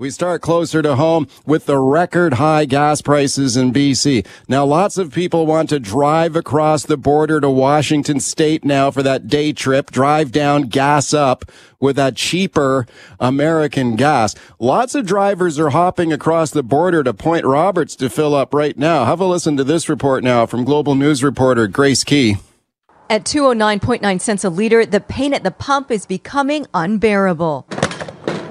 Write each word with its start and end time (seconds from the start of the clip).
We 0.00 0.10
start 0.10 0.42
closer 0.42 0.80
to 0.80 0.94
home 0.94 1.26
with 1.44 1.66
the 1.66 1.76
record 1.76 2.34
high 2.34 2.66
gas 2.66 3.02
prices 3.02 3.56
in 3.56 3.72
BC. 3.72 4.24
Now, 4.46 4.64
lots 4.64 4.96
of 4.96 5.12
people 5.12 5.44
want 5.44 5.70
to 5.70 5.80
drive 5.80 6.36
across 6.36 6.84
the 6.84 6.96
border 6.96 7.40
to 7.40 7.50
Washington 7.50 8.20
state 8.20 8.64
now 8.64 8.92
for 8.92 9.02
that 9.02 9.26
day 9.26 9.52
trip, 9.52 9.90
drive 9.90 10.30
down, 10.30 10.68
gas 10.68 11.12
up 11.12 11.50
with 11.80 11.96
that 11.96 12.14
cheaper 12.14 12.86
American 13.18 13.96
gas. 13.96 14.36
Lots 14.60 14.94
of 14.94 15.04
drivers 15.04 15.58
are 15.58 15.70
hopping 15.70 16.12
across 16.12 16.52
the 16.52 16.62
border 16.62 17.02
to 17.02 17.12
Point 17.12 17.44
Roberts 17.44 17.96
to 17.96 18.08
fill 18.08 18.36
up 18.36 18.54
right 18.54 18.78
now. 18.78 19.04
Have 19.04 19.18
a 19.18 19.24
listen 19.24 19.56
to 19.56 19.64
this 19.64 19.88
report 19.88 20.22
now 20.22 20.46
from 20.46 20.62
Global 20.62 20.94
News 20.94 21.24
reporter 21.24 21.66
Grace 21.66 22.04
Ke. 22.04 22.38
At 23.10 23.24
209.9 23.24 24.20
cents 24.20 24.44
a 24.44 24.48
liter, 24.48 24.86
the 24.86 25.00
pain 25.00 25.34
at 25.34 25.42
the 25.42 25.50
pump 25.50 25.90
is 25.90 26.06
becoming 26.06 26.66
unbearable. 26.72 27.66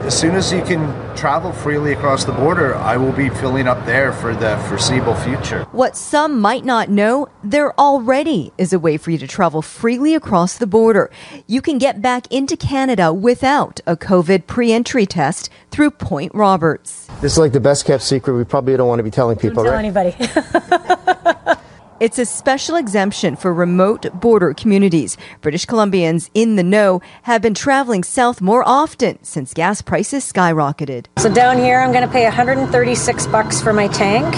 As 0.08 0.18
soon 0.18 0.36
as 0.36 0.54
you 0.54 0.62
can 0.62 1.18
travel 1.18 1.52
freely 1.52 1.92
across 1.92 2.24
the 2.24 2.32
border, 2.32 2.76
I 2.76 2.96
will 2.96 3.12
be 3.12 3.28
filling 3.28 3.68
up 3.68 3.86
there 3.86 4.14
for 4.14 4.34
the 4.34 4.58
foreseeable 4.70 5.16
future. 5.16 5.66
What 5.74 5.98
some 5.98 6.40
might 6.40 6.64
not 6.64 6.90
know, 6.90 7.28
there 7.44 7.78
already 7.78 8.54
is 8.58 8.72
a 8.72 8.80
way 8.80 8.96
for 8.96 9.12
you 9.12 9.18
to 9.18 9.28
travel 9.28 9.62
freely 9.62 10.16
across 10.16 10.58
the 10.58 10.66
border. 10.66 11.12
You 11.46 11.62
can 11.62 11.78
get 11.78 12.02
back 12.02 12.26
into 12.32 12.56
Canada 12.56 13.12
without 13.12 13.82
a 13.86 13.98
COVID 13.98 14.48
pre 14.48 14.72
entry 14.72 15.06
test 15.06 15.50
through 15.72 15.92
Point 15.92 16.34
Roberts. 16.34 17.08
This 17.20 17.34
is 17.34 17.38
like 17.38 17.52
the 17.52 17.60
best 17.60 17.84
kept 17.84 18.02
secret. 18.02 18.32
We 18.38 18.46
probably 18.46 18.78
don't 18.78 18.88
want 18.88 19.00
to 19.00 19.04
be 19.04 19.12
telling 19.12 19.36
people, 19.36 19.66
don't 19.66 19.74
tell 19.74 19.74
right? 19.74 20.16
anybody. 20.22 21.58
It's 22.00 22.20
a 22.20 22.26
special 22.26 22.76
exemption 22.76 23.36
for 23.36 23.52
remote 23.52 24.22
border 24.22 24.54
communities. 24.54 25.18
British 25.42 25.66
Columbians 25.66 26.30
in 26.36 26.56
the 26.56 26.62
know 26.62 27.02
have 27.24 27.42
been 27.42 27.56
traveling 27.56 28.04
south 28.04 28.40
more 28.40 28.64
often 28.68 29.18
since 29.24 29.52
gas 29.52 29.82
prices 29.82 30.32
skyrocketed. 30.32 31.08
so 31.18 31.34
down 31.34 31.58
here, 31.58 31.80
I'm 31.80 31.92
going 31.92 32.06
to 32.06 32.14
pay 32.14 32.26
136 32.26 33.28
bucks 33.28 33.64
for 33.64 33.74
my 33.74 33.88
tank, 33.88 34.36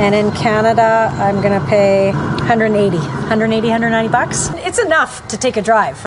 and 0.00 0.16
in 0.16 0.32
Canada, 0.32 1.12
I'm 1.14 1.40
going 1.40 1.58
to 1.58 1.64
pay 1.68 2.10
180, 2.10 2.96
180, 2.96 3.68
190 3.68 4.10
bucks. 4.10 4.50
It's 4.66 4.80
enough 4.80 5.28
to 5.28 5.38
take 5.38 5.56
a 5.56 5.62
drive. 5.62 6.04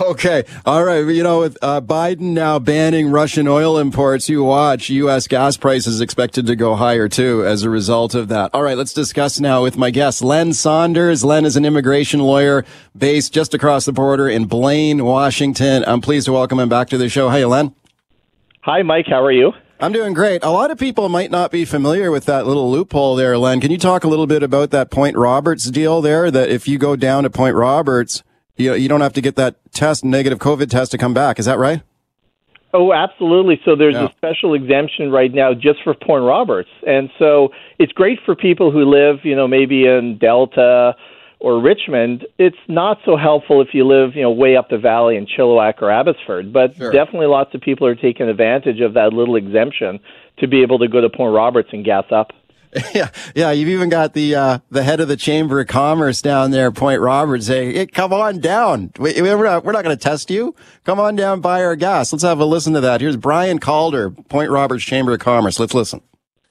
Okay. 0.00 0.44
All 0.64 0.84
right. 0.84 1.04
You 1.06 1.22
know, 1.22 1.40
with 1.40 1.58
uh, 1.60 1.80
Biden 1.80 2.32
now 2.32 2.58
banning 2.58 3.10
Russian 3.10 3.46
oil 3.46 3.78
imports, 3.78 4.28
you 4.28 4.42
watch 4.42 4.88
U.S. 4.88 5.28
gas 5.28 5.56
prices 5.56 6.00
expected 6.00 6.46
to 6.46 6.56
go 6.56 6.76
higher 6.76 7.08
too 7.08 7.44
as 7.44 7.62
a 7.62 7.70
result 7.70 8.14
of 8.14 8.28
that. 8.28 8.50
All 8.54 8.62
right. 8.62 8.76
Let's 8.76 8.94
discuss 8.94 9.38
now 9.38 9.62
with 9.62 9.76
my 9.76 9.90
guest, 9.90 10.22
Len 10.22 10.52
Saunders. 10.54 11.24
Len 11.24 11.44
is 11.44 11.56
an 11.56 11.64
immigration 11.64 12.20
lawyer 12.20 12.64
based 12.96 13.34
just 13.34 13.52
across 13.52 13.84
the 13.84 13.92
border 13.92 14.28
in 14.28 14.46
Blaine, 14.46 15.04
Washington. 15.04 15.84
I'm 15.86 16.00
pleased 16.00 16.26
to 16.26 16.32
welcome 16.32 16.58
him 16.58 16.68
back 16.68 16.88
to 16.88 16.98
the 16.98 17.08
show. 17.08 17.28
Hey, 17.28 17.44
Len. 17.44 17.74
Hi, 18.62 18.82
Mike. 18.82 19.06
How 19.08 19.22
are 19.22 19.32
you? 19.32 19.52
I'm 19.80 19.92
doing 19.92 20.14
great. 20.14 20.44
A 20.44 20.50
lot 20.50 20.70
of 20.70 20.78
people 20.78 21.08
might 21.08 21.32
not 21.32 21.50
be 21.50 21.64
familiar 21.64 22.12
with 22.12 22.26
that 22.26 22.46
little 22.46 22.70
loophole 22.70 23.16
there, 23.16 23.36
Len. 23.36 23.60
Can 23.60 23.72
you 23.72 23.78
talk 23.78 24.04
a 24.04 24.08
little 24.08 24.28
bit 24.28 24.42
about 24.42 24.70
that 24.70 24.90
Point 24.90 25.16
Roberts 25.16 25.68
deal 25.70 26.00
there? 26.00 26.30
That 26.30 26.48
if 26.50 26.68
you 26.68 26.78
go 26.78 26.94
down 26.94 27.24
to 27.24 27.30
Point 27.30 27.56
Roberts, 27.56 28.22
you, 28.56 28.74
you 28.74 28.88
don't 28.88 29.00
have 29.00 29.12
to 29.14 29.20
get 29.20 29.36
that 29.36 29.56
test, 29.72 30.04
negative 30.04 30.38
COVID 30.38 30.68
test 30.70 30.90
to 30.92 30.98
come 30.98 31.14
back. 31.14 31.38
Is 31.38 31.46
that 31.46 31.58
right? 31.58 31.82
Oh, 32.74 32.92
absolutely. 32.92 33.60
So 33.64 33.76
there's 33.76 33.94
Yeah. 33.94 34.06
a 34.06 34.12
special 34.12 34.54
exemption 34.54 35.10
right 35.10 35.32
now 35.32 35.52
just 35.52 35.82
for 35.82 35.92
Point 35.94 36.24
Roberts. 36.24 36.70
And 36.86 37.10
so 37.18 37.52
it's 37.78 37.92
great 37.92 38.18
for 38.24 38.34
people 38.34 38.70
who 38.70 38.84
live, 38.84 39.24
you 39.24 39.36
know, 39.36 39.46
maybe 39.46 39.86
in 39.86 40.16
Delta 40.16 40.96
or 41.38 41.60
Richmond. 41.60 42.24
It's 42.38 42.56
not 42.68 42.98
so 43.04 43.16
helpful 43.16 43.60
if 43.60 43.74
you 43.74 43.84
live, 43.86 44.14
you 44.16 44.22
know, 44.22 44.30
way 44.30 44.56
up 44.56 44.70
the 44.70 44.78
valley 44.78 45.16
in 45.16 45.26
Chilliwack 45.26 45.82
or 45.82 45.90
Abbotsford. 45.90 46.50
But 46.52 46.76
Sure. 46.76 46.90
definitely 46.92 47.26
lots 47.26 47.54
of 47.54 47.60
people 47.60 47.86
are 47.86 47.94
taking 47.96 48.28
advantage 48.28 48.80
of 48.80 48.94
that 48.94 49.12
little 49.12 49.36
exemption 49.36 49.98
to 50.38 50.46
be 50.46 50.62
able 50.62 50.78
to 50.78 50.88
go 50.88 51.00
to 51.02 51.10
Point 51.10 51.34
Roberts 51.34 51.68
and 51.72 51.84
gas 51.84 52.04
up. 52.10 52.32
Yeah, 52.94 53.10
yeah. 53.34 53.50
You've 53.52 53.68
even 53.68 53.88
got 53.90 54.14
the 54.14 54.34
uh, 54.34 54.58
the 54.70 54.82
head 54.82 55.00
of 55.00 55.08
the 55.08 55.16
Chamber 55.16 55.60
of 55.60 55.68
Commerce 55.68 56.22
down 56.22 56.52
there, 56.52 56.70
Point 56.72 57.00
Roberts, 57.02 57.46
saying, 57.48 57.74
hey, 57.74 57.86
"Come 57.86 58.12
on 58.12 58.40
down. 58.40 58.92
We, 58.98 59.20
we're 59.22 59.44
not, 59.44 59.64
we're 59.64 59.72
not 59.72 59.84
going 59.84 59.96
to 59.96 60.02
test 60.02 60.30
you. 60.30 60.54
Come 60.84 61.00
on 61.00 61.16
down, 61.16 61.40
buy 61.42 61.64
our 61.64 61.76
gas." 61.76 62.12
Let's 62.12 62.22
have 62.24 62.40
a 62.40 62.46
listen 62.46 62.72
to 62.74 62.80
that. 62.82 63.00
Here's 63.02 63.16
Brian 63.16 63.58
Calder, 63.60 64.10
Point 64.10 64.50
Roberts 64.50 64.84
Chamber 64.84 65.12
of 65.14 65.20
Commerce. 65.20 65.60
Let's 65.60 65.74
listen. 65.74 66.00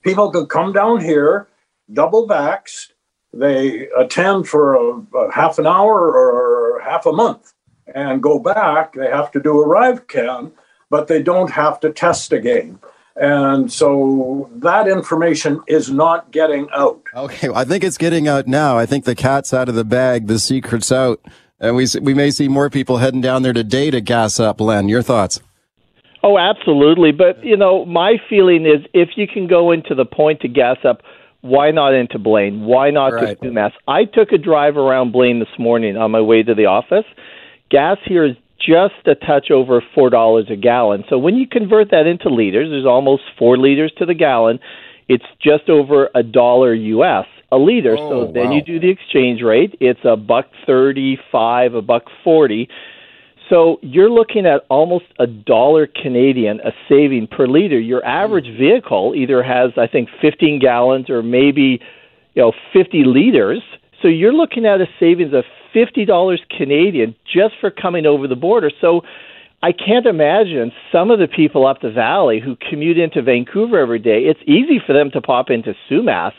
people 0.03 0.31
could 0.31 0.49
come 0.49 0.73
down 0.73 1.01
here, 1.01 1.47
double 1.93 2.27
vaxxed. 2.27 2.89
They 3.33 3.87
attend 3.97 4.47
for 4.49 4.75
a, 4.75 5.01
a 5.17 5.31
half 5.33 5.59
an 5.59 5.67
hour 5.67 6.11
or 6.11 6.81
half 6.81 7.05
a 7.05 7.13
month 7.13 7.53
and 7.93 8.23
go 8.23 8.39
back. 8.39 8.93
They 8.93 9.09
have 9.09 9.31
to 9.33 9.41
do 9.41 9.61
a 9.61 9.67
Rive 9.67 10.07
Can, 10.07 10.53
but 10.89 11.07
they 11.07 11.23
don't 11.23 11.51
have 11.51 11.79
to 11.81 11.91
test 11.91 12.33
again. 12.33 12.79
And 13.21 13.71
so 13.71 14.49
that 14.55 14.87
information 14.87 15.61
is 15.67 15.91
not 15.91 16.31
getting 16.31 16.67
out. 16.75 16.99
Okay, 17.15 17.49
well, 17.49 17.57
I 17.59 17.65
think 17.65 17.83
it's 17.83 17.99
getting 17.99 18.27
out 18.27 18.47
now. 18.47 18.79
I 18.79 18.87
think 18.87 19.05
the 19.05 19.13
cat's 19.13 19.53
out 19.53 19.69
of 19.69 19.75
the 19.75 19.85
bag. 19.85 20.25
The 20.25 20.39
secret's 20.39 20.91
out, 20.91 21.21
and 21.59 21.75
we 21.75 21.85
we 22.01 22.15
may 22.15 22.31
see 22.31 22.47
more 22.47 22.67
people 22.71 22.97
heading 22.97 23.21
down 23.21 23.43
there 23.43 23.53
today 23.53 23.91
to 23.91 24.01
gas 24.01 24.39
up. 24.39 24.59
Len, 24.59 24.89
your 24.89 25.03
thoughts? 25.03 25.39
Oh, 26.23 26.39
absolutely. 26.39 27.11
But, 27.11 27.43
you 27.43 27.55
know, 27.57 27.85
my 27.85 28.17
feeling 28.27 28.65
is 28.65 28.85
if 28.93 29.09
you 29.15 29.27
can 29.27 29.45
go 29.47 29.71
into 29.71 29.93
the 29.93 30.05
point 30.05 30.39
to 30.41 30.47
gas 30.47 30.77
up, 30.83 31.01
why 31.41 31.69
not 31.71 31.93
into 31.93 32.17
Blaine? 32.19 32.65
Why 32.65 32.89
not 32.91 33.13
Right. 33.13 33.39
to 33.39 33.47
Sumas? 33.49 33.71
I 33.87 34.05
took 34.05 34.31
a 34.31 34.37
drive 34.37 34.77
around 34.77 35.11
Blaine 35.11 35.39
this 35.39 35.59
morning 35.59 35.95
on 35.97 36.09
my 36.11 36.21
way 36.21 36.41
to 36.43 36.53
the 36.55 36.65
office. 36.65 37.05
Gas 37.69 37.97
here 38.05 38.23
is 38.25 38.35
just 38.65 39.07
a 39.07 39.15
touch 39.15 39.51
over 39.51 39.83
$4 39.95 40.51
a 40.51 40.55
gallon. 40.55 41.03
So 41.09 41.17
when 41.17 41.35
you 41.35 41.47
convert 41.47 41.91
that 41.91 42.07
into 42.07 42.29
liters, 42.29 42.69
there's 42.69 42.85
almost 42.85 43.23
4 43.37 43.57
liters 43.57 43.91
to 43.97 44.05
the 44.05 44.13
gallon. 44.13 44.59
It's 45.07 45.25
just 45.41 45.69
over 45.69 46.09
a 46.15 46.23
dollar 46.23 46.73
US 46.73 47.25
a 47.51 47.57
liter. 47.57 47.95
Oh, 47.97 48.27
so 48.27 48.31
then 48.31 48.49
wow. 48.49 48.55
you 48.55 48.61
do 48.61 48.79
the 48.79 48.89
exchange 48.89 49.41
rate. 49.41 49.75
It's 49.79 49.99
a 50.05 50.15
buck 50.15 50.45
35, 50.65 51.73
a 51.75 51.81
buck 51.81 52.03
40. 52.23 52.69
So 53.49 53.79
you're 53.81 54.09
looking 54.09 54.45
at 54.45 54.61
almost 54.69 55.05
a 55.19 55.27
dollar 55.27 55.85
Canadian 55.85 56.61
a 56.61 56.71
saving 56.87 57.27
per 57.27 57.47
liter. 57.47 57.79
Your 57.79 58.03
average 58.05 58.47
hmm. 58.47 58.57
vehicle 58.57 59.13
either 59.15 59.43
has, 59.43 59.71
I 59.77 59.87
think, 59.87 60.09
15 60.21 60.59
gallons 60.59 61.09
or 61.09 61.21
maybe, 61.21 61.81
you 62.33 62.41
know, 62.41 62.53
50 62.73 63.03
liters. 63.05 63.61
So 64.01 64.07
you're 64.07 64.33
looking 64.33 64.65
at 64.65 64.79
a 64.79 64.87
savings 64.99 65.33
of 65.33 65.43
fifty 65.73 66.05
dollars 66.05 66.41
Canadian 66.55 67.15
just 67.25 67.53
for 67.59 67.71
coming 67.71 68.05
over 68.05 68.27
the 68.27 68.35
border. 68.35 68.71
So 68.81 69.01
I 69.63 69.71
can't 69.71 70.05
imagine 70.07 70.71
some 70.91 71.11
of 71.11 71.19
the 71.19 71.27
people 71.27 71.67
up 71.67 71.81
the 71.81 71.91
valley 71.91 72.39
who 72.43 72.55
commute 72.69 72.97
into 72.97 73.21
Vancouver 73.21 73.79
every 73.79 73.99
day. 73.99 74.23
It's 74.23 74.39
easy 74.47 74.81
for 74.85 74.93
them 74.93 75.11
to 75.11 75.21
pop 75.21 75.49
into 75.49 75.73
Sumas. 75.89 76.33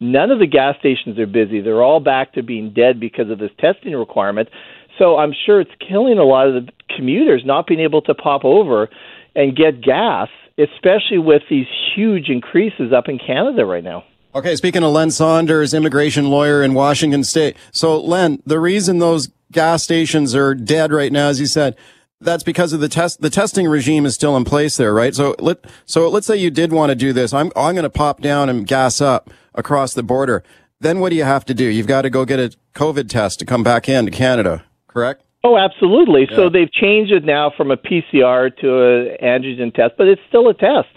None 0.00 0.30
of 0.30 0.38
the 0.38 0.46
gas 0.46 0.76
stations 0.78 1.18
are 1.18 1.26
busy. 1.26 1.60
They're 1.60 1.82
all 1.82 1.98
back 1.98 2.34
to 2.34 2.42
being 2.42 2.72
dead 2.72 3.00
because 3.00 3.30
of 3.30 3.40
this 3.40 3.50
testing 3.58 3.94
requirement. 3.94 4.48
So 4.96 5.16
I'm 5.16 5.32
sure 5.44 5.60
it's 5.60 5.70
killing 5.86 6.18
a 6.18 6.24
lot 6.24 6.48
of 6.48 6.54
the 6.54 6.72
commuters 6.94 7.42
not 7.44 7.66
being 7.66 7.80
able 7.80 8.02
to 8.02 8.14
pop 8.14 8.44
over 8.44 8.88
and 9.34 9.56
get 9.56 9.82
gas, 9.82 10.28
especially 10.56 11.18
with 11.18 11.42
these 11.50 11.66
huge 11.94 12.28
increases 12.28 12.92
up 12.92 13.08
in 13.08 13.18
Canada 13.18 13.64
right 13.64 13.82
now. 13.82 14.04
Okay, 14.34 14.56
speaking 14.56 14.82
of 14.82 14.92
Len 14.92 15.10
Saunders, 15.10 15.72
immigration 15.72 16.28
lawyer 16.28 16.62
in 16.62 16.74
Washington 16.74 17.24
State. 17.24 17.56
So, 17.72 17.98
Len, 17.98 18.42
the 18.44 18.60
reason 18.60 18.98
those 18.98 19.30
gas 19.50 19.82
stations 19.82 20.34
are 20.34 20.54
dead 20.54 20.92
right 20.92 21.10
now, 21.10 21.28
as 21.28 21.40
you 21.40 21.46
said, 21.46 21.76
that's 22.20 22.42
because 22.42 22.72
of 22.72 22.80
the 22.80 22.88
test. 22.88 23.20
The 23.20 23.30
testing 23.30 23.66
regime 23.66 24.04
is 24.04 24.14
still 24.14 24.36
in 24.36 24.44
place 24.44 24.76
there, 24.76 24.92
right? 24.92 25.14
So 25.14 25.34
let 25.38 25.64
so 25.86 26.08
let's 26.08 26.26
say 26.26 26.36
you 26.36 26.50
did 26.50 26.72
want 26.72 26.90
to 26.90 26.96
do 26.96 27.12
this. 27.12 27.32
I'm 27.32 27.52
I'm 27.54 27.74
going 27.74 27.84
to 27.84 27.90
pop 27.90 28.20
down 28.20 28.48
and 28.48 28.66
gas 28.66 29.00
up 29.00 29.30
across 29.54 29.94
the 29.94 30.02
border. 30.02 30.42
Then 30.80 30.98
what 30.98 31.10
do 31.10 31.16
you 31.16 31.24
have 31.24 31.44
to 31.46 31.54
do? 31.54 31.64
You've 31.64 31.86
got 31.86 32.02
to 32.02 32.10
go 32.10 32.24
get 32.24 32.40
a 32.40 32.56
COVID 32.74 33.08
test 33.08 33.38
to 33.38 33.46
come 33.46 33.62
back 33.62 33.88
into 33.88 34.10
Canada, 34.10 34.64
correct? 34.88 35.22
Oh, 35.44 35.56
absolutely. 35.56 36.28
So 36.34 36.50
they've 36.50 36.70
changed 36.70 37.12
it 37.12 37.24
now 37.24 37.52
from 37.56 37.70
a 37.70 37.76
PCR 37.76 38.54
to 38.58 38.82
an 38.82 39.16
antigen 39.22 39.72
test, 39.72 39.94
but 39.96 40.08
it's 40.08 40.20
still 40.28 40.48
a 40.48 40.54
test. 40.54 40.88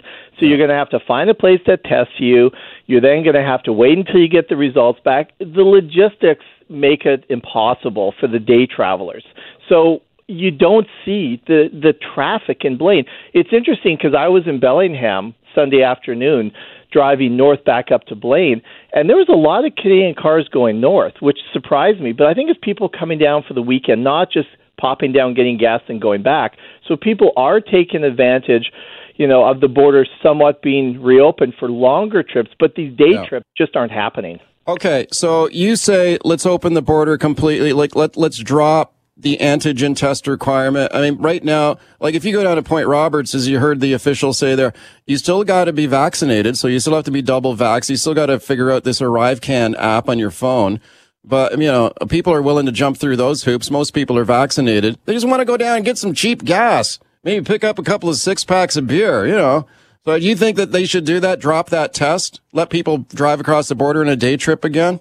So 0.42 0.48
you're 0.48 0.58
going 0.58 0.70
to 0.72 0.76
have 0.76 0.90
to 0.90 1.00
find 1.08 1.30
a 1.30 1.36
place 1.36 1.60
that 1.68 1.84
tests 1.84 2.16
you. 2.18 2.50
You're 2.88 3.00
then 3.00 3.22
going 3.24 3.36
to 3.36 3.44
have 3.44 3.62
to 3.64 3.74
wait 3.74 3.96
until 3.96 4.20
you 4.20 4.28
get 4.28 4.50
the 4.50 4.58
results 4.58 5.00
back. 5.06 5.34
The 5.40 5.62
logistics 5.62 6.46
make 6.68 7.06
it 7.06 7.26
impossible 7.30 8.16
for 8.20 8.28
the 8.28 8.40
day 8.40 8.66
travelers. 8.66 9.24
So 9.70 10.02
you 10.28 10.50
don't 10.50 10.88
see 11.06 11.42
the 11.46 11.70
the 11.72 11.94
traffic 11.94 12.62
in 12.62 12.78
Blaine. 12.78 13.06
It's 13.34 13.50
interesting 13.54 13.98
because 13.98 14.16
I 14.18 14.30
was 14.30 14.44
in 14.48 14.60
Bellingham 14.60 15.36
Sunday 15.54 15.84
afternoon 15.84 16.52
driving 16.92 17.38
north 17.38 17.64
back 17.64 17.92
up 17.92 18.06
to 18.06 18.16
Blaine, 18.16 18.62
and 18.94 19.10
there 19.10 19.16
was 19.16 19.30
a 19.30 19.36
lot 19.36 19.66
of 19.66 19.76
Canadian 19.76 20.16
cars 20.16 20.50
going 20.52 20.82
north, 20.82 21.14
which 21.20 21.38
surprised 21.54 22.02
me. 22.02 22.14
But 22.14 22.28
I 22.28 22.34
think 22.34 22.50
it's 22.50 22.60
people 22.64 22.90
coming 22.90 23.20
down 23.20 23.44
for 23.48 23.54
the 23.54 23.62
weekend, 23.62 24.04
not 24.04 24.32
just 24.32 24.48
popping 24.78 25.14
down, 25.14 25.34
getting 25.34 25.58
gas, 25.58 25.82
and 25.88 26.02
going 26.02 26.24
back. 26.24 26.58
So 26.88 26.98
people 26.98 27.32
are 27.38 27.62
taking 27.62 28.04
advantage, 28.04 28.72
you 29.16 29.28
know, 29.28 29.44
of 29.46 29.60
the 29.60 29.68
border 29.68 30.06
somewhat 30.24 30.62
being 30.62 31.02
reopened 31.02 31.54
for 31.60 31.70
longer 31.70 32.24
trips, 32.24 32.52
but 32.60 32.76
these 32.76 32.96
day 32.96 33.12
Yeah. 33.12 33.26
trips 33.26 33.46
just 33.58 33.76
aren't 33.76 33.92
happening. 33.92 34.40
Okay, 34.68 35.08
so 35.12 35.50
you 35.50 35.76
say 35.76 36.18
let's 36.24 36.46
open 36.46 36.74
the 36.74 36.82
border 36.82 37.18
completely. 37.18 37.74
Like 37.74 37.96
let 37.96 38.16
let's 38.16 38.38
drop 38.38 38.94
the 39.18 39.38
antigen 39.38 39.96
test 39.96 40.28
requirement? 40.28 40.92
I 40.94 41.02
mean, 41.02 41.22
right 41.22 41.44
now, 41.44 41.78
like 42.00 42.16
if 42.16 42.26
you 42.26 42.32
go 42.32 42.44
down 42.44 42.56
to 42.58 42.64
Point 42.64 42.88
Roberts, 42.88 43.34
as 43.36 43.48
you 43.48 43.60
heard 43.60 43.80
the 43.80 43.94
official 43.94 44.34
say 44.34 44.56
there, 44.56 44.74
you 45.06 45.18
still 45.18 45.44
got 45.44 45.66
to 45.66 45.74
be 45.74 45.86
vaccinated. 45.86 46.58
So 46.58 46.68
you 46.68 46.80
still 46.80 46.96
have 46.96 47.06
to 47.06 47.12
be 47.12 47.22
double 47.22 47.56
vax. 47.56 47.90
You 47.90 47.98
still 47.98 48.14
got 48.14 48.28
to 48.28 48.40
figure 48.40 48.72
out 48.72 48.84
this 48.84 49.02
Arrive 49.02 49.42
Can 49.42 49.76
app 49.76 50.10
on 50.10 50.20
your 50.20 50.32
phone. 50.32 50.80
But, 51.24 51.52
you 51.60 51.68
know, 51.68 51.92
people 52.10 52.34
are 52.34 52.42
willing 52.42 52.66
to 52.66 52.72
jump 52.72 52.98
through 52.98 53.16
those 53.16 53.44
hoops. 53.44 53.70
Most 53.70 53.92
people 53.94 54.18
are 54.18 54.24
vaccinated. 54.24 54.98
They 55.06 55.14
just 55.14 55.28
want 55.28 55.42
to 55.42 55.46
go 55.46 55.56
down 55.56 55.76
and 55.76 55.86
get 55.86 56.00
some 56.00 56.16
cheap 56.16 56.44
gas. 56.44 56.98
Maybe 57.24 57.46
pick 57.46 57.64
up 57.64 57.78
a 57.78 57.84
couple 57.84 58.10
of 58.10 58.16
six 58.16 58.44
packs 58.44 58.76
of 58.76 58.88
beer, 58.88 59.28
you 59.28 59.36
know. 59.36 59.68
So 60.06 60.18
do 60.18 60.26
you 60.26 60.36
think 60.36 60.58
that 60.58 60.72
they 60.72 60.86
should 60.86 61.06
do 61.06 61.20
that? 61.20 61.40
Drop 61.40 61.70
that 61.70 61.94
test? 61.94 62.42
Let 62.52 62.72
people 62.72 63.06
drive 63.14 63.40
across 63.40 63.68
the 63.68 63.76
border 63.76 64.02
in 64.02 64.08
a 64.08 64.16
day 64.16 64.38
trip 64.38 64.66
again? 64.66 65.00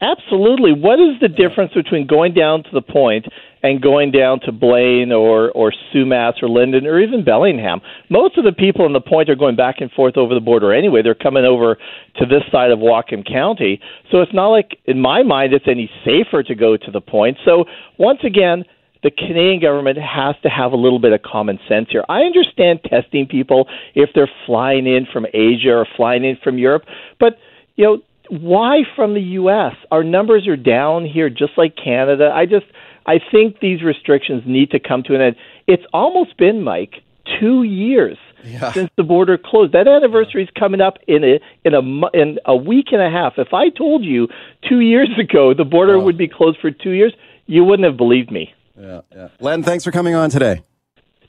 Absolutely. 0.00 0.72
What 0.72 0.98
is 0.98 1.20
the 1.20 1.28
difference 1.28 1.72
between 1.74 2.06
going 2.06 2.32
down 2.32 2.62
to 2.64 2.70
the 2.72 2.80
point 2.80 3.26
and 3.62 3.80
going 3.80 4.10
down 4.10 4.40
to 4.40 4.52
Blaine 4.52 5.12
or 5.12 5.50
or 5.52 5.72
Sumas 5.92 6.42
or 6.42 6.48
Lynden 6.48 6.84
or 6.84 6.98
even 6.98 7.24
Bellingham? 7.24 7.80
Most 8.08 8.38
of 8.38 8.44
the 8.44 8.52
people 8.52 8.86
in 8.86 8.94
the 8.94 9.00
point 9.00 9.28
are 9.28 9.34
going 9.34 9.56
back 9.56 9.76
and 9.80 9.90
forth 9.92 10.16
over 10.16 10.34
the 10.34 10.40
border 10.40 10.72
anyway. 10.72 11.02
They're 11.02 11.14
coming 11.14 11.44
over 11.44 11.76
to 12.16 12.26
this 12.26 12.42
side 12.50 12.70
of 12.70 12.78
Whatcom 12.78 13.30
County, 13.30 13.80
so 14.10 14.20
it's 14.20 14.34
not 14.34 14.48
like, 14.48 14.78
in 14.86 15.00
my 15.00 15.22
mind, 15.22 15.52
it's 15.52 15.68
any 15.68 15.90
safer 16.04 16.42
to 16.42 16.54
go 16.54 16.76
to 16.76 16.90
the 16.90 17.02
point. 17.02 17.36
So 17.44 17.66
once 17.98 18.20
again. 18.24 18.64
The 19.04 19.10
Canadian 19.10 19.60
government 19.60 19.98
has 19.98 20.34
to 20.42 20.48
have 20.48 20.72
a 20.72 20.76
little 20.76 20.98
bit 20.98 21.12
of 21.12 21.22
common 21.22 21.60
sense 21.68 21.88
here. 21.90 22.04
I 22.08 22.22
understand 22.22 22.80
testing 22.84 23.26
people 23.26 23.68
if 23.94 24.10
they're 24.14 24.30
flying 24.46 24.86
in 24.86 25.06
from 25.12 25.26
Asia 25.32 25.74
or 25.74 25.86
flying 25.96 26.24
in 26.24 26.36
from 26.42 26.58
Europe, 26.58 26.84
but 27.20 27.38
you 27.76 27.84
know 27.84 27.98
why 28.30 28.80
from 28.96 29.12
the 29.14 29.20
U.S.? 29.20 29.74
Our 29.90 30.02
numbers 30.02 30.48
are 30.48 30.56
down 30.56 31.04
here, 31.04 31.28
just 31.28 31.52
like 31.58 31.76
Canada. 31.76 32.32
I 32.34 32.46
just, 32.46 32.64
I 33.06 33.20
think 33.30 33.60
these 33.60 33.82
restrictions 33.82 34.42
need 34.46 34.70
to 34.70 34.80
come 34.80 35.02
to 35.04 35.14
an 35.14 35.20
end. 35.20 35.36
It's 35.66 35.82
almost 35.92 36.38
been, 36.38 36.62
Mike, 36.62 37.02
two 37.38 37.62
years 37.62 38.16
yeah. 38.42 38.72
since 38.72 38.90
the 38.96 39.02
border 39.02 39.38
closed. 39.38 39.72
That 39.72 39.88
anniversary 39.88 40.44
is 40.44 40.48
coming 40.58 40.80
up 40.80 40.98
in 41.06 41.24
a 41.24 41.40
in 41.64 41.74
a 41.74 41.80
in 42.18 42.38
a 42.46 42.56
week 42.56 42.86
and 42.92 43.02
a 43.02 43.10
half. 43.10 43.34
If 43.36 43.52
I 43.52 43.68
told 43.68 44.04
you 44.04 44.28
two 44.68 44.80
years 44.80 45.10
ago 45.18 45.52
the 45.54 45.64
border 45.64 45.94
oh. 45.94 46.04
would 46.04 46.18
be 46.18 46.28
closed 46.28 46.58
for 46.60 46.70
two 46.70 46.92
years, 46.92 47.12
you 47.46 47.64
wouldn't 47.64 47.86
have 47.86 47.96
believed 47.96 48.30
me. 48.30 48.54
Yeah, 48.78 49.02
yeah. 49.14 49.28
Len, 49.40 49.62
thanks 49.62 49.84
for 49.84 49.90
coming 49.90 50.14
on 50.14 50.30
today. 50.30 50.62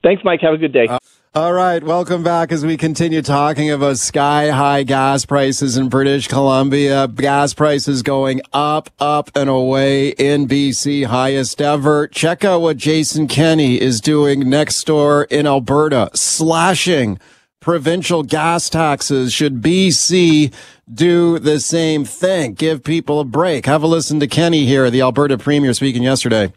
Thanks, 0.04 0.24
Mike. 0.24 0.42
Have 0.42 0.54
a 0.54 0.58
good 0.58 0.74
day. 0.74 0.88
Uh- 0.88 1.00
all 1.38 1.52
right, 1.52 1.84
welcome 1.84 2.24
back 2.24 2.54
as 2.54 2.66
we 2.66 2.78
continue 2.78 3.22
talking 3.22 3.70
about 3.70 3.98
sky 3.98 4.52
high 4.52 4.84
gas 4.84 5.26
prices 5.26 5.76
in 5.76 5.90
British 5.90 6.30
Columbia. 6.30 7.10
Gas 7.10 7.54
prices 7.54 8.04
going 8.04 8.40
up, 8.54 8.90
up 9.02 9.32
and 9.36 9.50
away 9.50 10.12
in 10.12 10.48
BC, 10.48 11.08
highest 11.08 11.60
ever. 11.62 12.08
Check 12.08 12.46
out 12.46 12.62
what 12.62 12.78
Jason 12.78 13.28
Kenney 13.28 13.82
is 13.82 14.00
doing 14.00 14.50
next 14.50 14.82
door 14.86 15.26
in 15.26 15.46
Alberta, 15.46 16.10
slashing 16.14 17.20
provincial 17.60 18.24
gas 18.24 18.70
taxes. 18.70 19.34
Should 19.34 19.62
BC 19.62 20.54
do 20.90 21.38
the 21.38 21.60
same 21.60 22.06
thing? 22.06 22.54
Give 22.54 22.82
people 22.82 23.20
a 23.20 23.26
break. 23.26 23.66
Have 23.66 23.84
a 23.84 23.88
listen 23.88 24.22
to 24.22 24.28
Kenney 24.28 24.66
here, 24.66 24.90
the 24.90 25.02
Alberta 25.02 25.38
Premier 25.38 25.74
speaking 25.74 26.04
yesterday. 26.04 26.54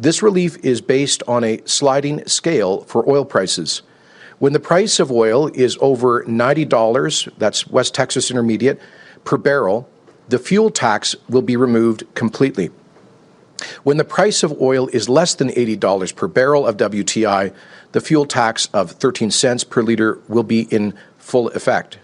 This 0.00 0.20
relief 0.20 0.56
is 0.64 0.80
based 0.80 1.22
on 1.28 1.44
a 1.44 1.60
sliding 1.64 2.26
scale 2.26 2.80
for 2.82 3.08
oil 3.08 3.24
prices. 3.24 3.82
When 4.40 4.52
the 4.52 4.58
price 4.58 4.98
of 4.98 5.12
oil 5.12 5.46
is 5.54 5.78
over 5.80 6.24
$90, 6.24 7.32
that's 7.38 7.68
West 7.68 7.94
Texas 7.94 8.28
Intermediate, 8.28 8.80
per 9.24 9.36
barrel, 9.36 9.88
the 10.28 10.40
fuel 10.40 10.70
tax 10.70 11.14
will 11.28 11.40
be 11.40 11.56
removed 11.56 12.02
completely. 12.14 12.70
When 13.84 13.96
the 13.96 14.04
price 14.04 14.42
of 14.42 14.60
oil 14.60 14.88
is 14.88 15.08
less 15.08 15.36
than 15.36 15.50
$80 15.50 16.16
per 16.16 16.26
barrel 16.26 16.66
of 16.66 16.76
WTI, 16.76 17.54
the 17.92 18.00
fuel 18.00 18.26
tax 18.26 18.66
of 18.74 18.90
13 18.90 19.30
cents 19.30 19.62
per 19.62 19.82
liter 19.82 20.20
will 20.26 20.42
be 20.42 20.62
in 20.62 20.94
full 21.16 21.48
effect. 21.50 22.00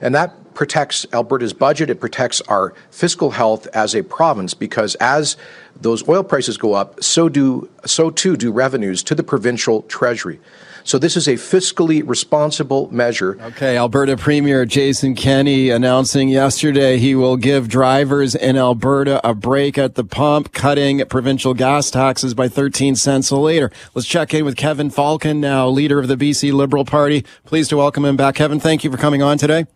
And 0.00 0.14
that 0.14 0.47
protects 0.58 1.06
Alberta's 1.12 1.52
budget. 1.52 1.88
It 1.88 2.00
protects 2.00 2.40
our 2.48 2.74
fiscal 2.90 3.30
health 3.30 3.68
as 3.68 3.94
a 3.94 4.02
province 4.02 4.54
because 4.54 4.96
as 4.96 5.36
those 5.80 6.06
oil 6.08 6.24
prices 6.24 6.56
go 6.56 6.74
up, 6.74 7.00
so 7.00 7.28
do 7.28 7.70
so 7.86 8.10
too 8.10 8.36
do 8.36 8.50
revenues 8.50 9.04
to 9.04 9.14
the 9.14 9.22
provincial 9.22 9.82
treasury. 9.82 10.40
So 10.82 10.98
this 10.98 11.16
is 11.16 11.28
a 11.28 11.34
fiscally 11.34 12.02
responsible 12.04 12.92
measure. 12.92 13.40
Okay, 13.40 13.76
Alberta 13.76 14.16
Premier 14.16 14.64
Jason 14.64 15.14
Kenney 15.14 15.70
announcing 15.70 16.28
yesterday 16.28 16.98
he 16.98 17.14
will 17.14 17.36
give 17.36 17.68
drivers 17.68 18.34
in 18.34 18.56
Alberta 18.56 19.20
a 19.22 19.34
break 19.36 19.78
at 19.78 19.94
the 19.94 20.02
pump, 20.02 20.52
cutting 20.52 21.04
provincial 21.06 21.54
gas 21.54 21.88
taxes 21.88 22.34
by 22.34 22.48
13 22.48 22.96
cents 22.96 23.30
a 23.30 23.36
liter. 23.36 23.70
Let's 23.94 24.08
check 24.08 24.34
in 24.34 24.44
with 24.44 24.56
Kevin 24.56 24.90
Falcon 24.90 25.40
now, 25.40 25.68
leader 25.68 26.00
of 26.00 26.08
the 26.08 26.16
BC 26.16 26.52
Liberal 26.52 26.84
Party. 26.84 27.24
Pleased 27.44 27.70
to 27.70 27.76
welcome 27.76 28.04
him 28.04 28.16
back. 28.16 28.34
Kevin, 28.34 28.58
thank 28.58 28.82
you 28.82 28.90
for 28.90 28.96
coming 28.96 29.22
on 29.22 29.38
today. 29.38 29.66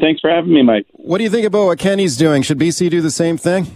Thanks 0.00 0.20
for 0.20 0.30
having 0.30 0.52
me, 0.52 0.62
Mike. 0.62 0.86
What 0.92 1.18
do 1.18 1.24
you 1.24 1.30
think 1.30 1.46
about 1.46 1.66
what 1.66 1.78
Kenney's 1.78 2.16
doing? 2.16 2.42
Should 2.42 2.58
BC 2.58 2.90
do 2.90 3.00
the 3.00 3.10
same 3.10 3.36
thing? 3.36 3.66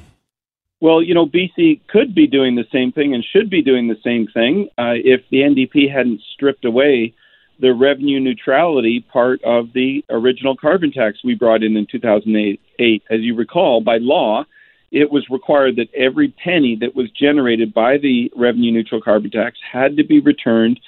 Well, 0.80 1.02
you 1.02 1.14
know, 1.14 1.26
BC 1.26 1.80
could 1.88 2.14
be 2.14 2.26
doing 2.26 2.54
the 2.54 2.66
same 2.72 2.92
thing 2.92 3.14
and 3.14 3.24
should 3.24 3.48
be 3.48 3.62
doing 3.62 3.88
the 3.88 3.96
same 4.04 4.26
thing 4.26 4.68
uh, 4.78 4.92
if 4.94 5.22
the 5.30 5.38
NDP 5.38 5.90
hadn't 5.92 6.20
stripped 6.34 6.64
away 6.64 7.14
the 7.58 7.72
revenue 7.72 8.20
neutrality 8.20 9.04
part 9.10 9.42
of 9.42 9.72
the 9.72 10.04
original 10.10 10.56
carbon 10.56 10.92
tax 10.92 11.18
we 11.24 11.34
brought 11.34 11.62
in 11.62 11.76
in 11.76 11.86
2008. 11.90 13.02
As 13.08 13.20
you 13.20 13.34
recall, 13.34 13.80
by 13.80 13.96
law, 13.98 14.44
it 14.92 15.10
was 15.10 15.26
required 15.30 15.76
that 15.76 15.92
every 15.94 16.28
penny 16.28 16.76
that 16.80 16.94
was 16.94 17.10
generated 17.10 17.72
by 17.72 17.96
the 17.96 18.30
revenue 18.36 18.72
neutral 18.72 19.00
carbon 19.00 19.30
tax 19.30 19.58
had 19.72 19.96
to 19.96 20.04
be 20.04 20.20
returned 20.20 20.78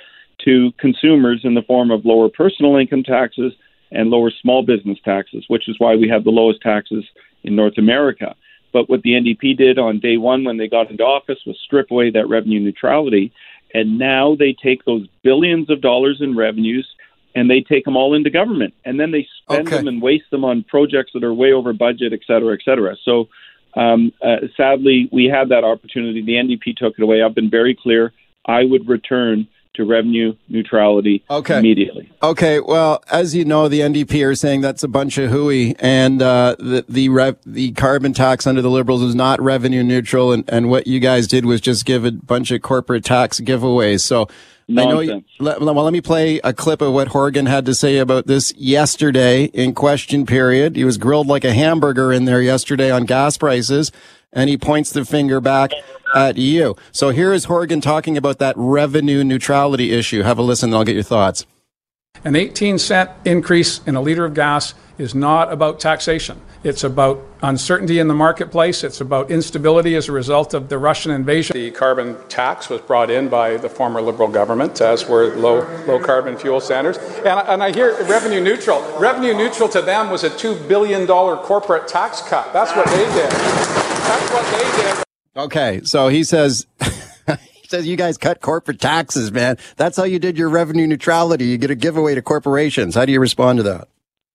to 0.44 0.70
consumers 0.78 1.40
in 1.44 1.54
the 1.54 1.62
form 1.62 1.90
of 1.90 2.04
lower 2.04 2.28
personal 2.28 2.76
income 2.76 3.02
taxes 3.02 3.52
and 3.90 4.11
lower 4.11 4.31
small 4.31 4.62
business 4.62 4.99
taxes, 5.05 5.44
which 5.49 5.69
is 5.69 5.76
why 5.79 5.96
we 5.96 6.08
have 6.08 6.25
the 6.25 6.31
lowest 6.31 6.61
taxes 6.61 7.05
in 7.43 7.56
North 7.56 7.79
America. 7.79 8.35
But 8.73 8.90
what 8.90 9.02
the 9.02 9.12
NDP 9.12 9.56
did 9.56 9.79
on 9.79 9.99
day 9.99 10.17
one 10.17 10.44
when 10.44 10.58
they 10.58 10.69
got 10.69 10.90
into 10.90 11.05
office 11.05 11.38
was 11.46 11.58
strip 11.64 11.90
away 11.90 12.11
that 12.11 12.29
revenue 12.29 12.61
neutrality. 12.61 13.32
And 13.73 13.99
now 13.99 14.37
they 14.37 14.55
take 14.62 14.85
those 14.85 15.06
billions 15.23 15.70
of 15.70 15.81
dollars 15.81 16.19
in 16.20 16.37
revenues 16.37 16.87
and 17.35 17.50
they 17.50 17.61
take 17.61 17.85
them 17.85 17.96
all 17.96 18.14
into 18.14 18.31
government. 18.31 18.75
And 18.85 18.99
then 18.99 19.11
they 19.11 19.26
spend 19.43 19.69
okay. 19.69 19.76
them 19.76 19.88
and 19.88 20.02
waste 20.02 20.31
them 20.31 20.44
on 20.44 20.64
projects 20.64 21.12
that 21.14 21.25
are 21.25 21.35
way 21.35 21.52
over 21.52 21.73
budget, 21.73 22.12
et 22.12 22.20
cetera, 22.26 22.55
et 22.55 22.61
cetera. 22.64 22.96
So 23.05 23.29
um, 23.75 24.12
uh, 24.23 24.49
sadly, 24.56 25.08
we 25.12 25.26
had 25.26 25.50
that 25.50 25.64
opportunity. 25.64 26.23
The 26.23 26.32
NDP 26.32 26.76
took 26.76 26.94
it 26.99 27.02
away. 27.02 27.23
I've 27.23 27.35
been 27.35 27.50
very 27.50 27.76
clear. 27.81 28.12
I 28.46 28.64
would 28.64 28.88
return 28.88 29.46
to 29.78 29.84
revenue 29.84 30.34
neutrality 30.48 31.25
okay. 31.30 31.58
immediately. 31.58 32.10
Okay. 32.20 32.58
Well, 32.58 33.02
as 33.10 33.34
you 33.34 33.44
know, 33.44 33.69
the 33.69 33.80
NDP 33.80 34.26
are 34.26 34.34
saying 34.34 34.60
that's 34.60 34.82
a 34.82 34.88
bunch 34.88 35.19
of 35.19 35.30
hooey, 35.30 35.76
and 35.78 36.20
uh, 36.20 36.56
the 36.58 36.85
the, 36.88 37.08
rev, 37.08 37.38
the 37.47 37.73
carbon 37.73 38.12
tax 38.12 38.47
under 38.47 38.61
the 38.61 38.70
Liberals 38.70 39.02
is 39.02 39.14
not 39.14 39.40
revenue 39.40 39.85
neutral, 39.85 40.32
and, 40.32 40.44
and 40.49 40.68
what 40.68 40.88
you 40.88 40.99
guys 40.99 41.28
did 41.28 41.47
was 41.47 41.61
just 41.61 41.87
give 41.87 42.04
a 42.04 42.11
bunch 42.11 42.50
of 42.50 42.61
corporate 42.61 43.04
tax 43.04 43.40
giveaways. 43.40 44.00
So. 44.02 44.28
Nonsense. 44.70 44.87
I 44.87 44.92
know 44.92 45.00
you, 45.00 45.25
let, 45.38 45.61
well, 45.62 45.82
let 45.82 45.94
me 45.94 46.02
play 46.02 46.40
a 46.44 46.52
clip 46.52 46.82
of 46.82 46.92
what 46.92 47.08
Horgan 47.08 47.47
had 47.47 47.64
to 47.64 47.75
say 47.75 47.97
about 47.97 48.26
this 48.26 48.52
yesterday 48.54 49.44
in 49.44 49.73
question 49.73 50.26
period. 50.26 50.76
He 50.76 50.85
was 50.85 50.99
grilled 50.99 51.26
like 51.26 51.42
a 51.42 51.54
hamburger 51.54 52.12
in 52.12 52.26
there 52.26 52.42
yesterday 52.42 52.90
on 52.90 53.06
gas 53.06 53.38
prices, 53.38 53.90
and 54.32 54.49
he 54.49 54.56
points 54.56 54.90
the 54.90 55.04
finger 55.04 55.40
back 55.40 55.70
at 56.14 56.37
you. 56.37 56.76
So 56.92 57.11
here 57.11 57.32
is 57.32 57.44
Horgan 57.44 57.80
talking 57.80 58.16
about 58.16 58.38
that 58.38 58.54
revenue 58.56 59.25
neutrality 59.25 59.92
issue. 59.92 60.23
Have 60.23 60.38
a 60.38 60.42
listen, 60.42 60.70
and 60.70 60.76
I'll 60.76 60.85
get 60.85 60.94
your 60.94 61.02
thoughts. 61.02 61.47
An 62.25 62.35
18 62.35 62.78
cent 62.78 63.11
increase 63.25 63.80
in 63.87 63.94
a 63.94 64.00
liter 64.00 64.25
of 64.25 64.35
gas 64.35 64.75
is 64.99 65.14
not 65.14 65.52
about 65.52 65.78
taxation. 65.78 66.40
It's 66.64 66.82
about 66.82 67.25
uncertainty 67.40 68.00
in 68.00 68.08
the 68.08 68.14
marketplace. 68.14 68.82
It's 68.82 69.00
about 69.00 69.30
instability 69.30 69.94
as 69.94 70.08
a 70.08 70.12
result 70.12 70.54
of 70.54 70.68
the 70.68 70.76
Russian 70.76 71.12
invasion. 71.12 71.54
The 71.54 71.70
carbon 71.70 72.16
tax 72.28 72.68
was 72.68 72.80
brought 72.80 73.08
in 73.08 73.28
by 73.28 73.56
the 73.56 73.68
former 73.68 74.02
Liberal 74.02 74.28
government, 74.28 74.80
as 74.80 75.08
were 75.08 75.37
low, 75.37 75.61
low 75.87 76.00
carbon 76.00 76.37
fuel 76.37 76.61
standards. 76.61 76.99
And, 77.18 77.28
and 77.49 77.62
I 77.62 77.70
hear 77.70 78.02
revenue 78.06 78.40
neutral. 78.40 78.82
Revenue 78.99 79.35
neutral 79.35 79.68
to 79.68 79.80
them 79.80 80.11
was 80.11 80.25
a 80.25 80.30
$2 80.30 80.66
billion 80.66 81.06
corporate 81.06 81.87
tax 81.87 82.20
cut. 82.23 82.52
That's 82.52 82.73
what 82.73 82.87
they 82.88 83.04
did. 83.14 83.77
That's 84.08 84.32
what 84.32 84.46
they 84.52 84.82
did. 84.82 85.04
Okay, 85.36 85.80
so 85.84 86.08
he 86.08 86.24
says 86.24 86.66
he 86.80 87.68
says 87.68 87.86
you 87.86 87.96
guys 87.96 88.16
cut 88.16 88.40
corporate 88.40 88.80
taxes, 88.80 89.30
man. 89.30 89.58
That's 89.76 89.98
how 89.98 90.04
you 90.04 90.18
did 90.18 90.38
your 90.38 90.48
revenue 90.48 90.86
neutrality. 90.86 91.44
You 91.44 91.58
get 91.58 91.70
a 91.70 91.74
giveaway 91.74 92.14
to 92.14 92.22
corporations. 92.22 92.94
How 92.94 93.04
do 93.04 93.12
you 93.12 93.20
respond 93.20 93.58
to 93.58 93.62
that? 93.64 93.88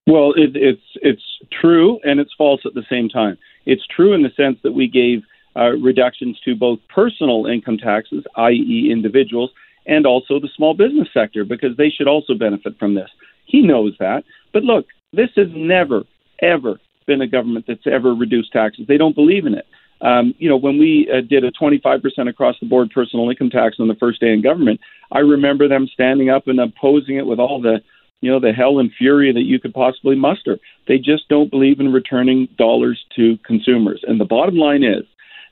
Well, 0.06 0.34
it, 0.34 0.56
it's 0.56 0.82
it's 1.02 1.24
true 1.60 2.00
and 2.04 2.20
it's 2.20 2.32
false 2.38 2.62
at 2.66 2.76
the 2.76 2.86
same 2.88 3.10
time. 3.10 3.40
It's 3.66 3.86
true 3.88 4.14
in 4.14 4.22
the 4.22 4.30
sense 4.38 4.60
that 4.62 4.74
we 4.74 4.88
gave 4.88 5.24
uh, 5.56 5.72
reductions 5.82 6.40
to 6.46 6.56
both 6.56 6.78
personal 6.94 7.48
income 7.48 7.80
taxes, 7.80 8.24
i.e., 8.36 8.90
individuals, 8.92 9.50
and 9.88 10.06
also 10.06 10.40
the 10.40 10.50
small 10.56 10.76
business 10.76 11.08
sector 11.12 11.46
because 11.46 11.76
they 11.78 11.90
should 11.90 12.08
also 12.08 12.36
benefit 12.36 12.78
from 12.78 12.94
this. 12.94 13.10
He 13.46 13.62
knows 13.62 13.96
that. 14.00 14.24
But 14.52 14.64
look, 14.64 14.86
this 15.14 15.30
has 15.36 15.48
never, 15.56 16.04
ever 16.42 16.80
been 17.04 17.22
a 17.22 17.28
government 17.28 17.66
that's 17.68 17.86
ever 17.86 18.14
reduced 18.14 18.52
taxes. 18.52 18.86
They 18.88 18.98
don't 18.98 19.16
believe 19.16 19.46
in 19.46 19.54
it. 19.54 19.66
Um, 20.02 20.36
you 20.38 20.50
know, 20.50 20.58
when 20.58 20.78
we 20.78 21.10
uh, 21.12 21.22
did 21.22 21.46
a 21.46 21.52
25% 21.52 22.30
across 22.30 22.56
the 22.60 22.68
board 22.68 22.92
personal 22.94 23.30
income 23.30 23.50
tax 23.50 23.78
on 23.80 23.88
the 23.88 23.96
first 23.96 24.20
day 24.20 24.34
in 24.34 24.42
government, 24.42 24.82
I 25.12 25.20
remember 25.20 25.68
them 25.68 25.88
standing 25.94 26.30
up 26.30 26.48
and 26.48 26.60
opposing 26.60 27.18
it 27.18 27.26
with 27.26 27.40
all 27.40 27.62
the, 27.62 27.82
you 28.20 28.30
know, 28.30 28.40
the 28.40 28.52
hell 28.52 28.80
and 28.80 28.92
fury 28.98 29.32
that 29.32 29.44
you 29.44 29.60
could 29.60 29.74
possibly 29.74 30.16
muster. 30.16 30.60
They 30.88 30.98
just 30.98 31.30
don't 31.30 31.50
believe 31.50 31.80
in 31.80 31.94
returning 31.94 32.50
dollars 32.58 33.04
to 33.16 33.38
consumers. 33.46 34.04
And 34.06 34.20
the 34.20 34.26
bottom 34.26 34.56
line 34.56 34.84
is 34.84 35.04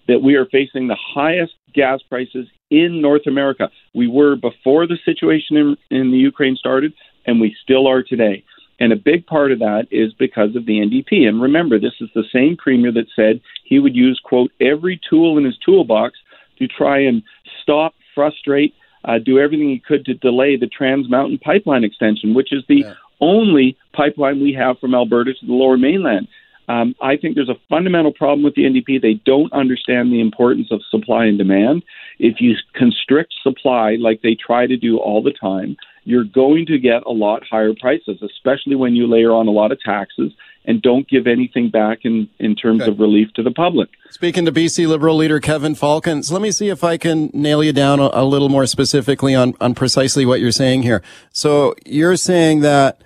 that 0.09 0.21
we 0.21 0.35
are 0.35 0.45
facing 0.47 0.87
the 0.87 0.97
highest 0.99 1.53
gas 1.73 2.01
prices 2.09 2.47
in 2.69 3.01
North 3.01 3.27
America. 3.27 3.69
We 3.93 4.07
were 4.07 4.35
before 4.35 4.85
the 4.85 4.97
situation 5.05 5.55
in, 5.55 5.77
in 5.89 6.11
the 6.11 6.17
Ukraine 6.17 6.57
started, 6.57 6.93
and 7.25 7.39
we 7.39 7.55
still 7.63 7.87
are 7.87 8.03
today. 8.03 8.43
And 8.81 8.91
a 8.91 8.95
big 8.95 9.27
part 9.27 9.51
of 9.51 9.59
that 9.59 9.83
is 9.91 10.11
because 10.13 10.55
of 10.55 10.65
the 10.65 10.79
NDP. 10.79 11.27
And 11.27 11.39
remember, 11.39 11.79
this 11.79 11.93
is 12.01 12.09
the 12.15 12.23
same 12.33 12.57
premier 12.57 12.91
that 12.91 13.05
said 13.15 13.39
he 13.63 13.77
would 13.77 13.95
use, 13.95 14.19
quote, 14.23 14.51
every 14.59 14.99
tool 15.07 15.37
in 15.37 15.45
his 15.45 15.55
toolbox 15.63 16.17
to 16.57 16.67
try 16.67 16.97
and 16.97 17.21
stop, 17.61 17.93
frustrate, 18.15 18.73
uh, 19.05 19.19
do 19.23 19.37
everything 19.37 19.69
he 19.69 19.77
could 19.77 20.03
to 20.05 20.15
delay 20.15 20.57
the 20.57 20.65
Trans 20.65 21.07
Mountain 21.11 21.37
pipeline 21.37 21.83
extension, 21.83 22.33
which 22.33 22.51
is 22.51 22.63
the 22.67 22.77
yeah. 22.77 22.93
only 23.19 23.77
pipeline 23.93 24.41
we 24.41 24.51
have 24.53 24.79
from 24.79 24.95
Alberta 24.95 25.35
to 25.35 25.45
the 25.45 25.53
lower 25.53 25.77
mainland. 25.77 26.27
Um, 26.67 26.95
I 27.03 27.17
think 27.17 27.35
there's 27.35 27.49
a 27.49 27.61
fundamental 27.69 28.13
problem 28.13 28.43
with 28.43 28.55
the 28.55 28.63
NDP. 28.63 28.99
They 28.99 29.21
don't 29.25 29.53
understand 29.53 30.11
the 30.11 30.21
importance 30.21 30.69
of 30.71 30.81
supply 30.89 31.25
and 31.25 31.37
demand. 31.37 31.83
If 32.17 32.41
you 32.41 32.55
constrict 32.73 33.35
supply 33.43 33.97
like 33.99 34.23
they 34.23 34.35
try 34.35 34.65
to 34.65 34.77
do 34.77 34.97
all 34.97 35.21
the 35.21 35.33
time, 35.33 35.77
you're 36.03 36.23
going 36.23 36.65
to 36.67 36.79
get 36.79 37.03
a 37.05 37.11
lot 37.11 37.43
higher 37.49 37.73
prices, 37.79 38.21
especially 38.21 38.75
when 38.75 38.95
you 38.95 39.07
layer 39.07 39.31
on 39.31 39.47
a 39.47 39.51
lot 39.51 39.71
of 39.71 39.79
taxes 39.79 40.31
and 40.65 40.81
don't 40.81 41.07
give 41.07 41.27
anything 41.27 41.69
back 41.69 41.99
in, 42.03 42.29
in 42.39 42.55
terms 42.55 42.83
okay. 42.83 42.91
of 42.91 42.99
relief 42.99 43.31
to 43.33 43.43
the 43.43 43.51
public. 43.51 43.89
Speaking 44.09 44.45
to 44.45 44.51
BC 44.51 44.87
Liberal 44.87 45.15
leader 45.15 45.39
Kevin 45.39 45.75
Falcon, 45.75 46.21
let 46.29 46.41
me 46.41 46.51
see 46.51 46.69
if 46.69 46.83
I 46.83 46.97
can 46.97 47.29
nail 47.33 47.63
you 47.63 47.73
down 47.73 47.99
a, 47.99 48.09
a 48.13 48.25
little 48.25 48.49
more 48.49 48.65
specifically 48.65 49.33
on, 49.33 49.55
on 49.59 49.73
precisely 49.73 50.25
what 50.25 50.39
you're 50.39 50.51
saying 50.51 50.83
here. 50.83 51.01
So 51.31 51.75
you're 51.85 52.17
saying 52.17 52.61
that 52.61 53.01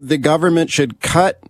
the 0.00 0.18
government 0.18 0.70
should 0.70 1.00
cut 1.00 1.42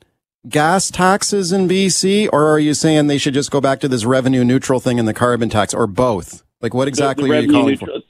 gas 0.49 0.91
taxes 0.91 1.53
in 1.53 1.69
BC, 1.69 2.29
or 2.33 2.49
are 2.49 2.59
you 2.59 2.75
saying 2.75 3.07
they 3.07 3.19
should 3.19 3.35
just 3.35 3.51
go 3.51 3.61
back 3.61 3.81
to 3.81 3.89
this 3.89 4.05
revenue 4.05 4.45
neutral 4.45 4.81
thing 4.81 4.99
in 4.99 5.05
the 5.05 5.15
carbon 5.15 5.49
tax, 5.49 5.75
or 5.75 5.87
both? 5.87 6.43
Like, 6.61 6.75
what 6.75 6.89
exactly 6.89 7.29
the, 7.29 7.35
the 7.35 7.39
are 7.39 7.43
you 7.43 7.53
calling 7.53 7.69
neutral, 7.69 8.01
for? 8.01 8.07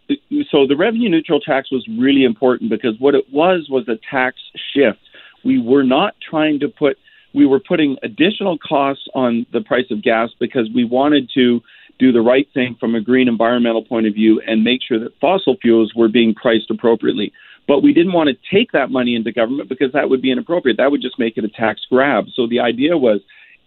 So, 0.50 0.66
the 0.66 0.76
revenue 0.76 1.08
neutral 1.08 1.40
tax 1.40 1.70
was 1.70 1.86
really 1.98 2.24
important 2.24 2.70
because 2.70 2.94
what 2.98 3.14
it 3.14 3.26
was 3.32 3.68
was 3.70 3.88
a 3.88 3.98
tax 4.10 4.36
shift. 4.74 4.98
We 5.44 5.60
were 5.60 5.84
not 5.84 6.14
trying 6.28 6.60
to 6.60 6.68
put, 6.68 6.96
we 7.34 7.46
were 7.46 7.60
putting 7.60 7.96
additional 8.02 8.58
costs 8.58 9.04
on 9.14 9.46
the 9.52 9.60
price 9.60 9.86
of 9.90 10.02
gas 10.02 10.30
because 10.40 10.68
we 10.74 10.84
wanted 10.84 11.30
to 11.34 11.60
do 11.98 12.12
the 12.12 12.20
right 12.20 12.48
thing 12.54 12.76
from 12.78 12.94
a 12.94 13.00
green 13.00 13.28
environmental 13.28 13.84
point 13.84 14.06
of 14.06 14.14
view 14.14 14.40
and 14.46 14.62
make 14.62 14.80
sure 14.86 14.98
that 14.98 15.18
fossil 15.20 15.56
fuels 15.60 15.92
were 15.94 16.08
being 16.08 16.34
priced 16.34 16.70
appropriately. 16.70 17.32
But 17.66 17.82
we 17.82 17.92
didn't 17.92 18.12
want 18.12 18.30
to 18.30 18.56
take 18.56 18.72
that 18.72 18.90
money 18.90 19.14
into 19.14 19.32
government 19.32 19.68
because 19.68 19.92
that 19.92 20.08
would 20.08 20.22
be 20.22 20.30
inappropriate. 20.30 20.78
That 20.78 20.90
would 20.90 21.02
just 21.02 21.18
make 21.18 21.36
it 21.36 21.44
a 21.44 21.48
tax 21.48 21.82
grab. 21.90 22.24
So 22.34 22.46
the 22.46 22.60
idea 22.60 22.96
was 22.96 23.20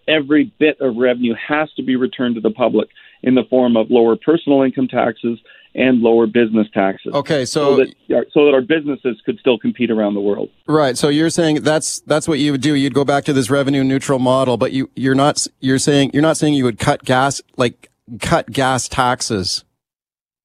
every 0.08 0.52
bit 0.60 0.78
of 0.82 0.96
revenue 0.96 1.36
has 1.48 1.72
to 1.74 1.84
be 1.84 1.96
returned 1.96 2.36
to 2.36 2.42
the 2.42 2.52
public 2.52 2.90
in 3.22 3.36
the 3.36 3.44
form 3.50 3.78
of 3.78 3.92
lower 3.92 4.16
personal 4.16 4.64
income 4.64 4.88
taxes 4.88 5.40
and 5.74 6.02
lower 6.02 6.28
business 6.28 6.68
taxes. 6.74 7.14
Okay, 7.14 7.46
so 7.46 7.78
so 7.78 7.78
that, 7.78 8.26
so 8.34 8.46
that, 8.46 8.54
our 8.54 8.62
businesses 8.62 9.22
could 9.26 9.40
still 9.40 9.58
compete 9.58 9.90
around 9.90 10.14
the 10.14 10.22
world. 10.22 10.50
Right. 10.68 10.98
So 10.98 11.10
you're 11.10 11.30
saying 11.30 11.62
that's 11.64 12.02
that's 12.02 12.28
what 12.28 12.40
you 12.40 12.52
would 12.52 12.62
do. 12.62 12.76
You'd 12.76 12.94
go 12.94 13.06
back 13.06 13.24
to 13.26 13.34
this 13.34 13.50
revenue 13.50 13.84
neutral 13.84 14.20
model, 14.20 14.58
but 14.58 14.72
you 14.72 14.90
you're 14.96 15.16
not 15.16 15.46
you're 15.60 15.80
saying 15.80 16.12
you're 16.14 16.22
not 16.22 16.38
saying 16.38 16.54
you 16.54 16.66
would 16.66 16.80
cut 16.80 17.04
gas 17.04 17.42
like 17.58 17.90
cut 18.20 18.52
gas 18.52 18.88
taxes. 18.88 19.64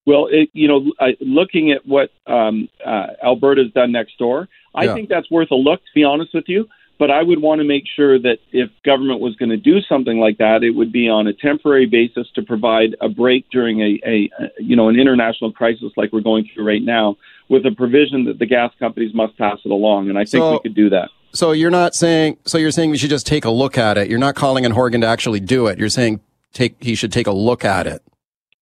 Well, 0.06 0.28
it, 0.30 0.50
you 0.52 0.68
know, 0.68 0.92
I, 1.00 1.16
looking 1.20 1.72
at 1.72 1.84
what 1.84 2.10
um, 2.28 2.68
uh, 2.84 3.08
Alberta's 3.24 3.72
done 3.72 3.90
next 3.90 4.16
door, 4.18 4.48
I 4.72 4.84
yeah. 4.84 4.94
think 4.94 5.08
that's 5.08 5.28
worth 5.32 5.50
a 5.50 5.56
look. 5.56 5.80
To 5.80 5.90
be 5.94 6.04
honest 6.04 6.32
with 6.32 6.44
you, 6.46 6.68
but 6.98 7.10
I 7.10 7.22
would 7.22 7.40
want 7.40 7.60
to 7.60 7.64
make 7.64 7.84
sure 7.94 8.18
that 8.18 8.38
if 8.52 8.70
government 8.84 9.20
was 9.20 9.36
going 9.36 9.50
to 9.50 9.56
do 9.56 9.80
something 9.88 10.18
like 10.18 10.38
that, 10.38 10.62
it 10.62 10.70
would 10.70 10.92
be 10.92 11.08
on 11.08 11.26
a 11.26 11.32
temporary 11.32 11.86
basis 11.86 12.26
to 12.34 12.42
provide 12.42 12.96
a 13.00 13.08
break 13.08 13.48
during 13.50 13.80
a, 13.80 14.00
a, 14.04 14.30
a 14.38 14.48
you 14.58 14.76
know 14.76 14.88
an 14.88 14.98
international 14.98 15.52
crisis 15.52 15.92
like 15.96 16.12
we're 16.12 16.20
going 16.20 16.48
through 16.52 16.66
right 16.66 16.82
now, 16.82 17.16
with 17.48 17.66
a 17.66 17.72
provision 17.72 18.24
that 18.24 18.38
the 18.38 18.46
gas 18.46 18.72
companies 18.78 19.14
must 19.14 19.36
pass 19.38 19.58
it 19.64 19.70
along. 19.70 20.08
And 20.08 20.18
I 20.18 20.22
think 20.22 20.42
so, 20.42 20.52
we 20.52 20.60
could 20.60 20.74
do 20.74 20.90
that. 20.90 21.10
So 21.32 21.52
you're 21.52 21.70
not 21.70 21.94
saying 21.94 22.38
so 22.46 22.58
you're 22.58 22.70
saying 22.70 22.90
we 22.90 22.98
should 22.98 23.10
just 23.10 23.26
take 23.26 23.44
a 23.44 23.50
look 23.50 23.78
at 23.78 23.98
it. 23.98 24.08
You're 24.08 24.18
not 24.18 24.34
calling 24.34 24.64
on 24.64 24.72
Horgan 24.72 25.02
to 25.02 25.06
actually 25.06 25.40
do 25.40 25.66
it. 25.66 25.78
You're 25.78 25.88
saying 25.88 26.20
take 26.52 26.82
he 26.82 26.94
should 26.94 27.12
take 27.12 27.26
a 27.26 27.32
look 27.32 27.64
at 27.64 27.86
it 27.86 28.02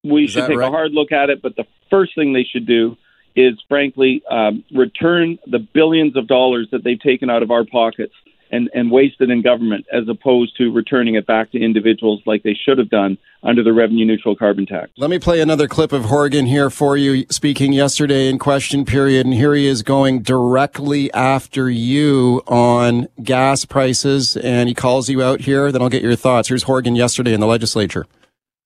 we 0.04 0.26
should 0.26 0.46
take 0.46 0.58
right? 0.58 0.68
a 0.68 0.70
hard 0.70 0.92
look 0.92 1.10
at 1.10 1.30
it. 1.30 1.42
But 1.42 1.56
the 1.56 1.64
first 1.90 2.14
thing 2.14 2.32
they 2.32 2.44
should 2.44 2.66
do 2.66 2.96
is, 3.36 3.54
frankly, 3.68 4.22
um, 4.30 4.64
return 4.74 5.38
the 5.46 5.58
billions 5.58 6.16
of 6.16 6.26
dollars 6.26 6.68
that 6.72 6.84
they've 6.84 7.00
taken 7.00 7.30
out 7.30 7.42
of 7.42 7.50
our 7.50 7.64
pockets 7.64 8.14
and, 8.50 8.70
and 8.72 8.90
wasted 8.90 9.30
in 9.30 9.42
government, 9.42 9.84
as 9.92 10.08
opposed 10.08 10.56
to 10.56 10.70
returning 10.70 11.16
it 11.16 11.26
back 11.26 11.50
to 11.50 11.58
individuals 11.58 12.22
like 12.24 12.44
they 12.44 12.54
should 12.54 12.78
have 12.78 12.88
done 12.88 13.18
under 13.42 13.64
the 13.64 13.72
revenue 13.72 14.04
neutral 14.04 14.36
carbon 14.36 14.64
tax. 14.64 14.92
Let 14.96 15.10
me 15.10 15.18
play 15.18 15.40
another 15.40 15.66
clip 15.66 15.92
of 15.92 16.04
Horgan 16.04 16.46
here 16.46 16.70
for 16.70 16.96
you, 16.96 17.26
speaking 17.30 17.72
yesterday 17.72 18.28
in 18.28 18.38
question 18.38 18.84
period. 18.84 19.26
And 19.26 19.34
here 19.34 19.54
he 19.54 19.66
is 19.66 19.82
going 19.82 20.22
directly 20.22 21.12
after 21.12 21.68
you 21.68 22.42
on 22.46 23.08
gas 23.22 23.64
prices. 23.64 24.36
And 24.36 24.68
he 24.68 24.74
calls 24.74 25.08
you 25.08 25.20
out 25.22 25.40
here. 25.40 25.72
Then 25.72 25.82
I'll 25.82 25.88
get 25.88 26.02
your 26.02 26.16
thoughts. 26.16 26.48
Here's 26.48 26.62
Horgan 26.62 26.94
yesterday 26.94 27.34
in 27.34 27.40
the 27.40 27.46
legislature. 27.46 28.06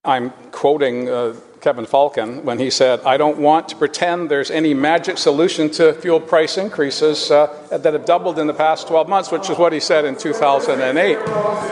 I'm 0.05 0.31
quoting 0.53 1.09
uh, 1.09 1.35
Kevin 1.61 1.87
Falcon 1.87 2.45
when 2.45 2.59
he 2.59 2.71
said, 2.71 3.01
I 3.01 3.17
don't 3.17 3.39
want 3.39 3.69
to 3.71 3.77
pretend 3.77 4.31
there's 4.31 4.51
any 4.51 4.75
magic 4.75 5.19
solution 5.19 5.71
to 5.73 5.93
fuel 5.95 6.21
price 6.21 6.57
increases 6.59 7.31
uh, 7.31 7.47
that 7.71 7.93
have 7.93 8.05
doubled 8.05 8.39
in 8.39 8.47
the 8.47 8.55
past 8.55 8.89
12 8.89 9.09
months, 9.09 9.31
which 9.31 9.51
is 9.51 9.59
what 9.59 9.73
he 9.73 9.81
said 9.81 10.05
in 10.05 10.17
2008. 10.17 11.19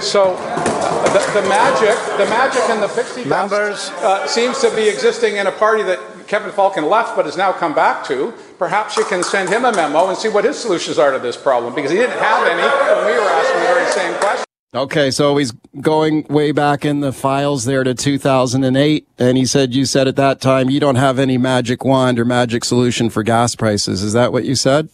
So 0.03 0.35
uh, 0.39 1.13
the, 1.13 1.41
the, 1.41 1.49
magic, 1.49 2.19
the 2.19 2.27
magic 2.31 2.69
in 2.71 2.81
the 2.81 2.89
pixie 2.89 3.25
dust 3.25 3.93
uh, 3.95 4.27
seems 4.27 4.61
to 4.61 4.75
be 4.75 4.89
existing 4.89 5.37
in 5.37 5.47
a 5.47 5.53
party 5.53 5.83
that 5.85 6.01
Kevin 6.27 6.51
Falcon 6.51 6.89
left 6.89 7.15
but 7.15 7.25
has 7.25 7.37
now 7.37 7.53
come 7.53 7.75
back 7.75 8.05
to. 8.07 8.33
Perhaps 8.59 8.97
you 8.97 9.05
can 9.05 9.23
send 9.23 9.49
him 9.49 9.65
a 9.65 9.73
memo 9.73 10.09
and 10.09 10.19
see 10.19 10.29
what 10.29 10.45
his 10.45 10.59
solutions 10.59 10.99
are 10.99 11.13
to 11.13 11.19
this 11.19 11.37
problem 11.37 11.75
because 11.75 11.91
he 11.91 11.99
didn't 11.99 12.19
have 12.19 12.47
any 12.47 12.63
when 12.63 13.07
we 13.07 13.13
were 13.13 13.29
asking 13.29 13.61
the 13.61 13.67
very 13.67 13.91
same 13.93 14.15
question. 14.19 14.46
Okay, 14.77 15.11
so 15.11 15.39
he's 15.39 15.53
going 15.81 16.27
way 16.29 16.53
back 16.53 16.85
in 16.85 17.01
the 17.01 17.11
files 17.11 17.65
there 17.65 17.83
to 17.83 17.95
2008, 17.95 19.09
and 19.19 19.39
he 19.39 19.47
said 19.47 19.75
you 19.75 19.87
said 19.87 20.07
at 20.07 20.17
that 20.17 20.39
time 20.39 20.69
you 20.69 20.81
don't 20.81 20.97
have 20.97 21.19
any 21.19 21.39
magic 21.39 21.83
wand 21.83 22.19
or 22.19 22.27
magic 22.27 22.63
solution 22.63 23.09
for 23.09 23.23
gas 23.23 23.55
prices. 23.55 24.03
Is 24.03 24.13
that 24.13 24.33
what 24.33 24.45
you 24.45 24.55
said? 24.55 24.91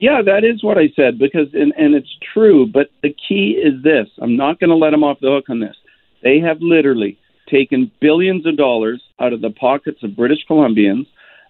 Yeah, 0.00 0.22
that 0.22 0.42
is 0.42 0.64
what 0.64 0.76
I 0.76 0.88
said 0.96 1.20
because 1.20 1.46
and, 1.52 1.72
and 1.78 1.94
it's 1.94 2.12
true, 2.34 2.66
but 2.66 2.90
the 3.04 3.14
key 3.28 3.52
is 3.62 3.80
this. 3.84 4.08
I'm 4.20 4.36
not 4.36 4.58
going 4.58 4.70
to 4.70 4.76
let 4.76 4.90
them 4.90 5.04
off 5.04 5.20
the 5.20 5.28
hook 5.28 5.48
on 5.48 5.60
this. 5.60 5.76
They 6.24 6.40
have 6.40 6.60
literally 6.60 7.16
taken 7.48 7.92
billions 8.00 8.44
of 8.44 8.56
dollars 8.56 9.00
out 9.20 9.32
of 9.32 9.40
the 9.40 9.50
pockets 9.50 10.02
of 10.02 10.16
British 10.16 10.44
Columbians 10.50 11.06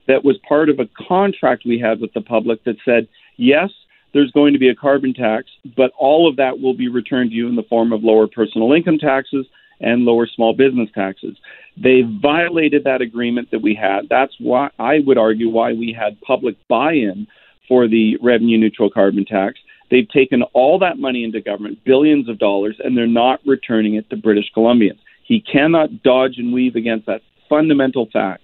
that 0.09 0.27
was 0.27 0.37
part 0.47 0.69
of 0.69 0.79
a 0.79 0.89
contract 1.09 1.63
we 1.65 1.79
had 1.79 2.01
with 2.01 2.13
the 2.13 2.21
public 2.21 2.65
that 2.65 2.77
said, 2.85 3.09
yes, 3.39 3.71
there's 4.13 4.31
going 4.33 4.53
to 4.53 4.59
be 4.59 4.69
a 4.69 4.75
carbon 4.75 5.15
tax, 5.15 5.47
but 5.77 5.93
all 5.99 6.29
of 6.29 6.37
that 6.37 6.61
will 6.61 6.75
be 6.75 6.89
returned 6.89 7.31
to 7.31 7.37
you 7.37 7.49
in 7.49 7.57
the 7.57 7.63
form 7.65 7.93
of 7.93 8.05
lower 8.05 8.27
personal 8.27 8.73
income 8.73 8.99
taxes 8.99 9.47
and 9.81 10.05
lower 10.05 10.27
small 10.27 10.55
business 10.55 10.89
taxes. 10.95 11.37
They 11.77 12.03
violated 12.21 12.85
that 12.85 13.01
agreement 13.01 13.51
that 13.51 13.63
we 13.63 13.75
had. 13.75 14.09
That's 14.09 14.35
why 14.39 14.71
I 14.79 15.01
would 15.07 15.19
argue 15.19 15.49
why 15.49 15.73
we 15.73 15.97
had 15.99 16.21
public 16.21 16.57
buy 16.69 16.93
in 16.93 17.27
for 17.69 17.89
the 17.89 18.17
revenue 18.23 18.59
neutral 18.59 18.91
carbon 18.91 19.25
tax. 19.25 19.59
They've 19.91 20.09
taken 20.09 20.43
all 20.55 20.79
that 20.79 20.99
money 20.99 21.25
into 21.25 21.41
government, 21.41 21.85
billions 21.85 22.29
of 22.29 22.39
dollars, 22.39 22.77
and 22.83 22.97
they're 22.97 23.07
not 23.07 23.41
returning 23.47 23.95
it 23.95 24.09
to 24.11 24.17
British 24.17 24.47
Columbians. 24.57 24.99
He 25.25 25.41
cannot 25.41 26.03
dodge 26.03 26.35
and 26.39 26.53
weave 26.53 26.77
against 26.77 27.07
that 27.07 27.23
fundamental 27.49 28.09
fact. 28.13 28.42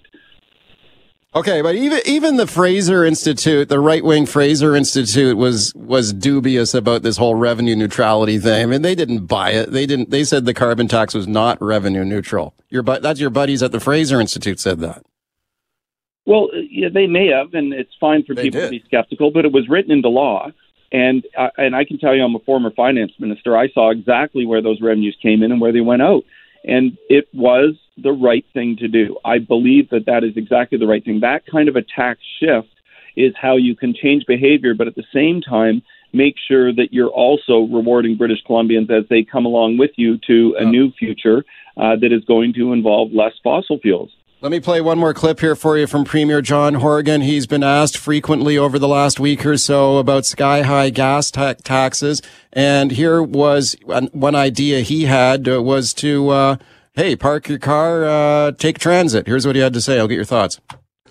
Okay, 1.34 1.60
but 1.60 1.74
even 1.74 2.00
even 2.06 2.36
the 2.36 2.46
Fraser 2.46 3.04
Institute, 3.04 3.68
the 3.68 3.80
right 3.80 4.02
wing 4.02 4.24
Fraser 4.24 4.74
Institute, 4.74 5.36
was 5.36 5.74
was 5.74 6.14
dubious 6.14 6.72
about 6.72 7.02
this 7.02 7.18
whole 7.18 7.34
revenue 7.34 7.76
neutrality 7.76 8.38
thing. 8.38 8.62
I 8.62 8.66
mean, 8.66 8.80
they 8.80 8.94
didn't 8.94 9.26
buy 9.26 9.50
it. 9.50 9.70
They 9.70 9.84
didn't. 9.84 10.10
They 10.10 10.24
said 10.24 10.46
the 10.46 10.54
carbon 10.54 10.88
tax 10.88 11.12
was 11.12 11.28
not 11.28 11.60
revenue 11.60 12.02
neutral. 12.02 12.54
Your 12.70 12.82
but 12.82 13.02
that's 13.02 13.20
your 13.20 13.28
buddies 13.28 13.62
at 13.62 13.72
the 13.72 13.80
Fraser 13.80 14.20
Institute 14.20 14.58
said 14.58 14.80
that. 14.80 15.04
Well, 16.24 16.48
yeah, 16.70 16.88
they 16.92 17.06
may 17.06 17.28
have, 17.28 17.52
and 17.52 17.74
it's 17.74 17.94
fine 18.00 18.24
for 18.24 18.34
they 18.34 18.44
people 18.44 18.60
did. 18.60 18.66
to 18.66 18.70
be 18.70 18.82
skeptical, 18.86 19.30
but 19.30 19.44
it 19.44 19.52
was 19.52 19.68
written 19.68 19.92
into 19.92 20.08
law. 20.08 20.50
And 20.92 21.26
uh, 21.36 21.48
and 21.58 21.76
I 21.76 21.84
can 21.84 21.98
tell 21.98 22.14
you, 22.14 22.22
I'm 22.22 22.36
a 22.36 22.40
former 22.40 22.70
finance 22.70 23.12
minister. 23.18 23.54
I 23.54 23.68
saw 23.68 23.90
exactly 23.90 24.46
where 24.46 24.62
those 24.62 24.80
revenues 24.80 25.16
came 25.20 25.42
in 25.42 25.52
and 25.52 25.60
where 25.60 25.72
they 25.72 25.82
went 25.82 26.00
out, 26.00 26.24
and 26.64 26.96
it 27.10 27.28
was 27.34 27.74
the 28.02 28.12
right 28.12 28.44
thing 28.52 28.76
to 28.78 28.88
do. 28.88 29.16
I 29.24 29.38
believe 29.38 29.90
that 29.90 30.06
that 30.06 30.24
is 30.24 30.36
exactly 30.36 30.78
the 30.78 30.86
right 30.86 31.04
thing. 31.04 31.20
That 31.20 31.44
kind 31.46 31.68
of 31.68 31.76
a 31.76 31.82
tax 31.82 32.20
shift 32.40 32.68
is 33.16 33.32
how 33.40 33.56
you 33.56 33.74
can 33.74 33.94
change 33.94 34.24
behavior, 34.26 34.74
but 34.74 34.86
at 34.86 34.94
the 34.94 35.04
same 35.12 35.40
time, 35.40 35.82
make 36.12 36.36
sure 36.48 36.72
that 36.72 36.92
you're 36.92 37.08
also 37.08 37.62
rewarding 37.72 38.16
British 38.16 38.38
Columbians 38.48 38.90
as 38.90 39.04
they 39.10 39.24
come 39.24 39.44
along 39.44 39.78
with 39.78 39.90
you 39.96 40.18
to 40.26 40.56
a 40.58 40.64
new 40.64 40.92
future 40.92 41.44
uh, 41.76 41.96
that 41.96 42.12
is 42.12 42.24
going 42.24 42.52
to 42.54 42.72
involve 42.72 43.12
less 43.12 43.32
fossil 43.42 43.78
fuels. 43.78 44.10
Let 44.40 44.52
me 44.52 44.60
play 44.60 44.80
one 44.80 44.98
more 44.98 45.12
clip 45.12 45.40
here 45.40 45.56
for 45.56 45.76
you 45.76 45.88
from 45.88 46.04
Premier 46.04 46.40
John 46.40 46.74
Horgan. 46.74 47.22
He's 47.22 47.48
been 47.48 47.64
asked 47.64 47.98
frequently 47.98 48.56
over 48.56 48.78
the 48.78 48.86
last 48.86 49.18
week 49.18 49.44
or 49.44 49.56
so 49.56 49.96
about 49.96 50.26
sky 50.26 50.62
high 50.62 50.90
gas 50.90 51.32
ta- 51.32 51.54
taxes. 51.54 52.22
And 52.52 52.92
here 52.92 53.20
was 53.20 53.74
one 53.82 54.36
idea 54.36 54.82
he 54.82 55.06
had 55.06 55.48
uh, 55.48 55.60
was 55.60 55.92
to, 55.94 56.28
uh, 56.28 56.56
hey, 56.98 57.14
park 57.14 57.48
your 57.48 57.60
car, 57.60 58.04
uh, 58.04 58.50
take 58.52 58.78
transit. 58.78 59.28
Here's 59.28 59.46
what 59.46 59.54
he 59.54 59.62
had 59.62 59.72
to 59.74 59.80
say. 59.80 60.00
I'll 60.00 60.08
get 60.08 60.16
your 60.16 60.24
thoughts. 60.24 60.60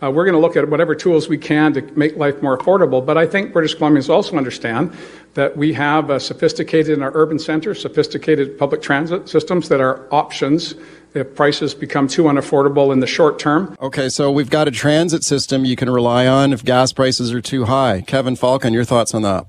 Uh, 0.03 0.11
we're 0.11 0.25
going 0.25 0.33
to 0.33 0.39
look 0.39 0.57
at 0.57 0.69
whatever 0.69 0.93
tools 0.93 1.29
we 1.29 1.37
can 1.37 1.73
to 1.73 1.81
make 1.95 2.17
life 2.17 2.39
more 2.43 2.57
affordable. 2.57 3.03
But 3.03 3.17
I 3.17 3.25
think 3.25 3.53
British 3.53 3.75
Columbians 3.75 4.09
also 4.09 4.37
understand 4.37 4.95
that 5.33 5.55
we 5.55 5.73
have 5.73 6.11
uh, 6.11 6.19
sophisticated 6.19 6.97
in 6.97 7.01
our 7.01 7.11
urban 7.15 7.39
centers, 7.39 7.81
sophisticated 7.81 8.59
public 8.59 8.81
transit 8.81 9.29
systems 9.29 9.69
that 9.69 9.79
are 9.79 10.05
options 10.13 10.75
if 11.15 11.33
prices 11.33 11.73
become 11.73 12.07
too 12.07 12.23
unaffordable 12.23 12.91
in 12.91 12.99
the 12.99 13.07
short 13.07 13.39
term. 13.39 13.75
Okay, 13.81 14.09
so 14.09 14.29
we've 14.29 14.49
got 14.49 14.67
a 14.67 14.71
transit 14.71 15.23
system 15.23 15.63
you 15.63 15.77
can 15.77 15.89
rely 15.89 16.27
on 16.27 16.51
if 16.53 16.63
gas 16.65 16.91
prices 16.91 17.33
are 17.33 17.41
too 17.41 17.63
high. 17.63 18.01
Kevin 18.01 18.35
Falcon, 18.35 18.73
your 18.73 18.83
thoughts 18.83 19.15
on 19.15 19.21
that? 19.23 19.47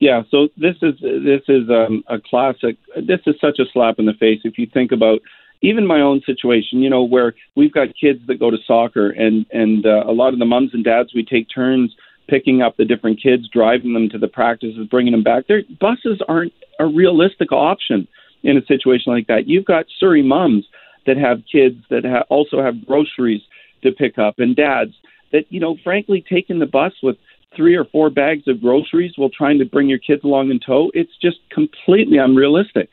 Yeah, 0.00 0.22
so 0.30 0.48
this 0.56 0.76
is 0.82 0.94
this 1.00 1.42
is 1.48 1.68
um, 1.70 2.04
a 2.08 2.20
classic. 2.20 2.76
This 2.96 3.20
is 3.26 3.34
such 3.40 3.58
a 3.58 3.64
slap 3.72 3.98
in 3.98 4.06
the 4.06 4.12
face 4.12 4.40
if 4.44 4.58
you 4.58 4.66
think 4.66 4.92
about 4.92 5.20
even 5.62 5.86
my 5.86 6.00
own 6.00 6.20
situation. 6.24 6.80
You 6.80 6.90
know, 6.90 7.02
where 7.02 7.34
we've 7.56 7.72
got 7.72 7.88
kids 8.00 8.20
that 8.26 8.38
go 8.38 8.50
to 8.50 8.58
soccer, 8.66 9.10
and 9.10 9.46
and 9.50 9.86
uh, 9.86 10.04
a 10.06 10.12
lot 10.12 10.32
of 10.32 10.38
the 10.38 10.44
mums 10.44 10.70
and 10.72 10.84
dads 10.84 11.10
we 11.14 11.24
take 11.24 11.48
turns 11.54 11.94
picking 12.28 12.60
up 12.60 12.76
the 12.76 12.84
different 12.84 13.22
kids, 13.22 13.48
driving 13.48 13.94
them 13.94 14.08
to 14.10 14.18
the 14.18 14.28
practices, 14.28 14.86
bringing 14.90 15.12
them 15.12 15.22
back. 15.22 15.46
Their 15.46 15.62
buses 15.80 16.20
aren't 16.28 16.52
a 16.78 16.86
realistic 16.86 17.52
option 17.52 18.06
in 18.42 18.56
a 18.56 18.64
situation 18.66 19.12
like 19.12 19.26
that. 19.28 19.48
You've 19.48 19.64
got 19.64 19.86
Surrey 19.98 20.22
mums 20.22 20.66
that 21.06 21.16
have 21.16 21.42
kids 21.50 21.76
that 21.90 22.04
ha- 22.04 22.24
also 22.28 22.62
have 22.62 22.86
groceries 22.86 23.40
to 23.82 23.92
pick 23.92 24.18
up 24.18 24.34
and 24.38 24.54
dads 24.54 24.92
that 25.32 25.44
you 25.50 25.60
know 25.60 25.76
frankly 25.84 26.24
taking 26.28 26.58
the 26.58 26.66
bus 26.66 26.92
with 27.02 27.16
three 27.56 27.74
or 27.74 27.84
four 27.86 28.10
bags 28.10 28.46
of 28.46 28.60
groceries 28.60 29.12
while 29.16 29.30
trying 29.30 29.58
to 29.58 29.64
bring 29.64 29.88
your 29.88 29.98
kids 29.98 30.22
along 30.24 30.50
in 30.50 30.60
tow 30.60 30.90
it's 30.94 31.16
just 31.22 31.38
completely 31.50 32.18
unrealistic 32.18 32.88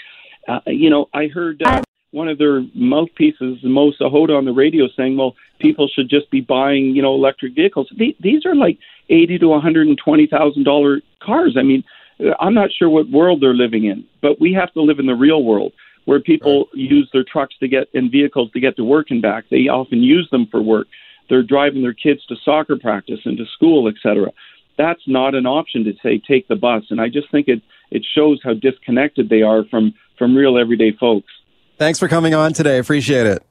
uh, 0.48 0.60
you 0.68 0.90
know 0.90 1.10
i 1.14 1.28
heard 1.28 1.62
uh, 1.66 1.82
one 2.16 2.28
of 2.28 2.38
their 2.38 2.62
mouthpieces 2.74 3.60
Moe 3.64 3.92
Sihota 3.92 4.38
on 4.38 4.46
the 4.46 4.54
radio 4.54 4.88
saying 4.96 5.18
well 5.18 5.36
people 5.60 5.88
should 5.88 6.10
just 6.10 6.30
be 6.32 6.42
buying 6.42 6.96
you 6.96 7.02
know 7.02 7.14
electric 7.14 7.56
vehicles 7.56 7.92
these 8.20 8.46
are 8.46 8.56
like 8.56 8.78
eighty 9.10 9.38
to 9.38 9.48
one 9.50 9.62
hundred 9.62 9.88
and 9.88 9.98
twenty 9.98 10.28
thousand 10.28 10.64
dollar 10.64 11.02
cars 11.22 11.56
i 11.58 11.64
mean 11.64 11.84
uh, 12.20 12.34
i'm 12.40 12.54
not 12.54 12.70
sure 12.72 12.90
what 12.90 13.10
world 13.10 13.42
they're 13.42 13.54
living 13.54 13.86
in 13.86 14.04
but 14.22 14.40
we 14.40 14.54
have 14.54 14.72
to 14.74 14.82
live 14.82 15.00
in 15.00 15.06
the 15.06 15.16
real 15.16 15.44
world 15.44 15.74
where 16.06 16.20
people 16.20 16.70
right. 16.74 16.76
use 16.76 17.10
their 17.12 17.24
trucks 17.24 17.56
to 17.60 17.68
get 17.68 17.88
in 17.94 18.10
vehicles 18.10 18.52
to 18.52 18.60
get 18.60 18.76
to 18.78 18.84
work 18.84 19.08
and 19.10 19.22
back. 19.22 19.46
They 19.50 19.68
often 19.68 20.02
use 20.02 20.28
them 20.32 20.48
for 20.50 20.62
work. 20.62 20.88
They're 21.30 21.44
driving 21.44 21.82
their 21.82 21.94
kids 21.94 22.26
to 22.28 22.36
soccer 22.44 22.78
practice 22.78 23.20
and 23.26 23.38
to 23.38 23.46
school, 23.54 23.88
etc. 23.88 24.32
That's 24.78 25.02
not 25.08 25.36
an 25.36 25.46
option 25.46 25.84
to 25.86 25.94
say 26.02 26.20
take 26.20 26.48
the 26.48 26.56
bus, 26.56 26.84
and 26.90 27.02
I 27.02 27.10
just 27.10 27.30
think 27.32 27.48
it 27.48 27.62
it 27.92 28.06
shows 28.16 28.40
how 28.44 28.54
disconnected 28.54 29.30
they 29.30 29.42
are 29.42 29.64
from 29.66 29.94
from 30.18 30.36
real 30.36 30.58
everyday 30.58 30.92
folks. 30.92 31.32
Thanks 31.78 32.00
for 32.00 32.08
coming 32.08 32.34
on 32.34 32.54
today. 32.54 32.80
Appreciate 32.80 33.26
it. 33.26 33.44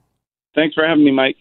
Thanks 0.54 0.74
for 0.74 0.86
having 0.86 1.04
me, 1.04 1.10
Mike. 1.10 1.36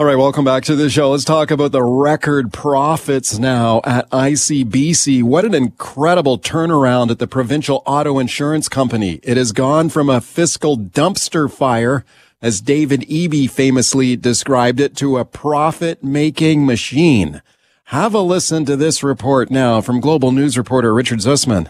All 0.00 0.06
right, 0.06 0.16
welcome 0.16 0.46
back 0.46 0.62
to 0.64 0.76
the 0.76 0.88
show. 0.88 1.10
Let's 1.10 1.24
talk 1.24 1.50
about 1.50 1.72
the 1.72 1.82
record 1.82 2.54
profits 2.54 3.38
now 3.38 3.82
at 3.84 4.08
ICBC. 4.08 5.22
What 5.22 5.44
an 5.44 5.52
incredible 5.52 6.38
turnaround 6.38 7.10
at 7.10 7.18
the 7.18 7.26
provincial 7.26 7.82
auto 7.84 8.18
insurance 8.18 8.68
company. 8.68 9.20
It 9.22 9.36
has 9.36 9.52
gone 9.52 9.90
from 9.90 10.08
a 10.08 10.22
fiscal 10.22 10.78
dumpster 10.78 11.52
fire, 11.52 12.04
as 12.40 12.62
David 12.62 13.02
Eby 13.02 13.50
famously 13.50 14.16
described 14.16 14.80
it, 14.80 14.96
to 14.96 15.18
a 15.18 15.26
profit 15.26 16.02
making 16.02 16.64
machine. 16.64 17.42
Have 17.84 18.14
a 18.14 18.20
listen 18.20 18.64
to 18.64 18.76
this 18.76 19.02
report 19.02 19.50
now 19.50 19.82
from 19.82 20.00
Global 20.00 20.32
News 20.32 20.56
reporter 20.56 20.94
Richard 20.94 21.18
Zussman. 21.18 21.68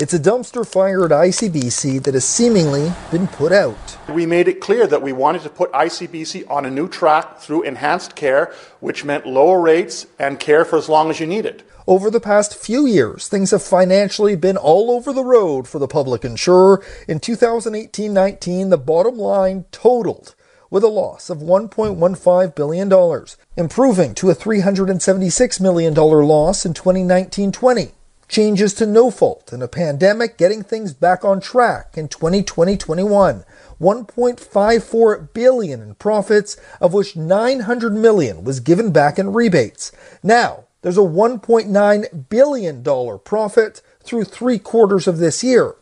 It's 0.00 0.14
a 0.14 0.18
dumpster 0.20 0.64
fire 0.64 1.06
at 1.06 1.10
ICBC 1.10 2.04
that 2.04 2.14
has 2.14 2.24
seemingly 2.24 2.92
been 3.10 3.26
put 3.26 3.50
out. 3.50 3.98
We 4.08 4.26
made 4.26 4.46
it 4.46 4.60
clear 4.60 4.86
that 4.86 5.02
we 5.02 5.12
wanted 5.12 5.42
to 5.42 5.48
put 5.48 5.72
ICBC 5.72 6.48
on 6.48 6.64
a 6.64 6.70
new 6.70 6.88
track 6.88 7.40
through 7.40 7.62
enhanced 7.62 8.14
care, 8.14 8.54
which 8.78 9.04
meant 9.04 9.26
lower 9.26 9.60
rates 9.60 10.06
and 10.16 10.38
care 10.38 10.64
for 10.64 10.78
as 10.78 10.88
long 10.88 11.10
as 11.10 11.18
you 11.18 11.26
need 11.26 11.44
it. 11.44 11.68
Over 11.88 12.12
the 12.12 12.20
past 12.20 12.54
few 12.54 12.86
years, 12.86 13.26
things 13.26 13.50
have 13.50 13.64
financially 13.64 14.36
been 14.36 14.56
all 14.56 14.92
over 14.92 15.12
the 15.12 15.24
road 15.24 15.66
for 15.66 15.80
the 15.80 15.88
public 15.88 16.24
insurer. 16.24 16.80
In 17.08 17.18
2018 17.18 18.14
19, 18.14 18.70
the 18.70 18.78
bottom 18.78 19.18
line 19.18 19.64
totaled 19.72 20.36
with 20.70 20.84
a 20.84 20.88
loss 20.88 21.28
of 21.28 21.38
$1.15 21.38 22.54
billion, 22.54 23.26
improving 23.56 24.14
to 24.14 24.30
a 24.30 24.34
$376 24.36 25.60
million 25.60 25.92
loss 25.92 26.64
in 26.64 26.72
2019 26.72 27.50
20 27.50 27.92
changes 28.28 28.74
to 28.74 28.86
no 28.86 29.10
fault 29.10 29.52
in 29.52 29.62
a 29.62 29.68
pandemic, 29.68 30.36
getting 30.36 30.62
things 30.62 30.92
back 30.92 31.24
on 31.24 31.40
track 31.40 31.96
in 31.96 32.08
2020-21. 32.08 33.44
1.54 33.80 35.32
billion 35.32 35.80
in 35.80 35.94
profits, 35.94 36.56
of 36.80 36.92
which 36.92 37.16
900 37.16 37.92
million 37.92 38.44
was 38.44 38.60
given 38.60 38.92
back 38.92 39.18
in 39.18 39.32
rebates. 39.32 39.92
Now, 40.22 40.64
there's 40.82 40.98
a 40.98 41.02
1.9 41.02 42.28
billion 42.28 42.82
dollar 42.82 43.18
profit 43.18 43.82
through 44.02 44.24
three 44.24 44.58
quarters 44.58 45.06
of 45.06 45.18
this 45.18 45.42
year. 45.42 45.74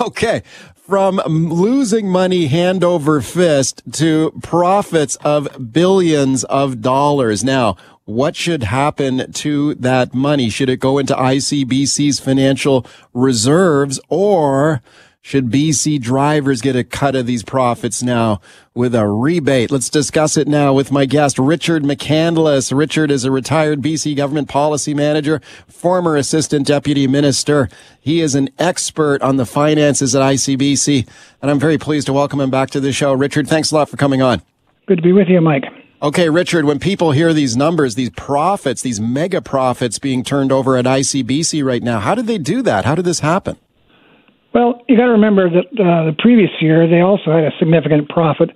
Okay. 0.00 0.42
From 0.76 1.16
losing 1.26 2.08
money 2.08 2.46
hand 2.46 2.84
over 2.84 3.20
fist 3.20 3.82
to 3.94 4.32
profits 4.42 5.16
of 5.16 5.72
billions 5.72 6.44
of 6.44 6.80
dollars. 6.80 7.42
Now, 7.42 7.76
what 8.04 8.36
should 8.36 8.64
happen 8.64 9.32
to 9.32 9.74
that 9.76 10.14
money? 10.14 10.50
Should 10.50 10.68
it 10.68 10.78
go 10.78 10.98
into 10.98 11.14
ICBC's 11.14 12.20
financial 12.20 12.86
reserves 13.12 14.00
or 14.08 14.82
should 15.22 15.50
BC 15.50 16.00
drivers 16.00 16.62
get 16.62 16.76
a 16.76 16.82
cut 16.82 17.14
of 17.14 17.26
these 17.26 17.42
profits 17.42 18.02
now 18.02 18.40
with 18.74 18.94
a 18.94 19.06
rebate? 19.06 19.70
Let's 19.70 19.90
discuss 19.90 20.38
it 20.38 20.48
now 20.48 20.72
with 20.72 20.90
my 20.90 21.04
guest, 21.04 21.38
Richard 21.38 21.82
McCandless. 21.82 22.76
Richard 22.76 23.10
is 23.10 23.24
a 23.24 23.30
retired 23.30 23.82
BC 23.82 24.16
government 24.16 24.48
policy 24.48 24.94
manager, 24.94 25.42
former 25.68 26.16
assistant 26.16 26.66
deputy 26.66 27.06
minister. 27.06 27.68
He 28.00 28.22
is 28.22 28.34
an 28.34 28.48
expert 28.58 29.20
on 29.20 29.36
the 29.36 29.46
finances 29.46 30.16
at 30.16 30.22
ICBC, 30.22 31.06
and 31.42 31.50
I'm 31.50 31.60
very 31.60 31.76
pleased 31.76 32.06
to 32.06 32.14
welcome 32.14 32.40
him 32.40 32.50
back 32.50 32.70
to 32.70 32.80
the 32.80 32.90
show. 32.90 33.12
Richard, 33.12 33.46
thanks 33.46 33.70
a 33.70 33.74
lot 33.74 33.90
for 33.90 33.98
coming 33.98 34.22
on. 34.22 34.40
Good 34.86 34.96
to 34.96 35.02
be 35.02 35.12
with 35.12 35.28
you, 35.28 35.40
Mike. 35.42 35.64
Okay, 36.02 36.30
Richard, 36.30 36.64
when 36.64 36.78
people 36.78 37.12
hear 37.12 37.34
these 37.34 37.58
numbers, 37.58 37.94
these 37.94 38.08
profits, 38.10 38.80
these 38.80 38.98
mega 38.98 39.42
profits 39.42 39.98
being 39.98 40.24
turned 40.24 40.50
over 40.50 40.78
at 40.78 40.86
ICBC 40.86 41.62
right 41.62 41.82
now, 41.82 42.00
how 42.00 42.14
did 42.14 42.26
they 42.26 42.38
do 42.38 42.62
that? 42.62 42.86
How 42.86 42.94
did 42.94 43.04
this 43.04 43.20
happen? 43.20 43.58
Well, 44.54 44.80
you 44.88 44.96
got 44.96 45.06
to 45.06 45.12
remember 45.12 45.50
that 45.50 45.66
uh, 45.78 46.06
the 46.06 46.16
previous 46.18 46.50
year 46.60 46.88
they 46.88 47.00
also 47.00 47.30
had 47.30 47.44
a 47.44 47.50
significant 47.58 48.08
profit, 48.08 48.50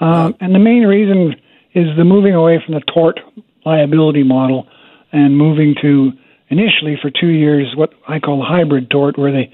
um, 0.00 0.34
and 0.40 0.54
the 0.54 0.58
main 0.58 0.84
reason 0.84 1.34
is 1.74 1.94
the 1.98 2.04
moving 2.04 2.34
away 2.34 2.62
from 2.64 2.74
the 2.74 2.80
tort 2.92 3.20
liability 3.66 4.22
model 4.22 4.66
and 5.12 5.36
moving 5.36 5.74
to 5.82 6.12
initially 6.48 6.96
for 7.02 7.10
two 7.10 7.28
years 7.28 7.74
what 7.76 7.90
I 8.08 8.20
call 8.20 8.42
a 8.42 8.46
hybrid 8.46 8.90
tort, 8.90 9.18
where 9.18 9.32
they, 9.32 9.52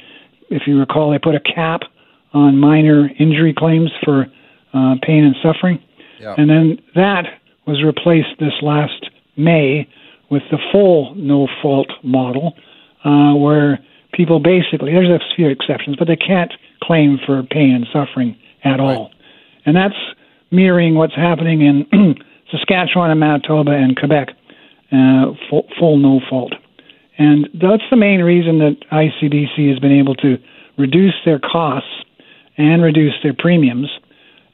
if 0.48 0.62
you 0.66 0.78
recall, 0.78 1.10
they 1.10 1.18
put 1.18 1.34
a 1.34 1.40
cap 1.40 1.80
on 2.32 2.56
minor 2.56 3.10
injury 3.18 3.52
claims 3.52 3.90
for 4.04 4.26
uh, 4.72 4.94
pain 5.02 5.24
and 5.24 5.34
suffering. 5.42 5.82
And 6.36 6.48
then 6.48 6.78
that 6.94 7.24
was 7.66 7.82
replaced 7.82 8.38
this 8.38 8.54
last 8.62 9.10
May 9.36 9.88
with 10.30 10.42
the 10.50 10.58
full 10.70 11.14
no 11.14 11.48
fault 11.60 11.88
model, 12.02 12.54
uh, 13.04 13.34
where 13.34 13.78
people 14.12 14.40
basically, 14.40 14.92
there's 14.92 15.08
a 15.08 15.20
few 15.36 15.48
exceptions, 15.48 15.96
but 15.96 16.08
they 16.08 16.16
can't 16.16 16.52
claim 16.82 17.18
for 17.24 17.42
pain 17.42 17.74
and 17.74 17.86
suffering 17.92 18.36
at 18.64 18.78
right. 18.78 18.80
all. 18.80 19.10
And 19.66 19.76
that's 19.76 19.94
mirroring 20.50 20.94
what's 20.94 21.14
happening 21.14 21.62
in 21.62 22.16
Saskatchewan 22.50 23.10
and 23.10 23.20
Manitoba 23.20 23.72
and 23.72 23.96
Quebec, 23.96 24.28
uh, 24.92 25.32
full, 25.48 25.66
full 25.78 25.96
no 25.98 26.20
fault. 26.28 26.54
And 27.18 27.48
that's 27.54 27.82
the 27.90 27.96
main 27.96 28.22
reason 28.22 28.58
that 28.58 28.76
ICBC 28.90 29.70
has 29.70 29.78
been 29.78 29.92
able 29.92 30.14
to 30.16 30.38
reduce 30.78 31.14
their 31.24 31.38
costs 31.38 32.04
and 32.56 32.82
reduce 32.82 33.14
their 33.22 33.34
premiums 33.34 33.88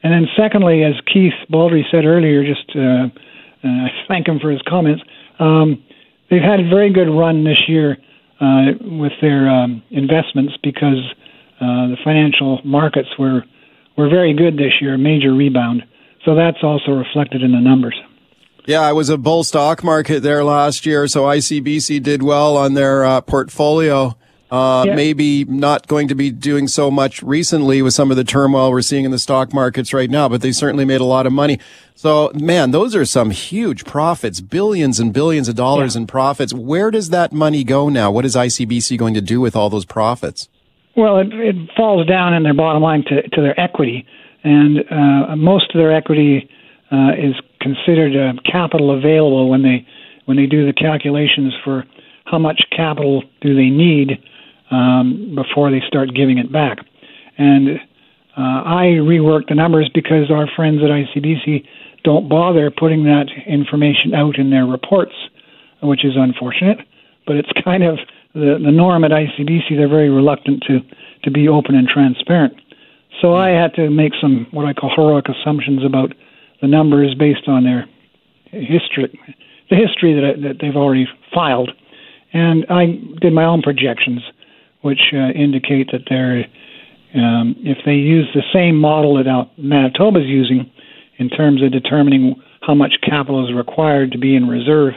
and 0.03 0.13
then, 0.13 0.27
secondly, 0.37 0.83
as 0.83 0.93
Keith 1.11 1.33
Baldrey 1.51 1.83
said 1.91 2.05
earlier, 2.05 2.43
just 2.43 2.69
uh, 2.75 3.09
uh, 3.67 3.87
thank 4.07 4.27
him 4.27 4.39
for 4.39 4.49
his 4.49 4.61
comments. 4.67 5.03
Um, 5.39 5.83
they've 6.29 6.41
had 6.41 6.61
a 6.61 6.69
very 6.69 6.91
good 6.91 7.09
run 7.09 7.43
this 7.43 7.67
year 7.67 7.97
uh, 8.39 8.71
with 8.81 9.11
their 9.21 9.49
um, 9.49 9.83
investments 9.89 10.53
because 10.63 11.03
uh, 11.59 11.91
the 11.91 11.97
financial 12.03 12.61
markets 12.63 13.09
were 13.17 13.43
were 13.97 14.07
very 14.07 14.33
good 14.33 14.55
this 14.55 14.71
year, 14.79 14.97
major 14.97 15.33
rebound. 15.33 15.83
So 16.23 16.33
that's 16.33 16.63
also 16.63 16.91
reflected 16.91 17.41
in 17.41 17.51
the 17.51 17.59
numbers. 17.59 17.99
Yeah, 18.65 18.89
it 18.89 18.93
was 18.93 19.09
a 19.09 19.17
bull 19.17 19.43
stock 19.43 19.83
market 19.83 20.21
there 20.21 20.43
last 20.43 20.85
year, 20.85 21.07
so 21.07 21.23
ICBC 21.23 22.01
did 22.01 22.23
well 22.23 22.55
on 22.55 22.75
their 22.75 23.03
uh, 23.03 23.19
portfolio. 23.19 24.15
Uh, 24.51 24.83
Yeah. 24.87 24.95
Maybe 24.95 25.45
not 25.45 25.87
going 25.87 26.07
to 26.07 26.15
be 26.15 26.31
doing 26.31 26.67
so 26.67 26.89
much 26.89 27.21
recently 27.21 27.81
with 27.81 27.93
some 27.93 28.09
of 28.09 28.17
the 28.17 28.23
turmoil 28.23 28.71
we're 28.71 28.81
seeing 28.81 29.05
in 29.05 29.11
the 29.11 29.19
stock 29.19 29.53
markets 29.53 29.93
right 29.93 30.09
now, 30.09 30.27
but 30.27 30.41
they 30.41 30.51
certainly 30.51 30.85
made 30.85 31.01
a 31.01 31.05
lot 31.05 31.27
of 31.27 31.33
money. 31.33 31.59
So, 31.93 32.31
man, 32.33 32.71
those 32.71 32.95
are 32.95 33.05
some 33.05 33.29
huge 33.29 33.85
profits, 33.85 34.41
billions 34.41 34.99
and 34.99 35.13
billions 35.13 35.49
of 35.49 35.55
dollars 35.55 35.95
in 35.95 36.07
profits. 36.07 36.53
Where 36.53 36.89
does 36.89 37.09
that 37.09 37.31
money 37.31 37.63
go 37.63 37.89
now? 37.89 38.09
What 38.09 38.25
is 38.25 38.35
ICBC 38.35 38.97
going 38.97 39.13
to 39.13 39.21
do 39.21 39.39
with 39.41 39.55
all 39.55 39.69
those 39.69 39.85
profits? 39.85 40.47
Well, 40.95 41.17
it, 41.19 41.27
it 41.33 41.55
falls 41.77 42.07
down 42.07 42.33
in 42.33 42.43
their 42.43 42.53
bottom 42.53 42.81
line 42.81 43.03
to, 43.09 43.21
to 43.21 43.41
their 43.41 43.59
equity, 43.59 44.05
and 44.43 44.79
uh, 44.89 45.35
most 45.35 45.69
of 45.73 45.77
their 45.77 45.93
equity 45.93 46.49
uh, 46.91 47.11
is 47.17 47.35
considered 47.61 48.15
uh, 48.15 48.33
capital 48.49 48.97
available 48.97 49.49
when 49.49 49.61
they 49.61 49.85
when 50.25 50.37
they 50.37 50.45
do 50.45 50.65
the 50.65 50.73
calculations 50.73 51.53
for 51.63 51.85
how 52.25 52.37
much 52.37 52.61
capital 52.75 53.23
do 53.41 53.55
they 53.55 53.69
need 53.69 54.23
um, 54.71 55.35
before 55.35 55.71
they 55.71 55.81
start 55.87 56.13
giving 56.13 56.37
it 56.37 56.51
back. 56.51 56.79
And 57.37 57.79
uh, 58.37 58.63
I 58.65 58.99
reworked 59.01 59.49
the 59.49 59.55
numbers 59.55 59.89
because 59.93 60.31
our 60.31 60.47
friends 60.55 60.81
at 60.83 60.89
ICBC 60.89 61.65
don't 62.03 62.29
bother 62.29 62.71
putting 62.71 63.03
that 63.03 63.27
information 63.47 64.13
out 64.13 64.37
in 64.37 64.49
their 64.49 64.65
reports, 64.65 65.13
which 65.81 66.05
is 66.05 66.13
unfortunate. 66.15 66.79
But 67.25 67.37
it's 67.37 67.51
kind 67.63 67.83
of 67.83 67.99
the, 68.33 68.59
the 68.63 68.71
norm 68.71 69.03
at 69.03 69.11
ICBC. 69.11 69.75
They're 69.75 69.89
very 69.89 70.09
reluctant 70.09 70.63
to, 70.67 70.79
to 71.23 71.31
be 71.31 71.47
open 71.47 71.75
and 71.75 71.87
transparent. 71.87 72.53
So 73.21 73.35
I 73.35 73.49
had 73.49 73.73
to 73.75 73.89
make 73.89 74.13
some 74.21 74.47
what 74.51 74.65
I 74.65 74.73
call 74.73 74.91
heroic 74.95 75.25
assumptions 75.27 75.83
about 75.83 76.13
the 76.61 76.67
numbers 76.67 77.15
based 77.15 77.47
on 77.47 77.63
their 77.63 77.85
history, 78.51 79.19
the 79.69 79.75
history 79.75 80.13
that, 80.13 80.41
that 80.41 80.57
they've 80.61 80.75
already 80.75 81.07
filed, 81.33 81.71
and 82.33 82.65
I 82.69 82.97
did 83.19 83.33
my 83.33 83.45
own 83.45 83.61
projections, 83.61 84.21
which 84.81 85.13
uh, 85.13 85.29
indicate 85.31 85.89
that 85.91 86.01
they're 86.09 86.45
um, 87.13 87.55
if 87.59 87.79
they 87.85 87.93
use 87.93 88.29
the 88.35 88.43
same 88.53 88.75
model 88.75 89.15
that 89.17 89.27
Al- 89.27 89.49
is 90.17 90.27
using 90.27 90.71
in 91.17 91.29
terms 91.29 91.63
of 91.63 91.71
determining 91.71 92.41
how 92.61 92.75
much 92.75 92.93
capital 93.03 93.47
is 93.47 93.55
required 93.55 94.11
to 94.11 94.19
be 94.19 94.35
in 94.35 94.47
reserve, 94.47 94.93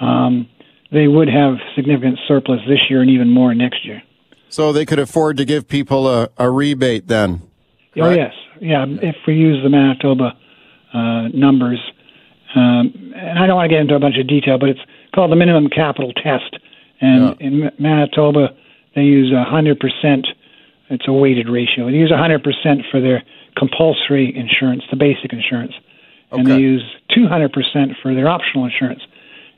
um, 0.00 0.48
they 0.92 1.08
would 1.08 1.28
have 1.28 1.56
significant 1.74 2.18
surplus 2.28 2.60
this 2.68 2.78
year 2.88 3.00
and 3.00 3.10
even 3.10 3.28
more 3.28 3.54
next 3.54 3.84
year. 3.84 4.02
So 4.48 4.72
they 4.72 4.84
could 4.84 4.98
afford 4.98 5.36
to 5.38 5.44
give 5.44 5.66
people 5.66 6.08
a, 6.08 6.28
a 6.38 6.48
rebate 6.50 7.08
then. 7.08 7.42
Oh 7.96 8.10
yes, 8.10 8.32
yeah. 8.60 8.86
If 8.88 9.16
we 9.26 9.34
use 9.34 9.62
the 9.62 9.68
Manitoba 9.68 10.36
uh, 10.92 11.28
numbers, 11.34 11.80
um, 12.54 13.12
and 13.14 13.38
I 13.38 13.46
don't 13.46 13.56
want 13.56 13.70
to 13.70 13.74
get 13.74 13.80
into 13.80 13.94
a 13.94 14.00
bunch 14.00 14.18
of 14.18 14.28
detail, 14.28 14.58
but 14.58 14.68
it's 14.68 14.80
called 15.14 15.30
the 15.32 15.36
minimum 15.36 15.68
capital 15.68 16.12
test. 16.12 16.56
And 17.00 17.40
in 17.40 17.70
Manitoba, 17.78 18.48
they 18.94 19.02
use 19.02 19.32
a 19.32 19.44
hundred 19.44 19.78
percent. 19.80 20.26
It's 20.88 21.06
a 21.06 21.12
weighted 21.12 21.48
ratio. 21.48 21.86
They 21.86 21.96
use 21.98 22.10
a 22.10 22.16
hundred 22.18 22.42
percent 22.42 22.82
for 22.90 23.00
their 23.00 23.22
compulsory 23.56 24.34
insurance, 24.36 24.82
the 24.90 24.96
basic 24.96 25.32
insurance, 25.32 25.72
and 26.32 26.46
they 26.46 26.58
use 26.58 26.82
two 27.14 27.26
hundred 27.28 27.52
percent 27.52 27.92
for 28.02 28.14
their 28.14 28.28
optional 28.28 28.64
insurance. 28.64 29.02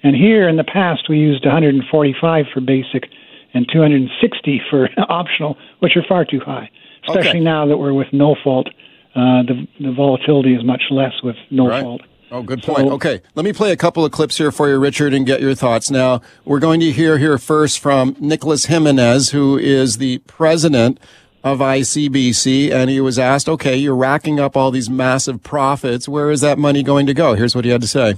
And 0.02 0.16
here 0.16 0.48
in 0.48 0.56
the 0.56 0.64
past, 0.64 1.08
we 1.08 1.18
used 1.18 1.44
145 1.44 2.46
for 2.52 2.60
basic 2.60 3.08
and 3.54 3.68
260 3.72 4.60
for 4.68 4.88
optional, 5.08 5.56
which 5.78 5.96
are 5.96 6.02
far 6.08 6.24
too 6.24 6.40
high. 6.40 6.68
Especially 7.06 7.30
Okay. 7.30 7.40
now 7.40 7.66
that 7.66 7.76
we're 7.78 7.92
with 7.92 8.12
no 8.12 8.34
fault, 8.42 8.68
uh, 9.14 9.42
the 9.42 9.66
the 9.80 9.92
volatility 9.92 10.54
is 10.54 10.64
much 10.64 10.84
less 10.90 11.12
with 11.22 11.36
no 11.50 11.68
Right. 11.68 11.82
fault. 11.82 12.00
Oh, 12.32 12.42
good 12.42 12.62
point. 12.62 12.88
Okay, 12.88 13.20
let 13.34 13.44
me 13.44 13.52
play 13.52 13.72
a 13.72 13.76
couple 13.76 14.06
of 14.06 14.10
clips 14.10 14.38
here 14.38 14.50
for 14.50 14.66
you, 14.66 14.78
Richard, 14.78 15.12
and 15.12 15.26
get 15.26 15.42
your 15.42 15.54
thoughts. 15.54 15.90
Now, 15.90 16.22
we're 16.46 16.60
going 16.60 16.80
to 16.80 16.90
hear 16.90 17.18
here 17.18 17.36
first 17.36 17.78
from 17.78 18.16
Nicolas 18.18 18.64
Jimenez, 18.64 19.30
who 19.30 19.58
is 19.58 19.98
the 19.98 20.16
president 20.20 20.98
of 21.44 21.58
ICBC, 21.58 22.70
and 22.72 22.88
he 22.88 23.02
was 23.02 23.18
asked, 23.18 23.50
okay, 23.50 23.76
you're 23.76 23.94
racking 23.94 24.40
up 24.40 24.56
all 24.56 24.70
these 24.70 24.88
massive 24.88 25.42
profits. 25.42 26.08
Where 26.08 26.30
is 26.30 26.40
that 26.40 26.58
money 26.58 26.82
going 26.82 27.04
to 27.04 27.12
go? 27.12 27.34
Here's 27.34 27.54
what 27.54 27.66
he 27.66 27.70
had 27.70 27.82
to 27.82 27.88
say. 27.88 28.14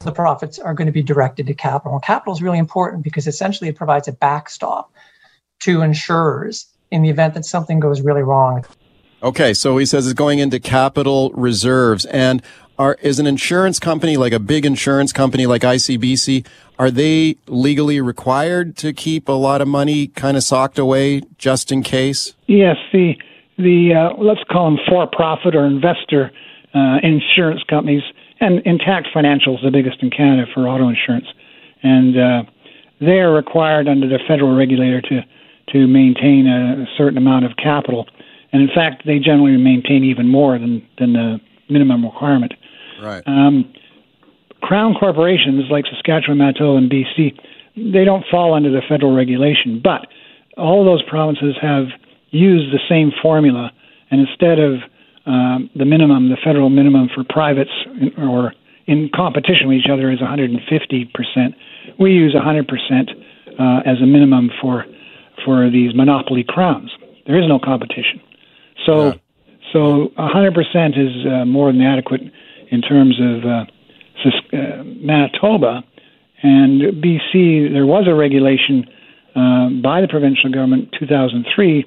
the 0.00 0.12
profits 0.12 0.58
are 0.58 0.74
going 0.74 0.86
to 0.86 0.92
be 0.92 1.02
directed 1.02 1.46
to 1.46 1.54
capital. 1.54 1.94
And 1.94 2.02
capital 2.02 2.34
is 2.34 2.42
really 2.42 2.58
important 2.58 3.04
because 3.04 3.26
essentially 3.26 3.70
it 3.70 3.76
provides 3.76 4.06
a 4.06 4.12
backstop 4.12 4.92
to 5.60 5.80
insurers 5.80 6.66
in 6.90 7.00
the 7.00 7.08
event 7.08 7.32
that 7.32 7.46
something 7.46 7.80
goes 7.80 8.02
really 8.02 8.22
wrong. 8.22 8.66
Okay, 9.22 9.54
so 9.54 9.78
he 9.78 9.86
says 9.86 10.06
it's 10.06 10.14
going 10.14 10.40
into 10.40 10.60
capital 10.60 11.30
reserves. 11.30 12.04
And 12.04 12.42
are, 12.78 12.96
is 13.00 13.18
an 13.18 13.26
insurance 13.26 13.78
company 13.78 14.16
like 14.16 14.32
a 14.32 14.38
big 14.38 14.66
insurance 14.66 15.12
company 15.12 15.46
like 15.46 15.62
ICBC, 15.62 16.46
are 16.78 16.90
they 16.90 17.36
legally 17.46 18.00
required 18.00 18.76
to 18.76 18.92
keep 18.92 19.28
a 19.28 19.32
lot 19.32 19.60
of 19.60 19.68
money 19.68 20.08
kind 20.08 20.36
of 20.36 20.42
socked 20.42 20.78
away 20.78 21.22
just 21.38 21.72
in 21.72 21.82
case? 21.82 22.34
Yes, 22.46 22.76
the 22.92 23.14
the 23.58 23.94
uh, 23.94 24.22
let's 24.22 24.44
call 24.50 24.70
them 24.70 24.78
for-profit 24.86 25.54
or 25.54 25.64
investor 25.64 26.30
uh, 26.74 26.98
insurance 27.02 27.62
companies, 27.68 28.02
and 28.40 28.60
Intact 28.66 29.08
Financial 29.14 29.56
is 29.56 29.62
the 29.64 29.70
biggest 29.70 30.02
in 30.02 30.10
Canada 30.10 30.44
for 30.52 30.68
auto 30.68 30.88
insurance, 30.88 31.26
and 31.82 32.18
uh, 32.18 32.42
they 33.00 33.20
are 33.20 33.32
required 33.32 33.88
under 33.88 34.06
the 34.06 34.18
federal 34.28 34.54
regulator 34.54 35.00
to 35.00 35.22
to 35.72 35.86
maintain 35.86 36.46
a 36.46 36.86
certain 36.96 37.18
amount 37.18 37.44
of 37.44 37.56
capital, 37.56 38.06
and 38.52 38.62
in 38.62 38.68
fact, 38.74 39.04
they 39.04 39.18
generally 39.18 39.56
maintain 39.56 40.04
even 40.04 40.28
more 40.28 40.58
than 40.58 40.86
than 40.98 41.14
the 41.14 41.40
minimum 41.68 42.04
requirement. 42.04 42.52
Right. 43.00 43.22
Um, 43.26 43.72
crown 44.62 44.94
corporations 44.94 45.64
like 45.70 45.84
Saskatchewan, 45.86 46.38
Manitoba, 46.38 46.78
and 46.78 46.90
BC, 46.90 47.38
they 47.76 48.04
don't 48.04 48.24
fall 48.30 48.54
under 48.54 48.70
the 48.70 48.82
federal 48.88 49.14
regulation, 49.14 49.80
but 49.82 50.06
all 50.56 50.80
of 50.80 50.86
those 50.86 51.02
provinces 51.08 51.54
have 51.60 51.86
used 52.30 52.72
the 52.72 52.80
same 52.88 53.12
formula, 53.22 53.70
and 54.10 54.20
instead 54.26 54.58
of 54.58 54.80
um, 55.26 55.70
the 55.74 55.84
minimum, 55.84 56.30
the 56.30 56.36
federal 56.42 56.70
minimum 56.70 57.08
for 57.14 57.24
privates 57.28 57.70
in, 58.00 58.12
or 58.22 58.54
in 58.86 59.10
competition 59.14 59.68
with 59.68 59.78
each 59.78 59.90
other 59.90 60.10
is 60.10 60.20
150 60.20 61.10
percent. 61.14 61.54
We 61.98 62.12
use 62.12 62.34
100 62.34 62.68
percent 62.68 63.10
uh, 63.58 63.80
as 63.84 64.00
a 64.02 64.06
minimum 64.06 64.50
for 64.60 64.84
for 65.44 65.70
these 65.70 65.94
monopoly 65.94 66.44
crowns. 66.46 66.90
There 67.26 67.38
is 67.40 67.48
no 67.48 67.58
competition, 67.58 68.20
so 68.86 69.14
so 69.72 70.12
100 70.16 70.54
percent 70.54 70.96
is 70.96 71.26
uh, 71.26 71.44
more 71.44 71.72
than 71.72 71.82
adequate 71.82 72.22
in 72.70 72.82
terms 72.82 73.18
of 73.20 73.44
uh, 73.44 73.64
uh, 74.26 74.82
Manitoba 74.84 75.84
and 76.42 76.80
BC. 77.02 77.72
There 77.72 77.86
was 77.86 78.06
a 78.08 78.14
regulation 78.14 78.84
uh, 79.34 79.68
by 79.82 80.00
the 80.00 80.08
provincial 80.08 80.50
government 80.50 80.94
2003 80.98 81.84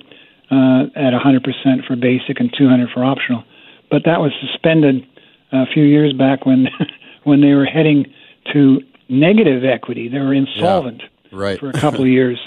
uh, 0.51 0.55
at 0.95 1.13
100% 1.13 1.87
for 1.87 1.95
basic 1.95 2.39
and 2.39 2.53
200 2.57 2.89
for 2.93 3.03
optional, 3.03 3.43
but 3.91 4.03
that 4.05 4.19
was 4.19 4.31
suspended 4.41 5.05
a 5.51 5.65
few 5.73 5.83
years 5.83 6.13
back 6.13 6.45
when 6.45 6.67
when 7.23 7.41
they 7.41 7.53
were 7.53 7.65
heading 7.65 8.05
to 8.53 8.81
negative 9.09 9.63
equity. 9.65 10.07
They 10.07 10.19
were 10.19 10.33
insolvent 10.33 11.01
Right. 11.31 11.59
for 11.59 11.69
a 11.69 11.73
couple 11.73 12.01
of 12.01 12.07
years, 12.19 12.39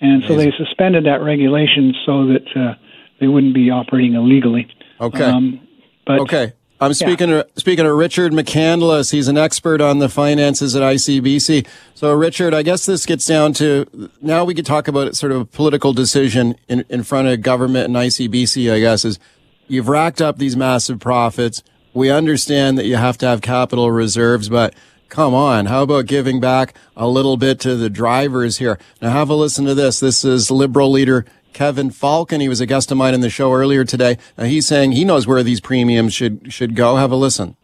and 0.00 0.22
so 0.26 0.36
they 0.36 0.52
suspended 0.56 1.06
that 1.06 1.22
regulation 1.22 1.94
so 2.06 2.26
that 2.26 2.46
uh, 2.56 2.74
they 3.20 3.26
wouldn't 3.26 3.54
be 3.54 3.70
operating 3.70 4.14
illegally. 4.14 4.68
Okay. 5.00 5.24
Um, 5.24 5.60
but 6.06 6.20
okay. 6.20 6.52
I'm 6.80 6.90
Yeah. 6.90 6.94
speaking 6.94 7.28
to, 7.28 7.46
speaking 7.56 7.84
to 7.84 7.92
Richard 7.92 8.32
McCandless. 8.32 9.10
He's 9.10 9.26
an 9.28 9.36
expert 9.36 9.80
on 9.80 9.98
the 9.98 10.08
finances 10.08 10.76
at 10.76 10.82
ICBC. 10.82 11.66
So, 11.94 12.12
Richard, 12.12 12.54
I 12.54 12.62
guess 12.62 12.86
this 12.86 13.04
gets 13.04 13.26
down 13.26 13.52
to 13.54 14.10
now 14.22 14.44
we 14.44 14.54
could 14.54 14.66
talk 14.66 14.86
about 14.88 15.16
sort 15.16 15.32
of 15.32 15.40
a 15.40 15.44
political 15.44 15.92
decision 15.92 16.54
in, 16.68 16.84
in 16.88 17.02
front 17.02 17.28
of 17.28 17.42
government 17.42 17.86
and 17.86 17.96
ICBC, 17.96 18.72
I 18.72 18.78
guess, 18.80 19.04
is 19.04 19.18
you've 19.66 19.88
racked 19.88 20.22
up 20.22 20.38
these 20.38 20.56
massive 20.56 21.00
profits. 21.00 21.62
We 21.94 22.10
understand 22.10 22.78
that 22.78 22.86
you 22.86 22.96
have 22.96 23.18
to 23.18 23.26
have 23.26 23.40
capital 23.40 23.90
reserves, 23.90 24.48
but 24.48 24.72
come 25.08 25.34
on, 25.34 25.66
how 25.66 25.82
about 25.82 26.06
giving 26.06 26.38
back 26.38 26.74
a 26.96 27.08
little 27.08 27.36
bit 27.36 27.58
to 27.60 27.74
the 27.76 27.90
drivers 27.90 28.58
here? 28.58 28.78
Now, 29.02 29.10
have 29.10 29.30
a 29.30 29.34
listen 29.34 29.64
to 29.64 29.74
this. 29.74 29.98
This 29.98 30.24
is 30.24 30.50
Liberal 30.50 30.90
leader 30.92 31.24
Kevin 31.58 31.90
Falcon. 31.90 32.40
He 32.40 32.48
was 32.48 32.60
a 32.60 32.66
guest 32.66 32.92
of 32.92 32.98
mine 32.98 33.14
in 33.14 33.20
the 33.20 33.28
show 33.28 33.52
earlier 33.52 33.84
today. 33.84 34.16
Now, 34.36 34.44
he's 34.44 34.64
saying 34.64 34.92
he 34.92 35.04
knows 35.04 35.26
where 35.26 35.42
these 35.42 35.60
premiums 35.60 36.14
should 36.14 36.52
should 36.52 36.76
go. 36.76 36.94
Have 36.94 37.10
a 37.10 37.16
listen. 37.16 37.56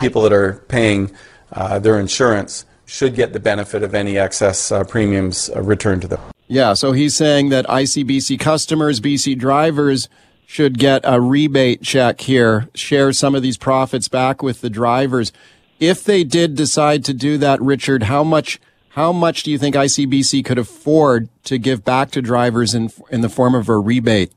people 0.00 0.22
that 0.22 0.32
are 0.32 0.64
paying 0.66 1.12
uh, 1.52 1.78
their 1.78 1.96
insurance 1.96 2.64
should 2.86 3.14
get 3.14 3.32
the 3.32 3.38
benefit 3.38 3.84
of 3.84 3.94
any 3.94 4.18
excess 4.18 4.72
uh, 4.72 4.82
premiums 4.82 5.48
uh, 5.54 5.62
returned 5.62 6.02
to 6.02 6.08
them. 6.08 6.20
Yeah, 6.48 6.74
so 6.74 6.90
he's 6.90 7.14
saying 7.14 7.50
that 7.50 7.64
ICBC 7.66 8.40
customers, 8.40 9.00
BC 9.00 9.38
drivers 9.38 10.08
should 10.44 10.76
get 10.76 11.02
a 11.04 11.20
rebate 11.20 11.82
check 11.82 12.22
here, 12.22 12.68
share 12.74 13.12
some 13.12 13.36
of 13.36 13.42
these 13.42 13.56
profits 13.56 14.08
back 14.08 14.42
with 14.42 14.60
the 14.60 14.70
drivers. 14.70 15.30
If 15.78 16.02
they 16.02 16.24
did 16.24 16.56
decide 16.56 17.04
to 17.04 17.14
do 17.14 17.38
that, 17.38 17.62
Richard, 17.62 18.04
how 18.04 18.24
much 18.24 18.58
how 18.96 19.12
much 19.12 19.42
do 19.42 19.50
you 19.50 19.58
think 19.58 19.74
ICBC 19.74 20.42
could 20.42 20.56
afford 20.56 21.28
to 21.44 21.58
give 21.58 21.84
back 21.84 22.10
to 22.12 22.22
drivers 22.22 22.74
in 22.74 22.90
in 23.10 23.20
the 23.20 23.28
form 23.28 23.54
of 23.54 23.68
a 23.68 23.76
rebate? 23.76 24.32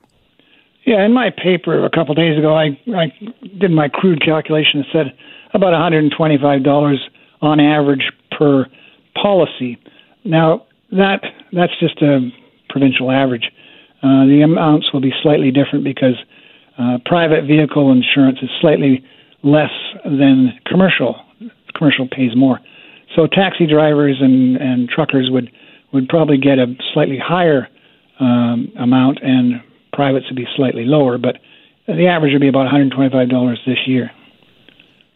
Yeah, 0.86 1.06
in 1.06 1.14
my 1.14 1.30
paper 1.30 1.86
a 1.86 1.90
couple 1.90 2.12
of 2.12 2.18
days 2.18 2.38
ago, 2.38 2.54
I, 2.54 2.78
I 2.94 3.12
did 3.58 3.72
my 3.72 3.88
crude 3.88 4.22
calculation 4.24 4.82
and 4.82 4.86
said 4.92 5.18
about 5.54 5.74
$125 5.74 6.98
on 7.42 7.60
average 7.62 8.12
per 8.38 8.66
policy. 9.16 9.80
Now 10.26 10.66
that 10.92 11.24
that's 11.54 11.80
just 11.80 12.02
a 12.02 12.30
provincial 12.68 13.12
average. 13.12 13.50
Uh, 14.04 14.26
the 14.26 14.42
amounts 14.44 14.92
will 14.92 15.02
be 15.02 15.14
slightly 15.24 15.52
different 15.52 15.86
because 15.86 16.16
uh, 16.78 16.98
private 17.06 17.46
vehicle 17.46 17.94
insurance 17.94 18.40
is 18.42 18.50
slightly 18.60 19.06
less 19.42 19.72
than 20.04 20.60
commercial. 20.66 21.16
Commercial 21.76 22.10
pays 22.10 22.36
more. 22.36 22.60
So 23.16 23.28
taxi 23.28 23.66
drivers 23.66 24.18
and, 24.22 24.58
and 24.58 24.90
truckers 24.90 25.30
would, 25.32 25.52
would 25.94 26.08
probably 26.10 26.38
get 26.38 26.60
a 26.60 26.76
slightly 26.94 27.18
higher 27.18 27.68
um, 28.20 28.72
amount, 28.78 29.20
and 29.22 29.62
privates 29.94 30.26
would 30.30 30.36
be 30.36 30.48
slightly 30.56 30.86
lower. 30.86 31.18
But 31.18 31.38
the 31.88 32.08
average 32.08 32.34
would 32.34 32.42
be 32.42 32.48
about 32.48 32.72
$125 32.72 33.58
this 33.66 33.88
year. 33.88 34.12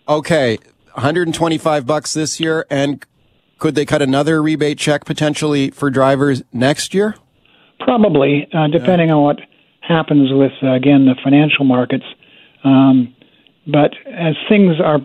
Okay, 0.07 0.57
125 0.93 1.85
bucks 1.85 2.13
this 2.13 2.39
year, 2.39 2.65
and 2.69 3.05
could 3.57 3.75
they 3.75 3.85
cut 3.85 4.01
another 4.01 4.41
rebate 4.41 4.77
check 4.77 5.05
potentially 5.05 5.69
for 5.69 5.89
drivers 5.89 6.43
next 6.51 6.93
year? 6.93 7.15
Probably, 7.79 8.47
uh, 8.53 8.67
depending 8.67 9.09
yeah. 9.09 9.15
on 9.15 9.23
what 9.23 9.39
happens 9.81 10.29
with 10.31 10.51
uh, 10.61 10.73
again 10.73 11.05
the 11.05 11.15
financial 11.23 11.65
markets. 11.65 12.05
Um, 12.63 13.15
but 13.67 13.91
as 14.07 14.35
things 14.49 14.79
are 14.83 14.99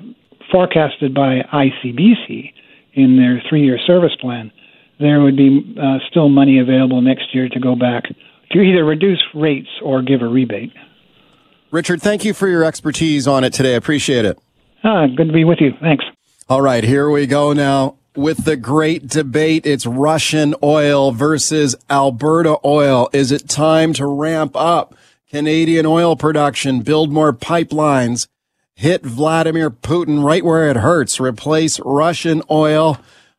forecasted 0.50 1.14
by 1.14 1.42
ICBC 1.52 2.52
in 2.98 3.16
their 3.16 3.42
three-year 3.48 3.78
service 3.86 4.14
plan, 4.20 4.50
there 4.98 5.20
would 5.20 5.36
be 5.36 5.76
uh, 5.80 5.98
still 6.10 6.28
money 6.28 6.58
available 6.58 7.00
next 7.00 7.34
year 7.34 7.48
to 7.48 7.60
go 7.60 7.76
back 7.76 8.04
to 8.50 8.60
either 8.60 8.84
reduce 8.84 9.22
rates 9.34 9.68
or 9.82 10.02
give 10.02 10.22
a 10.22 10.26
rebate. 10.26 10.72
Richard, 11.70 12.02
thank 12.02 12.24
you 12.24 12.34
for 12.34 12.48
your 12.48 12.64
expertise 12.64 13.28
on 13.28 13.44
it 13.44 13.52
today. 13.52 13.74
I 13.74 13.76
appreciate 13.76 14.24
it. 14.24 14.38
Ah, 14.82 15.06
good 15.06 15.28
to 15.28 15.32
be 15.32 15.44
with 15.44 15.58
you. 15.60 15.72
Thanks. 15.80 16.04
All 16.48 16.62
right, 16.62 16.82
here 16.82 17.10
we 17.10 17.26
go 17.26 17.52
now 17.52 17.96
with 18.16 18.44
the 18.44 18.56
great 18.56 19.06
debate. 19.06 19.66
It's 19.66 19.86
Russian 19.86 20.54
oil 20.62 21.12
versus 21.12 21.76
Alberta 21.90 22.56
oil. 22.64 23.08
Is 23.12 23.30
it 23.30 23.48
time 23.48 23.92
to 23.94 24.06
ramp 24.06 24.56
up 24.56 24.94
Canadian 25.30 25.84
oil 25.84 26.16
production, 26.16 26.80
build 26.80 27.12
more 27.12 27.34
pipelines, 27.34 28.28
hit 28.78 29.04
Vladimir 29.04 29.70
Putin 29.70 30.22
right 30.22 30.44
where 30.44 30.70
it 30.70 30.76
hurts, 30.76 31.18
replace 31.18 31.80
Russian 31.80 32.42
oil 32.48 32.96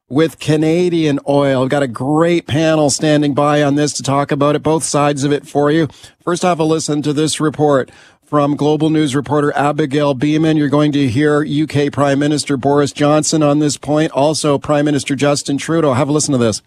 with 0.09 0.37
Canadian 0.37 1.17
oil. 1.29 1.61
We've 1.61 1.69
got 1.69 1.81
a 1.81 1.87
great 1.87 2.45
panel 2.45 2.89
standing 2.89 3.33
by 3.33 3.63
on 3.63 3.75
this 3.75 3.93
to 3.93 4.03
talk 4.03 4.33
about 4.33 4.57
it, 4.57 4.63
both 4.63 4.83
sides 4.83 5.23
of 5.23 5.31
it 5.31 5.47
for 5.47 5.71
you. 5.71 5.87
First, 6.21 6.43
have 6.43 6.59
a 6.59 6.65
listen 6.65 7.01
to 7.03 7.13
this 7.13 7.39
report 7.39 7.89
from 8.25 8.57
Global 8.57 8.89
News 8.89 9.15
reporter 9.15 9.55
Abigail 9.55 10.13
Bimman. 10.13 10.57
You're 10.57 10.67
going 10.67 10.91
to 10.91 11.07
hear 11.07 11.45
UK 11.45 11.89
Prime 11.89 12.19
Minister 12.19 12.57
Boris 12.57 12.91
Johnson 12.91 13.41
on 13.41 13.59
this 13.59 13.77
point. 13.77 14.11
Also, 14.11 14.57
Prime 14.57 14.83
Minister 14.83 15.15
Justin 15.15 15.57
Trudeau. 15.57 15.93
Have 15.93 16.09
a 16.09 16.11
listen 16.11 16.33
to 16.33 16.37
this. 16.37 16.61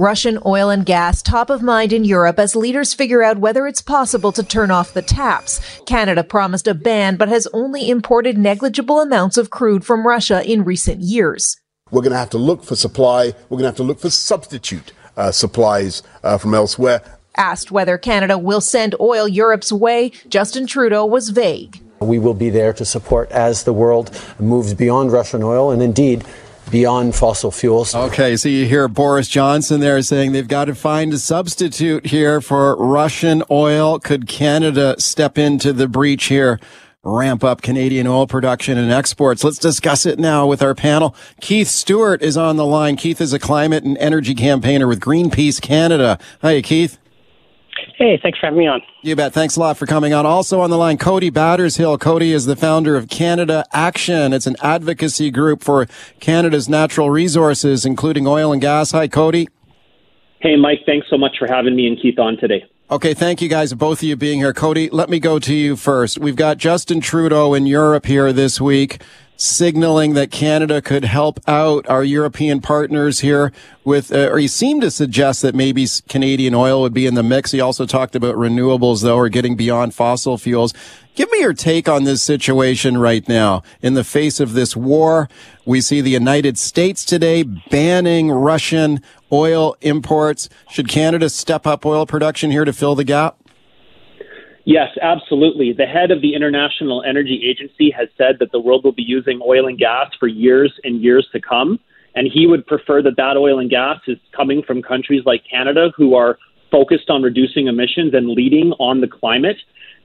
Russian 0.00 0.40
oil 0.44 0.70
and 0.70 0.84
gas 0.84 1.22
top 1.22 1.50
of 1.50 1.62
mind 1.62 1.92
in 1.92 2.02
Europe 2.02 2.40
as 2.40 2.56
leaders 2.56 2.92
figure 2.92 3.22
out 3.22 3.38
whether 3.38 3.64
it's 3.64 3.80
possible 3.80 4.32
to 4.32 4.42
turn 4.42 4.72
off 4.72 4.92
the 4.92 5.02
taps. 5.02 5.60
Canada 5.86 6.24
promised 6.24 6.66
a 6.66 6.74
ban, 6.74 7.14
but 7.14 7.28
has 7.28 7.46
only 7.52 7.88
imported 7.88 8.36
negligible 8.36 8.98
amounts 8.98 9.36
of 9.36 9.50
crude 9.50 9.84
from 9.84 10.04
Russia 10.04 10.42
in 10.50 10.64
recent 10.64 11.00
years. 11.00 11.56
We're 11.92 12.02
going 12.02 12.10
to 12.10 12.18
have 12.18 12.30
to 12.30 12.38
look 12.38 12.64
for 12.64 12.74
supply. 12.74 13.34
We're 13.48 13.58
going 13.58 13.62
to 13.62 13.68
have 13.68 13.76
to 13.76 13.84
look 13.84 14.00
for 14.00 14.10
substitute 14.10 14.92
uh, 15.16 15.30
supplies 15.30 16.02
uh, 16.24 16.38
from 16.38 16.54
elsewhere. 16.54 17.00
Asked 17.36 17.70
whether 17.70 17.96
Canada 17.96 18.36
will 18.36 18.60
send 18.60 18.96
oil 18.98 19.28
Europe's 19.28 19.70
way, 19.70 20.10
Justin 20.28 20.66
Trudeau 20.66 21.06
was 21.06 21.28
vague. 21.28 21.80
We 22.00 22.18
will 22.18 22.34
be 22.34 22.50
there 22.50 22.72
to 22.72 22.84
support 22.84 23.30
as 23.30 23.62
the 23.62 23.72
world 23.72 24.10
moves 24.40 24.74
beyond 24.74 25.12
Russian 25.12 25.44
oil 25.44 25.70
and 25.70 25.80
indeed 25.80 26.24
beyond 26.70 27.14
fossil 27.14 27.50
fuels. 27.50 27.94
Okay, 27.94 28.36
so 28.36 28.48
you 28.48 28.66
hear 28.66 28.88
Boris 28.88 29.28
Johnson 29.28 29.80
there 29.80 30.00
saying 30.02 30.32
they've 30.32 30.48
got 30.48 30.66
to 30.66 30.74
find 30.74 31.12
a 31.12 31.18
substitute 31.18 32.06
here 32.06 32.40
for 32.40 32.76
Russian 32.76 33.42
oil. 33.50 33.98
Could 33.98 34.26
Canada 34.26 34.96
step 34.98 35.38
into 35.38 35.72
the 35.72 35.88
breach 35.88 36.24
here? 36.24 36.60
Ramp 37.06 37.44
up 37.44 37.60
Canadian 37.60 38.06
oil 38.06 38.26
production 38.26 38.78
and 38.78 38.90
exports. 38.90 39.44
Let's 39.44 39.58
discuss 39.58 40.06
it 40.06 40.18
now 40.18 40.46
with 40.46 40.62
our 40.62 40.74
panel. 40.74 41.14
Keith 41.40 41.68
Stewart 41.68 42.22
is 42.22 42.36
on 42.36 42.56
the 42.56 42.64
line. 42.64 42.96
Keith 42.96 43.20
is 43.20 43.34
a 43.34 43.38
climate 43.38 43.84
and 43.84 43.98
energy 43.98 44.34
campaigner 44.34 44.88
with 44.88 45.00
Greenpeace 45.00 45.60
Canada. 45.60 46.18
Hi, 46.40 46.62
Keith. 46.62 46.98
Hey, 47.96 48.18
thanks 48.20 48.38
for 48.40 48.46
having 48.46 48.58
me 48.58 48.66
on. 48.66 48.82
You 49.02 49.14
bet. 49.14 49.32
Thanks 49.32 49.56
a 49.56 49.60
lot 49.60 49.76
for 49.76 49.86
coming 49.86 50.12
on. 50.12 50.26
Also 50.26 50.60
on 50.60 50.70
the 50.70 50.76
line, 50.76 50.98
Cody 50.98 51.30
Battershill. 51.30 52.00
Cody 52.00 52.32
is 52.32 52.44
the 52.44 52.56
founder 52.56 52.96
of 52.96 53.08
Canada 53.08 53.64
Action. 53.72 54.32
It's 54.32 54.48
an 54.48 54.56
advocacy 54.62 55.30
group 55.30 55.62
for 55.62 55.86
Canada's 56.18 56.68
natural 56.68 57.10
resources, 57.10 57.86
including 57.86 58.26
oil 58.26 58.52
and 58.52 58.60
gas. 58.60 58.90
Hi, 58.90 59.06
Cody. 59.06 59.48
Hey, 60.40 60.56
Mike. 60.56 60.80
Thanks 60.84 61.06
so 61.08 61.16
much 61.16 61.36
for 61.38 61.46
having 61.46 61.76
me 61.76 61.86
and 61.86 62.00
Keith 62.00 62.18
on 62.18 62.36
today. 62.36 62.64
Okay, 62.90 63.14
thank 63.14 63.40
you 63.40 63.48
guys, 63.48 63.72
both 63.72 64.00
of 64.00 64.02
you 64.02 64.14
being 64.14 64.40
here. 64.40 64.52
Cody, 64.52 64.90
let 64.90 65.08
me 65.08 65.18
go 65.18 65.38
to 65.38 65.54
you 65.54 65.74
first. 65.74 66.18
We've 66.18 66.36
got 66.36 66.58
Justin 66.58 67.00
Trudeau 67.00 67.54
in 67.54 67.64
Europe 67.64 68.04
here 68.04 68.30
this 68.30 68.60
week 68.60 69.00
signaling 69.36 70.14
that 70.14 70.30
Canada 70.30 70.80
could 70.80 71.04
help 71.04 71.40
out 71.48 71.88
our 71.88 72.04
European 72.04 72.60
partners 72.60 73.20
here 73.20 73.52
with, 73.84 74.12
uh, 74.12 74.30
or 74.30 74.38
he 74.38 74.46
seemed 74.46 74.82
to 74.82 74.90
suggest 74.90 75.42
that 75.42 75.54
maybe 75.54 75.86
Canadian 76.08 76.54
oil 76.54 76.80
would 76.82 76.94
be 76.94 77.06
in 77.06 77.14
the 77.14 77.22
mix. 77.22 77.50
He 77.50 77.60
also 77.60 77.84
talked 77.84 78.14
about 78.14 78.36
renewables, 78.36 79.02
though, 79.02 79.16
or 79.16 79.28
getting 79.28 79.56
beyond 79.56 79.94
fossil 79.94 80.38
fuels. 80.38 80.72
Give 81.14 81.30
me 81.30 81.40
your 81.40 81.52
take 81.52 81.88
on 81.88 82.04
this 82.04 82.22
situation 82.22 82.98
right 82.98 83.28
now. 83.28 83.62
In 83.82 83.94
the 83.94 84.04
face 84.04 84.40
of 84.40 84.52
this 84.52 84.76
war, 84.76 85.28
we 85.64 85.80
see 85.80 86.00
the 86.00 86.10
United 86.10 86.58
States 86.58 87.04
today 87.04 87.42
banning 87.42 88.30
Russian 88.30 89.00
oil 89.34 89.76
imports. 89.80 90.48
Should 90.70 90.88
Canada 90.88 91.28
step 91.28 91.66
up 91.66 91.84
oil 91.84 92.06
production 92.06 92.50
here 92.50 92.64
to 92.64 92.72
fill 92.72 92.94
the 92.94 93.04
gap? 93.04 93.36
Yes, 94.64 94.88
absolutely. 95.02 95.74
The 95.74 95.84
head 95.84 96.10
of 96.10 96.22
the 96.22 96.34
International 96.34 97.02
Energy 97.02 97.42
Agency 97.44 97.90
has 97.90 98.08
said 98.16 98.36
that 98.38 98.50
the 98.52 98.60
world 98.60 98.82
will 98.82 98.92
be 98.92 99.02
using 99.02 99.40
oil 99.46 99.66
and 99.66 99.78
gas 99.78 100.10
for 100.18 100.26
years 100.26 100.72
and 100.84 101.02
years 101.02 101.28
to 101.32 101.40
come. 101.40 101.78
And 102.14 102.28
he 102.32 102.46
would 102.46 102.64
prefer 102.66 103.02
that 103.02 103.16
that 103.16 103.36
oil 103.36 103.58
and 103.58 103.68
gas 103.68 103.98
is 104.06 104.16
coming 104.34 104.62
from 104.62 104.80
countries 104.80 105.22
like 105.26 105.42
Canada 105.50 105.90
who 105.96 106.14
are 106.14 106.38
focused 106.70 107.10
on 107.10 107.22
reducing 107.22 107.66
emissions 107.66 108.14
and 108.14 108.28
leading 108.28 108.72
on 108.78 109.00
the 109.00 109.08
climate. 109.08 109.56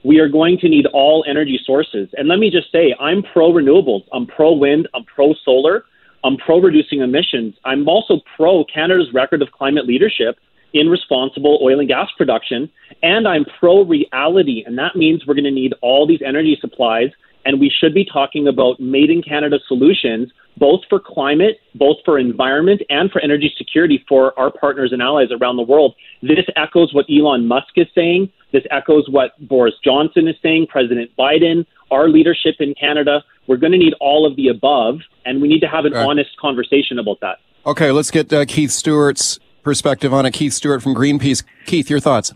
We 0.04 0.20
are 0.20 0.28
going 0.28 0.58
to 0.60 0.68
need 0.68 0.88
all 0.88 1.24
energy 1.28 1.60
sources. 1.64 2.10
And 2.14 2.28
let 2.28 2.40
me 2.40 2.50
just 2.50 2.72
say, 2.72 2.96
I'm 3.00 3.24
pro 3.24 3.52
renewables, 3.54 4.04
I'm 4.12 4.26
pro 4.26 4.54
wind, 4.54 4.90
I'm 4.94 5.06
pro 5.06 5.34
solar, 5.46 5.86
I'm 6.24 6.38
pro 6.38 6.60
reducing 6.60 7.02
emissions. 7.02 7.56
I'm 7.66 7.88
also 7.88 8.22
pro 8.36 8.64
Canada's 8.66 9.14
record 9.14 9.42
of 9.42 9.52
climate 9.52 9.86
leadership 9.86 10.38
in 10.74 10.88
responsible 10.88 11.60
oil 11.64 11.80
and 11.80 11.88
gas 11.88 12.10
production. 12.18 12.70
And 13.02 13.28
I'm 13.28 13.46
pro 13.60 13.84
reality. 13.84 14.64
And 14.66 14.78
that 14.78 14.96
means 14.96 15.26
we're 15.26 15.34
going 15.34 15.44
to 15.46 15.52
need 15.52 15.74
all 15.82 16.08
these 16.08 16.22
energy 16.26 16.58
supplies. 16.60 17.10
And 17.46 17.60
we 17.60 17.72
should 17.80 17.94
be 17.94 18.06
talking 18.06 18.48
about 18.48 18.80
made 18.80 19.10
in 19.10 19.24
Canada 19.24 19.60
solutions, 19.68 20.32
both 20.58 20.82
for 20.90 21.00
climate, 21.00 21.58
both 21.74 21.98
for 22.04 22.20
environment, 22.20 22.82
and 22.90 23.10
for 23.10 23.22
energy 23.22 23.54
security 23.58 24.04
for 24.08 24.38
our 24.38 24.52
partners 24.52 24.92
and 24.92 25.02
allies 25.02 25.30
around 25.32 25.56
the 25.56 25.64
world. 25.64 25.96
This 26.22 26.46
echoes 26.58 26.94
what 26.94 27.06
Elon 27.10 27.48
Musk 27.48 27.70
is 27.78 27.88
saying. 27.96 28.30
This 28.52 28.64
echoes 28.72 29.08
what 29.10 29.40
Boris 29.48 29.76
Johnson 29.84 30.28
is 30.28 30.36
saying, 30.44 30.68
President 30.70 31.12
Biden, 31.18 31.66
our 31.92 32.10
leadership 32.10 32.56
in 32.60 32.74
Canada. 32.76 33.24
We're 33.48 33.58
going 33.58 33.72
to 33.72 33.78
need 33.78 33.94
all 34.00 34.26
of 34.26 34.36
the 34.36 34.48
above, 34.48 35.00
and 35.26 35.42
we 35.42 35.48
need 35.48 35.62
to 35.62 35.68
have 35.68 35.86
an 35.86 35.94
right. 35.94 36.06
honest 36.06 36.30
conversation 36.40 37.00
about 37.00 37.20
that. 37.22 37.38
Okay, 37.66 37.92
let's 37.92 38.12
get 38.12 38.32
uh, 38.32 38.46
Keith 38.46 38.72
Stewart's 38.72 39.40
perspective 39.64 40.14
on 40.14 40.26
it. 40.26 40.32
Keith 40.32 40.54
Stewart 40.54 40.82
from 40.82 40.96
Greenpeace. 40.96 41.44
Keith, 41.66 41.90
your 41.90 42.00
thoughts? 42.00 42.34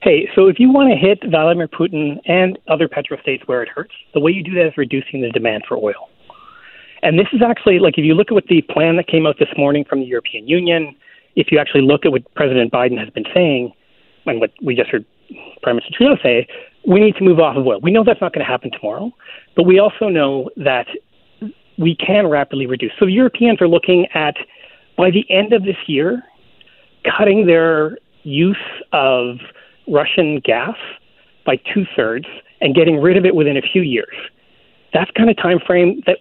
Hey, 0.00 0.28
so 0.34 0.46
if 0.46 0.60
you 0.60 0.70
want 0.70 0.90
to 0.90 0.96
hit 0.96 1.18
Vladimir 1.28 1.66
Putin 1.66 2.20
and 2.26 2.56
other 2.68 2.88
petrostates 2.88 3.42
where 3.46 3.62
it 3.62 3.68
hurts, 3.68 3.92
the 4.14 4.20
way 4.20 4.30
you 4.30 4.44
do 4.44 4.54
that 4.54 4.66
is 4.66 4.72
reducing 4.76 5.20
the 5.20 5.28
demand 5.30 5.64
for 5.66 5.76
oil. 5.76 6.08
And 7.02 7.18
this 7.18 7.26
is 7.32 7.42
actually 7.42 7.78
like 7.78 7.98
if 7.98 8.04
you 8.04 8.14
look 8.14 8.28
at 8.28 8.34
what 8.34 8.46
the 8.46 8.62
plan 8.62 8.96
that 8.96 9.06
came 9.06 9.26
out 9.26 9.36
this 9.38 9.48
morning 9.56 9.84
from 9.84 10.00
the 10.00 10.06
European 10.06 10.46
Union, 10.46 10.94
if 11.36 11.48
you 11.50 11.58
actually 11.58 11.82
look 11.82 12.04
at 12.04 12.12
what 12.12 12.22
President 12.34 12.72
Biden 12.72 12.98
has 12.98 13.10
been 13.10 13.26
saying, 13.34 13.72
and 14.26 14.40
what 14.40 14.50
we 14.62 14.74
just 14.74 14.90
heard 14.90 15.04
Prime 15.62 15.76
Minister 15.76 15.94
Trudeau 15.96 16.16
say, 16.22 16.46
we 16.88 17.00
need 17.00 17.14
to 17.16 17.24
move 17.24 17.38
off 17.38 17.56
of 17.56 17.66
oil. 17.66 17.80
We 17.82 17.90
know 17.90 18.02
that's 18.02 18.20
not 18.20 18.32
going 18.32 18.44
to 18.44 18.50
happen 18.50 18.70
tomorrow, 18.70 19.12
but 19.54 19.64
we 19.64 19.78
also 19.78 20.08
know 20.08 20.48
that 20.56 20.86
we 21.76 21.94
can 21.94 22.26
rapidly 22.26 22.66
reduce. 22.66 22.92
So 22.98 23.06
Europeans 23.06 23.60
are 23.60 23.68
looking 23.68 24.06
at 24.14 24.36
by 24.96 25.10
the 25.10 25.24
end 25.30 25.52
of 25.52 25.64
this 25.64 25.76
year, 25.86 26.22
cutting 27.16 27.46
their 27.46 27.98
use 28.22 28.56
of 28.92 29.36
Russian 29.86 30.40
gas 30.40 30.76
by 31.44 31.56
two 31.56 31.84
thirds 31.94 32.26
and 32.60 32.74
getting 32.74 33.00
rid 33.00 33.16
of 33.16 33.24
it 33.24 33.34
within 33.34 33.56
a 33.56 33.62
few 33.62 33.82
years. 33.82 34.14
That's 34.92 35.10
kind 35.12 35.30
of 35.30 35.36
time 35.36 35.60
frame 35.64 36.02
that 36.06 36.18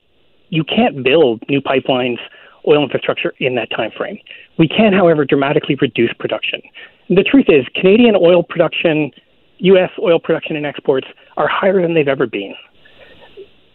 you 0.49 0.63
can't 0.63 1.03
build 1.03 1.41
new 1.49 1.61
pipelines, 1.61 2.19
oil 2.67 2.83
infrastructure 2.83 3.33
in 3.39 3.55
that 3.55 3.69
time 3.71 3.91
frame. 3.97 4.17
We 4.59 4.67
can, 4.67 4.91
however, 4.93 5.23
dramatically 5.23 5.75
reduce 5.81 6.11
production. 6.19 6.61
The 7.09 7.23
truth 7.23 7.45
is, 7.47 7.65
Canadian 7.73 8.15
oil 8.15 8.43
production, 8.43 9.11
U.S. 9.59 9.89
oil 10.01 10.19
production 10.19 10.55
and 10.55 10.65
exports 10.65 11.07
are 11.35 11.47
higher 11.47 11.81
than 11.81 11.93
they've 11.93 12.07
ever 12.07 12.27
been. 12.27 12.53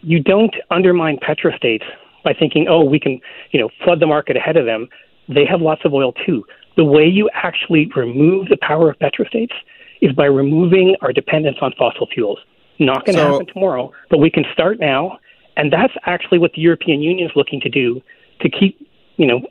You 0.01 0.19
don't 0.19 0.55
undermine 0.71 1.17
petrostates 1.17 1.83
by 2.23 2.33
thinking, 2.33 2.67
oh, 2.69 2.83
we 2.83 2.99
can, 2.99 3.19
you 3.51 3.59
know, 3.59 3.69
flood 3.83 3.99
the 3.99 4.07
market 4.07 4.37
ahead 4.37 4.57
of 4.57 4.65
them. 4.65 4.87
They 5.27 5.45
have 5.45 5.61
lots 5.61 5.81
of 5.85 5.93
oil 5.93 6.13
too. 6.25 6.45
The 6.75 6.85
way 6.85 7.05
you 7.05 7.29
actually 7.33 7.89
remove 7.95 8.49
the 8.49 8.57
power 8.61 8.89
of 8.89 8.97
petrostates 8.99 9.53
is 10.01 10.11
by 10.13 10.25
removing 10.25 10.95
our 11.01 11.13
dependence 11.13 11.57
on 11.61 11.73
fossil 11.77 12.07
fuels. 12.13 12.39
Not 12.79 13.05
going 13.05 13.15
to 13.15 13.21
So- 13.21 13.31
happen 13.31 13.45
tomorrow, 13.47 13.91
but 14.09 14.19
we 14.19 14.29
can 14.29 14.45
start 14.51 14.79
now, 14.79 15.19
and 15.55 15.71
that's 15.71 15.93
actually 16.05 16.39
what 16.39 16.53
the 16.53 16.61
European 16.61 17.01
Union 17.01 17.29
is 17.29 17.35
looking 17.35 17.61
to 17.61 17.69
do 17.69 18.01
to 18.41 18.49
keep, 18.49 18.85
you 19.17 19.27
know, 19.27 19.41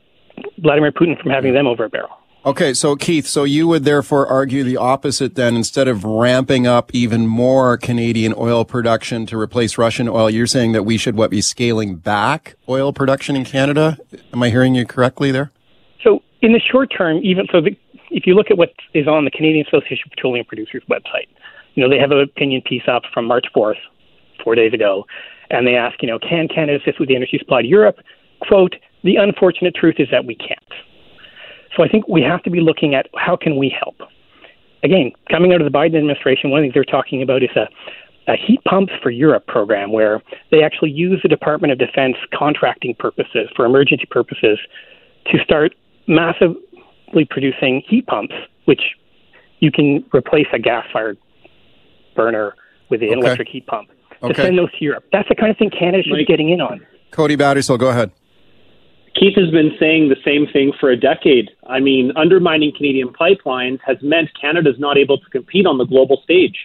Vladimir 0.57 0.91
Putin 0.91 1.19
from 1.21 1.31
having 1.31 1.51
hmm. 1.51 1.57
them 1.57 1.67
over 1.67 1.85
a 1.85 1.89
barrel. 1.89 2.17
Okay, 2.45 2.73
so 2.73 2.97
Keith, 2.97 3.25
so 3.25 3.45
you 3.45 3.69
would 3.69 3.85
therefore 3.85 4.27
argue 4.27 4.65
the 4.65 4.75
opposite 4.75 5.35
then. 5.35 5.55
Instead 5.55 5.87
of 5.87 6.03
ramping 6.03 6.67
up 6.67 6.93
even 6.93 7.25
more 7.25 7.77
Canadian 7.77 8.33
oil 8.35 8.65
production 8.65 9.25
to 9.27 9.39
replace 9.39 9.77
Russian 9.77 10.09
oil, 10.09 10.29
you're 10.29 10.45
saying 10.45 10.73
that 10.73 10.83
we 10.83 10.97
should 10.97 11.15
what 11.15 11.31
be 11.31 11.39
scaling 11.39 11.95
back 11.95 12.55
oil 12.67 12.91
production 12.91 13.37
in 13.37 13.45
Canada? 13.45 13.97
Am 14.33 14.43
I 14.43 14.49
hearing 14.49 14.75
you 14.75 14.85
correctly 14.85 15.31
there? 15.31 15.51
So 16.03 16.21
in 16.41 16.51
the 16.51 16.59
short 16.59 16.91
term, 16.95 17.21
even 17.23 17.47
so, 17.49 17.61
the, 17.61 17.77
if 18.11 18.27
you 18.27 18.35
look 18.35 18.51
at 18.51 18.57
what 18.57 18.73
is 18.93 19.07
on 19.07 19.23
the 19.23 19.31
Canadian 19.31 19.65
Association 19.65 20.03
of 20.07 20.11
Petroleum 20.11 20.45
Producers 20.45 20.83
website, 20.89 21.29
you 21.75 21.83
know 21.83 21.89
they 21.89 21.97
have 21.97 22.11
an 22.11 22.19
opinion 22.19 22.61
piece 22.61 22.83
up 22.89 23.03
from 23.13 23.23
March 23.23 23.45
4th, 23.55 23.79
four 24.43 24.55
days 24.55 24.73
ago, 24.73 25.05
and 25.49 25.65
they 25.65 25.75
ask, 25.75 26.01
you 26.01 26.09
know, 26.09 26.19
can 26.19 26.49
Canada 26.49 26.77
assist 26.81 26.99
with 26.99 27.07
the 27.07 27.15
energy 27.15 27.37
supply 27.39 27.61
to 27.61 27.67
Europe? 27.69 27.99
Quote: 28.41 28.75
The 29.05 29.15
unfortunate 29.15 29.75
truth 29.75 29.95
is 29.97 30.09
that 30.11 30.25
we 30.25 30.35
can't. 30.35 30.59
So 31.75 31.83
I 31.83 31.87
think 31.87 32.07
we 32.07 32.21
have 32.21 32.43
to 32.43 32.49
be 32.49 32.61
looking 32.61 32.95
at 32.95 33.07
how 33.15 33.35
can 33.35 33.57
we 33.57 33.69
help. 33.69 33.95
Again, 34.83 35.11
coming 35.31 35.53
out 35.53 35.61
of 35.61 35.71
the 35.71 35.75
Biden 35.75 35.95
administration, 35.97 36.49
one 36.49 36.59
of 36.59 36.63
the 36.63 36.65
things 36.67 36.73
they're 36.73 36.83
talking 37.01 37.21
about 37.21 37.43
is 37.43 37.49
a 37.55 37.67
a 38.25 38.37
heat 38.37 38.63
pumps 38.63 38.93
for 39.01 39.09
Europe 39.09 39.45
program 39.47 39.91
where 39.91 40.21
they 40.49 40.63
actually 40.63 40.91
use 40.91 41.19
the 41.23 41.27
Department 41.27 41.73
of 41.73 41.77
Defense 41.77 42.15
contracting 42.33 42.95
purposes 42.97 43.49
for 43.53 43.65
emergency 43.65 44.05
purposes 44.09 44.59
to 45.29 45.37
start 45.43 45.75
massively 46.07 47.25
producing 47.29 47.81
heat 47.85 48.07
pumps, 48.07 48.33
which 48.63 48.81
you 49.59 49.73
can 49.73 50.05
replace 50.15 50.47
a 50.53 50.59
gas 50.59 50.85
fired 50.93 51.17
burner 52.15 52.55
with 52.89 53.01
an 53.01 53.09
Okay. 53.09 53.19
electric 53.19 53.49
heat 53.49 53.65
pump 53.67 53.89
to 54.21 54.27
Okay. 54.27 54.43
send 54.43 54.57
those 54.57 54.71
to 54.71 54.85
Europe. 54.85 55.03
That's 55.11 55.27
the 55.27 55.35
kind 55.35 55.51
of 55.51 55.57
thing 55.57 55.69
Canada 55.69 56.03
should 56.03 56.15
be 56.15 56.23
getting 56.23 56.47
in 56.49 56.61
on. 56.61 56.79
Cody 57.11 57.35
Battershill, 57.35 57.77
go 57.77 57.89
ahead. 57.89 58.11
Keith 59.15 59.35
has 59.35 59.51
been 59.51 59.71
saying 59.79 60.09
the 60.09 60.17
same 60.25 60.47
thing 60.51 60.73
for 60.79 60.89
a 60.89 60.97
decade. 60.97 61.51
I 61.67 61.79
mean, 61.79 62.11
undermining 62.15 62.73
Canadian 62.75 63.09
pipelines 63.09 63.79
has 63.85 63.97
meant 64.01 64.29
Canada's 64.39 64.79
not 64.79 64.97
able 64.97 65.19
to 65.19 65.29
compete 65.29 65.67
on 65.67 65.77
the 65.77 65.85
global 65.85 66.21
stage. 66.23 66.55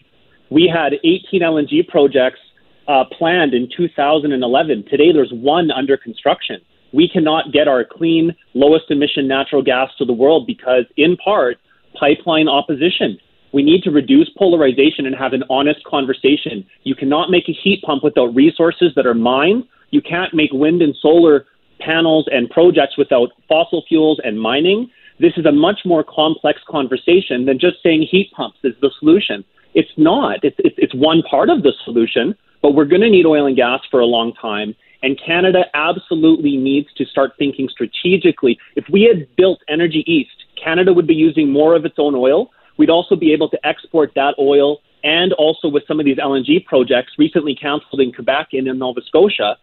We 0.50 0.66
had 0.72 0.94
18 1.04 1.42
LNG 1.42 1.86
projects 1.88 2.40
uh, 2.88 3.04
planned 3.16 3.52
in 3.52 3.68
2011. 3.76 4.84
Today, 4.90 5.12
there's 5.12 5.30
one 5.32 5.70
under 5.70 5.98
construction. 5.98 6.60
We 6.94 7.06
cannot 7.06 7.52
get 7.52 7.68
our 7.68 7.84
clean, 7.84 8.34
lowest 8.54 8.90
emission 8.90 9.28
natural 9.28 9.62
gas 9.62 9.90
to 9.98 10.06
the 10.06 10.14
world 10.14 10.46
because, 10.46 10.84
in 10.96 11.18
part, 11.18 11.58
pipeline 12.00 12.48
opposition. 12.48 13.18
We 13.52 13.62
need 13.62 13.82
to 13.82 13.90
reduce 13.90 14.30
polarization 14.38 15.04
and 15.04 15.14
have 15.14 15.34
an 15.34 15.44
honest 15.50 15.84
conversation. 15.84 16.66
You 16.84 16.94
cannot 16.94 17.30
make 17.30 17.48
a 17.48 17.52
heat 17.52 17.82
pump 17.82 18.04
without 18.04 18.34
resources 18.34 18.92
that 18.96 19.06
are 19.06 19.14
mined. 19.14 19.64
You 19.90 20.00
can't 20.00 20.32
make 20.32 20.50
wind 20.52 20.80
and 20.80 20.96
solar 21.00 21.44
panels 21.88 22.26
and 22.30 22.50
projects 22.50 22.98
without 22.98 23.30
fossil 23.48 23.82
fuels 23.88 24.20
and 24.22 24.38
mining. 24.38 24.90
This 25.18 25.32
is 25.36 25.46
a 25.46 25.52
much 25.52 25.80
more 25.86 26.04
complex 26.04 26.60
conversation 26.68 27.46
than 27.46 27.58
just 27.58 27.76
saying 27.82 28.06
heat 28.10 28.30
pumps 28.36 28.58
is 28.62 28.74
the 28.82 28.90
solution. 28.98 29.44
It's 29.74 29.90
not. 29.96 30.44
It's, 30.44 30.56
it's, 30.58 30.76
it's 30.78 30.94
one 30.94 31.22
part 31.22 31.48
of 31.48 31.62
the 31.62 31.72
solution, 31.84 32.36
but 32.62 32.74
we're 32.74 32.84
going 32.84 33.00
to 33.00 33.10
need 33.10 33.26
oil 33.26 33.46
and 33.46 33.56
gas 33.56 33.80
for 33.90 34.00
a 34.00 34.06
long 34.06 34.34
time. 34.34 34.74
And 35.02 35.18
Canada 35.24 35.64
absolutely 35.74 36.56
needs 36.56 36.88
to 36.98 37.04
start 37.06 37.32
thinking 37.38 37.68
strategically. 37.70 38.58
If 38.76 38.84
we 38.90 39.02
had 39.02 39.34
built 39.36 39.60
Energy 39.68 40.04
East, 40.06 40.44
Canada 40.62 40.92
would 40.92 41.06
be 41.06 41.14
using 41.14 41.50
more 41.50 41.74
of 41.74 41.84
its 41.84 41.96
own 41.98 42.14
oil. 42.14 42.50
We'd 42.76 42.90
also 42.90 43.16
be 43.16 43.32
able 43.32 43.48
to 43.50 43.66
export 43.66 44.12
that 44.14 44.34
oil 44.38 44.78
and 45.04 45.32
also 45.34 45.68
with 45.68 45.84
some 45.86 46.00
of 46.00 46.06
these 46.06 46.18
LNG 46.18 46.64
projects 46.66 47.12
recently 47.18 47.54
canceled 47.54 48.00
in 48.00 48.12
Quebec 48.12 48.48
and 48.52 48.66
in 48.66 48.78
Nova 48.78 49.00
Scotia 49.06 49.56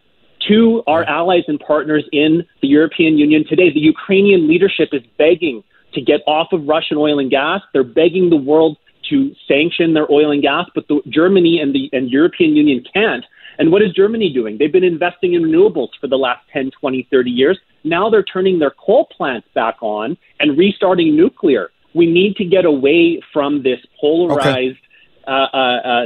to 0.48 0.82
our 0.86 1.04
allies 1.04 1.44
and 1.48 1.58
partners 1.60 2.04
in 2.12 2.44
the 2.62 2.68
European 2.68 3.18
Union 3.18 3.44
today. 3.48 3.72
The 3.72 3.80
Ukrainian 3.80 4.48
leadership 4.48 4.90
is 4.92 5.02
begging 5.18 5.62
to 5.94 6.00
get 6.00 6.20
off 6.26 6.48
of 6.52 6.66
Russian 6.66 6.96
oil 6.96 7.18
and 7.18 7.30
gas. 7.30 7.62
They're 7.72 7.84
begging 7.84 8.30
the 8.30 8.36
world 8.36 8.76
to 9.10 9.34
sanction 9.46 9.94
their 9.94 10.10
oil 10.10 10.30
and 10.30 10.42
gas, 10.42 10.66
but 10.74 10.86
the, 10.88 11.00
Germany 11.08 11.60
and 11.60 11.74
the 11.74 11.88
and 11.92 12.10
European 12.10 12.56
Union 12.56 12.84
can't. 12.92 13.24
And 13.58 13.72
what 13.72 13.82
is 13.82 13.92
Germany 13.92 14.30
doing? 14.32 14.58
They've 14.58 14.72
been 14.72 14.84
investing 14.84 15.34
in 15.34 15.42
renewables 15.42 15.88
for 16.00 16.08
the 16.08 16.16
last 16.16 16.44
10, 16.52 16.72
20, 16.78 17.08
30 17.10 17.30
years. 17.30 17.58
Now 17.84 18.10
they're 18.10 18.22
turning 18.22 18.58
their 18.58 18.72
coal 18.72 19.06
plants 19.16 19.48
back 19.54 19.76
on 19.80 20.16
and 20.40 20.58
restarting 20.58 21.16
nuclear. 21.16 21.70
We 21.94 22.06
need 22.06 22.36
to 22.36 22.44
get 22.44 22.66
away 22.66 23.22
from 23.32 23.62
this 23.62 23.78
polarized, 23.98 24.76
uh, 25.30 25.56
uh, 25.56 26.04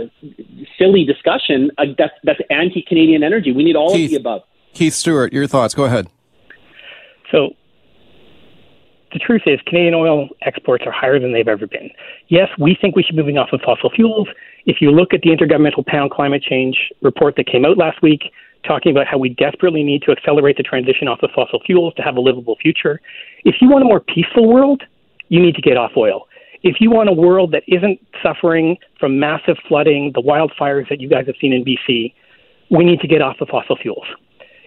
silly 0.78 1.04
discussion 1.04 1.70
uh, 1.78 1.84
that's, 1.98 2.14
that's 2.24 2.40
anti-Canadian 2.50 3.22
energy. 3.22 3.52
We 3.52 3.64
need 3.64 3.76
all 3.76 3.92
Keith. 3.92 4.06
of 4.06 4.10
the 4.10 4.16
above. 4.16 4.42
Keith 4.72 4.94
Stewart, 4.94 5.32
your 5.32 5.46
thoughts. 5.46 5.74
Go 5.74 5.84
ahead. 5.84 6.08
So 7.30 7.50
the 9.12 9.18
truth 9.18 9.42
is, 9.46 9.58
Canadian 9.66 9.94
oil 9.94 10.28
exports 10.42 10.84
are 10.86 10.92
higher 10.92 11.18
than 11.18 11.32
they've 11.32 11.48
ever 11.48 11.66
been. 11.66 11.90
Yes, 12.28 12.48
we 12.58 12.76
think 12.80 12.96
we 12.96 13.02
should 13.02 13.16
be 13.16 13.22
moving 13.22 13.38
off 13.38 13.48
of 13.52 13.60
fossil 13.60 13.90
fuels. 13.90 14.28
If 14.66 14.76
you 14.80 14.90
look 14.90 15.12
at 15.12 15.22
the 15.22 15.30
Intergovernmental 15.30 15.84
Panel 15.86 16.04
on 16.04 16.10
Climate 16.10 16.42
Change 16.42 16.76
report 17.02 17.34
that 17.36 17.46
came 17.46 17.64
out 17.64 17.76
last 17.76 18.02
week, 18.02 18.32
talking 18.66 18.92
about 18.92 19.06
how 19.06 19.18
we 19.18 19.30
desperately 19.30 19.82
need 19.82 20.02
to 20.02 20.12
accelerate 20.12 20.56
the 20.56 20.62
transition 20.62 21.08
off 21.08 21.20
of 21.22 21.30
fossil 21.34 21.60
fuels 21.64 21.94
to 21.94 22.02
have 22.02 22.16
a 22.16 22.20
livable 22.20 22.56
future, 22.60 23.00
if 23.44 23.56
you 23.60 23.68
want 23.68 23.82
a 23.82 23.86
more 23.86 24.00
peaceful 24.00 24.46
world, 24.46 24.82
you 25.28 25.40
need 25.40 25.54
to 25.54 25.62
get 25.62 25.76
off 25.76 25.92
oil. 25.96 26.28
If 26.62 26.76
you 26.80 26.90
want 26.90 27.08
a 27.08 27.12
world 27.12 27.52
that 27.52 27.62
isn't 27.66 28.00
suffering 28.22 28.76
from 28.98 29.18
massive 29.18 29.56
flooding, 29.66 30.12
the 30.14 30.22
wildfires 30.22 30.88
that 30.88 31.00
you 31.00 31.08
guys 31.08 31.26
have 31.26 31.36
seen 31.40 31.52
in 31.52 31.64
BC, 31.64 32.12
we 32.70 32.84
need 32.84 33.00
to 33.00 33.08
get 33.08 33.22
off 33.22 33.36
the 33.38 33.46
fossil 33.46 33.76
fuels. 33.76 34.06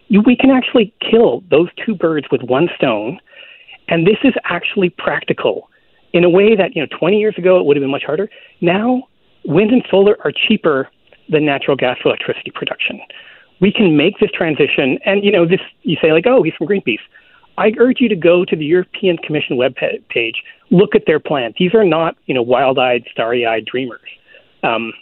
You, 0.07 0.21
we 0.25 0.35
can 0.35 0.49
actually 0.49 0.93
kill 0.99 1.43
those 1.49 1.69
two 1.85 1.95
birds 1.95 2.27
with 2.31 2.41
one 2.41 2.69
stone 2.75 3.19
and 3.87 4.07
this 4.07 4.17
is 4.23 4.33
actually 4.45 4.89
practical 4.89 5.69
in 6.13 6.23
a 6.23 6.29
way 6.29 6.55
that, 6.55 6.75
you 6.75 6.81
know, 6.81 6.87
20 6.97 7.17
years 7.17 7.35
ago 7.37 7.59
it 7.59 7.65
would 7.65 7.75
have 7.75 7.81
been 7.81 7.91
much 7.91 8.03
harder. 8.05 8.29
Now, 8.61 9.03
wind 9.45 9.71
and 9.71 9.83
solar 9.89 10.17
are 10.23 10.31
cheaper 10.31 10.89
than 11.29 11.45
natural 11.45 11.75
gas 11.75 11.97
electricity 12.05 12.51
production. 12.53 13.01
We 13.61 13.71
can 13.71 13.97
make 13.97 14.19
this 14.19 14.31
transition. 14.31 14.99
And, 15.05 15.23
you 15.23 15.31
know, 15.31 15.45
this, 15.45 15.59
you 15.83 15.97
say, 16.01 16.11
like, 16.11 16.25
oh, 16.27 16.43
he's 16.43 16.53
from 16.57 16.67
Greenpeace. 16.67 16.99
I 17.57 17.71
urge 17.77 17.97
you 17.99 18.09
to 18.09 18.15
go 18.15 18.45
to 18.45 18.55
the 18.55 18.65
European 18.65 19.17
Commission 19.17 19.57
web 19.57 19.75
page, 19.75 20.35
look 20.71 20.95
at 20.95 21.03
their 21.05 21.19
plan. 21.19 21.53
These 21.57 21.73
are 21.73 21.83
not, 21.83 22.15
you 22.25 22.33
know, 22.33 22.41
wild-eyed, 22.41 23.05
starry-eyed 23.11 23.65
dreamers. 23.65 24.01
Um, 24.63 24.93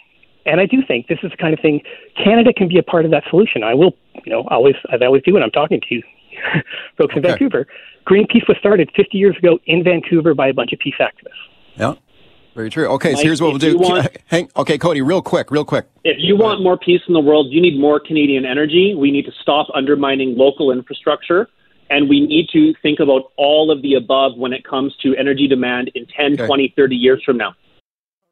and 0.44 0.60
I 0.60 0.66
do 0.66 0.82
think 0.86 1.06
this 1.06 1.18
is 1.22 1.30
the 1.30 1.36
kind 1.36 1.54
of 1.54 1.60
thing 1.60 1.80
Canada 2.22 2.52
can 2.52 2.68
be 2.68 2.78
a 2.78 2.82
part 2.82 3.04
of 3.04 3.10
that 3.12 3.22
solution. 3.30 3.62
I 3.62 3.74
will, 3.74 3.94
you 4.24 4.32
know, 4.32 4.44
always 4.48 4.74
as 4.92 5.00
I 5.00 5.06
always 5.06 5.22
do 5.22 5.34
when 5.34 5.42
I'm 5.42 5.50
talking 5.50 5.80
to 5.80 5.94
you, 5.94 6.02
folks 6.98 7.14
in 7.16 7.22
Vancouver. 7.22 7.66
Greenpeace 8.06 8.46
was 8.48 8.56
started 8.58 8.90
50 8.96 9.16
years 9.16 9.36
ago 9.36 9.60
in 9.66 9.84
Vancouver 9.84 10.34
by 10.34 10.48
a 10.48 10.52
bunch 10.52 10.72
of 10.72 10.80
peace 10.80 10.96
activists. 11.00 11.30
Yeah. 11.76 11.94
Very 12.54 12.68
true. 12.68 12.86
Okay, 12.86 13.14
so 13.14 13.22
here's 13.22 13.40
what 13.40 13.50
we'll 13.50 13.58
do. 13.58 13.70
you 13.70 13.78
want- 13.78 14.14
Hang, 14.26 14.50
okay, 14.56 14.76
Cody, 14.76 15.00
real 15.00 15.22
quick, 15.22 15.50
real 15.50 15.64
quick. 15.64 15.86
If 16.04 16.16
you 16.18 16.36
want 16.36 16.62
more 16.62 16.76
peace 16.76 17.00
in 17.08 17.14
the 17.14 17.20
world, 17.20 17.46
you 17.50 17.62
need 17.62 17.78
more 17.80 17.98
Canadian 17.98 18.44
energy. 18.44 18.94
We 18.94 19.10
need 19.10 19.24
to 19.24 19.32
stop 19.40 19.68
undermining 19.74 20.36
local 20.36 20.70
infrastructure. 20.70 21.48
And 21.92 22.08
we 22.08 22.20
need 22.26 22.48
to 22.54 22.72
think 22.80 23.00
about 23.00 23.32
all 23.36 23.70
of 23.70 23.82
the 23.82 23.92
above 23.94 24.38
when 24.38 24.54
it 24.54 24.64
comes 24.64 24.96
to 25.02 25.14
energy 25.14 25.46
demand 25.46 25.90
in 25.94 26.06
10, 26.06 26.32
Okay. 26.32 26.46
20, 26.46 26.72
30 26.74 26.96
years 26.96 27.22
from 27.22 27.36
now. 27.36 27.54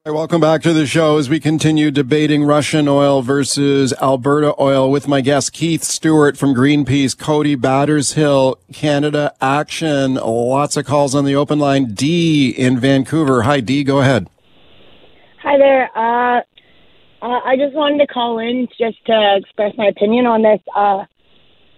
Hey, 0.02 0.12
welcome 0.12 0.40
back 0.40 0.62
to 0.62 0.72
the 0.72 0.86
show 0.86 1.18
as 1.18 1.28
we 1.28 1.38
continue 1.40 1.90
debating 1.90 2.42
Russian 2.42 2.88
oil 2.88 3.20
versus 3.20 3.92
Alberta 4.00 4.54
oil 4.58 4.90
with 4.90 5.06
my 5.06 5.20
guest 5.20 5.52
Keith 5.52 5.84
Stewart 5.84 6.38
from 6.38 6.54
Greenpeace, 6.54 7.14
Cody 7.18 7.54
Battershill, 7.54 8.56
Canada 8.72 9.34
Action. 9.42 10.14
Lots 10.14 10.78
of 10.78 10.86
calls 10.86 11.14
on 11.14 11.26
the 11.26 11.36
open 11.36 11.58
line. 11.58 11.92
D 11.92 12.48
in 12.48 12.80
Vancouver. 12.80 13.42
Hi, 13.42 13.60
D. 13.60 13.84
Go 13.84 14.00
ahead. 14.00 14.26
Hi 15.42 15.58
there. 15.58 15.90
Uh, 15.94 16.40
uh, 17.20 17.40
I 17.44 17.56
just 17.58 17.74
wanted 17.74 17.98
to 17.98 18.06
call 18.06 18.38
in 18.38 18.68
just 18.78 19.04
to 19.04 19.36
express 19.36 19.76
my 19.76 19.88
opinion 19.88 20.24
on 20.24 20.40
this. 20.40 20.60
Uh, 20.74 21.04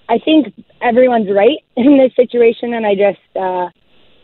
I 0.09 0.19
think 0.19 0.53
everyone's 0.81 1.29
right 1.31 1.59
in 1.77 1.99
this 1.99 2.15
situation, 2.17 2.75
and 2.75 2.87
I 2.87 2.95
just 2.95 3.37
uh, 3.37 3.69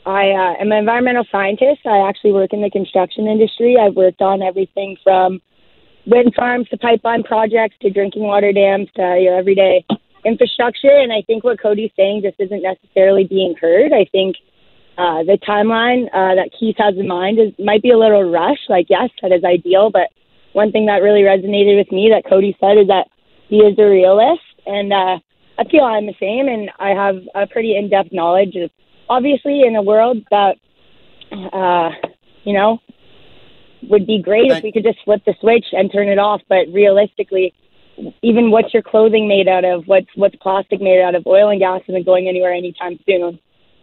I 0.08 0.30
uh, 0.30 0.62
am 0.62 0.72
an 0.72 0.78
environmental 0.78 1.24
scientist. 1.30 1.86
I 1.86 2.08
actually 2.08 2.32
work 2.32 2.52
in 2.52 2.62
the 2.62 2.70
construction 2.70 3.26
industry. 3.26 3.76
I've 3.76 3.94
worked 3.94 4.22
on 4.22 4.42
everything 4.42 4.96
from 5.04 5.40
wind 6.06 6.32
farms 6.34 6.68
to 6.70 6.78
pipeline 6.78 7.22
projects 7.22 7.76
to 7.82 7.90
drinking 7.90 8.22
water 8.22 8.52
dams 8.52 8.88
to 8.96 9.18
your 9.20 9.36
everyday 9.36 9.84
infrastructure. 10.24 10.96
And 10.96 11.12
I 11.12 11.22
think 11.26 11.44
what 11.44 11.60
Cody's 11.60 11.90
saying 11.96 12.22
just 12.22 12.40
isn't 12.40 12.62
necessarily 12.62 13.24
being 13.24 13.54
heard. 13.60 13.92
I 13.92 14.06
think 14.10 14.36
uh, 14.96 15.22
the 15.24 15.38
timeline 15.46 16.06
uh, 16.06 16.34
that 16.34 16.50
Keith 16.58 16.76
has 16.78 16.96
in 16.96 17.06
mind 17.06 17.38
is 17.38 17.52
might 17.58 17.82
be 17.82 17.90
a 17.90 17.98
little 17.98 18.24
rushed. 18.30 18.68
Like, 18.68 18.86
yes, 18.88 19.10
that 19.22 19.32
is 19.32 19.44
ideal, 19.44 19.90
but 19.90 20.08
one 20.54 20.72
thing 20.72 20.86
that 20.86 21.02
really 21.02 21.22
resonated 21.22 21.76
with 21.76 21.92
me 21.92 22.10
that 22.12 22.28
Cody 22.28 22.56
said 22.58 22.78
is 22.78 22.88
that 22.88 23.08
he 23.48 23.58
is 23.58 23.78
a 23.78 23.84
realist, 23.84 24.42
and 24.66 24.92
uh, 24.92 25.18
I 25.58 25.64
feel 25.64 25.82
I'm 25.82 26.06
the 26.06 26.14
same, 26.20 26.46
and 26.48 26.70
I 26.78 26.90
have 26.90 27.16
a 27.34 27.46
pretty 27.46 27.76
in-depth 27.76 28.12
knowledge 28.12 28.54
of, 28.56 28.70
obviously, 29.08 29.62
in 29.62 29.74
a 29.74 29.82
world 29.82 30.18
that, 30.30 30.56
uh, 31.52 31.90
you 32.44 32.52
know, 32.52 32.78
would 33.90 34.06
be 34.06 34.22
great 34.22 34.50
if 34.50 34.62
we 34.62 34.72
could 34.72 34.84
just 34.84 34.98
flip 35.04 35.22
the 35.26 35.34
switch 35.40 35.66
and 35.72 35.92
turn 35.92 36.08
it 36.08 36.18
off. 36.18 36.40
But 36.48 36.66
realistically, 36.72 37.54
even 38.22 38.50
what's 38.50 38.72
your 38.72 38.82
clothing 38.82 39.28
made 39.28 39.48
out 39.48 39.64
of? 39.64 39.86
What's 39.86 40.08
what's 40.14 40.36
plastic 40.36 40.80
made 40.80 41.00
out 41.00 41.14
of? 41.14 41.26
Oil 41.26 41.50
and 41.50 41.60
gas 41.60 41.82
isn't 41.88 42.06
going 42.06 42.28
anywhere 42.28 42.52
anytime 42.52 42.98
soon. 43.06 43.38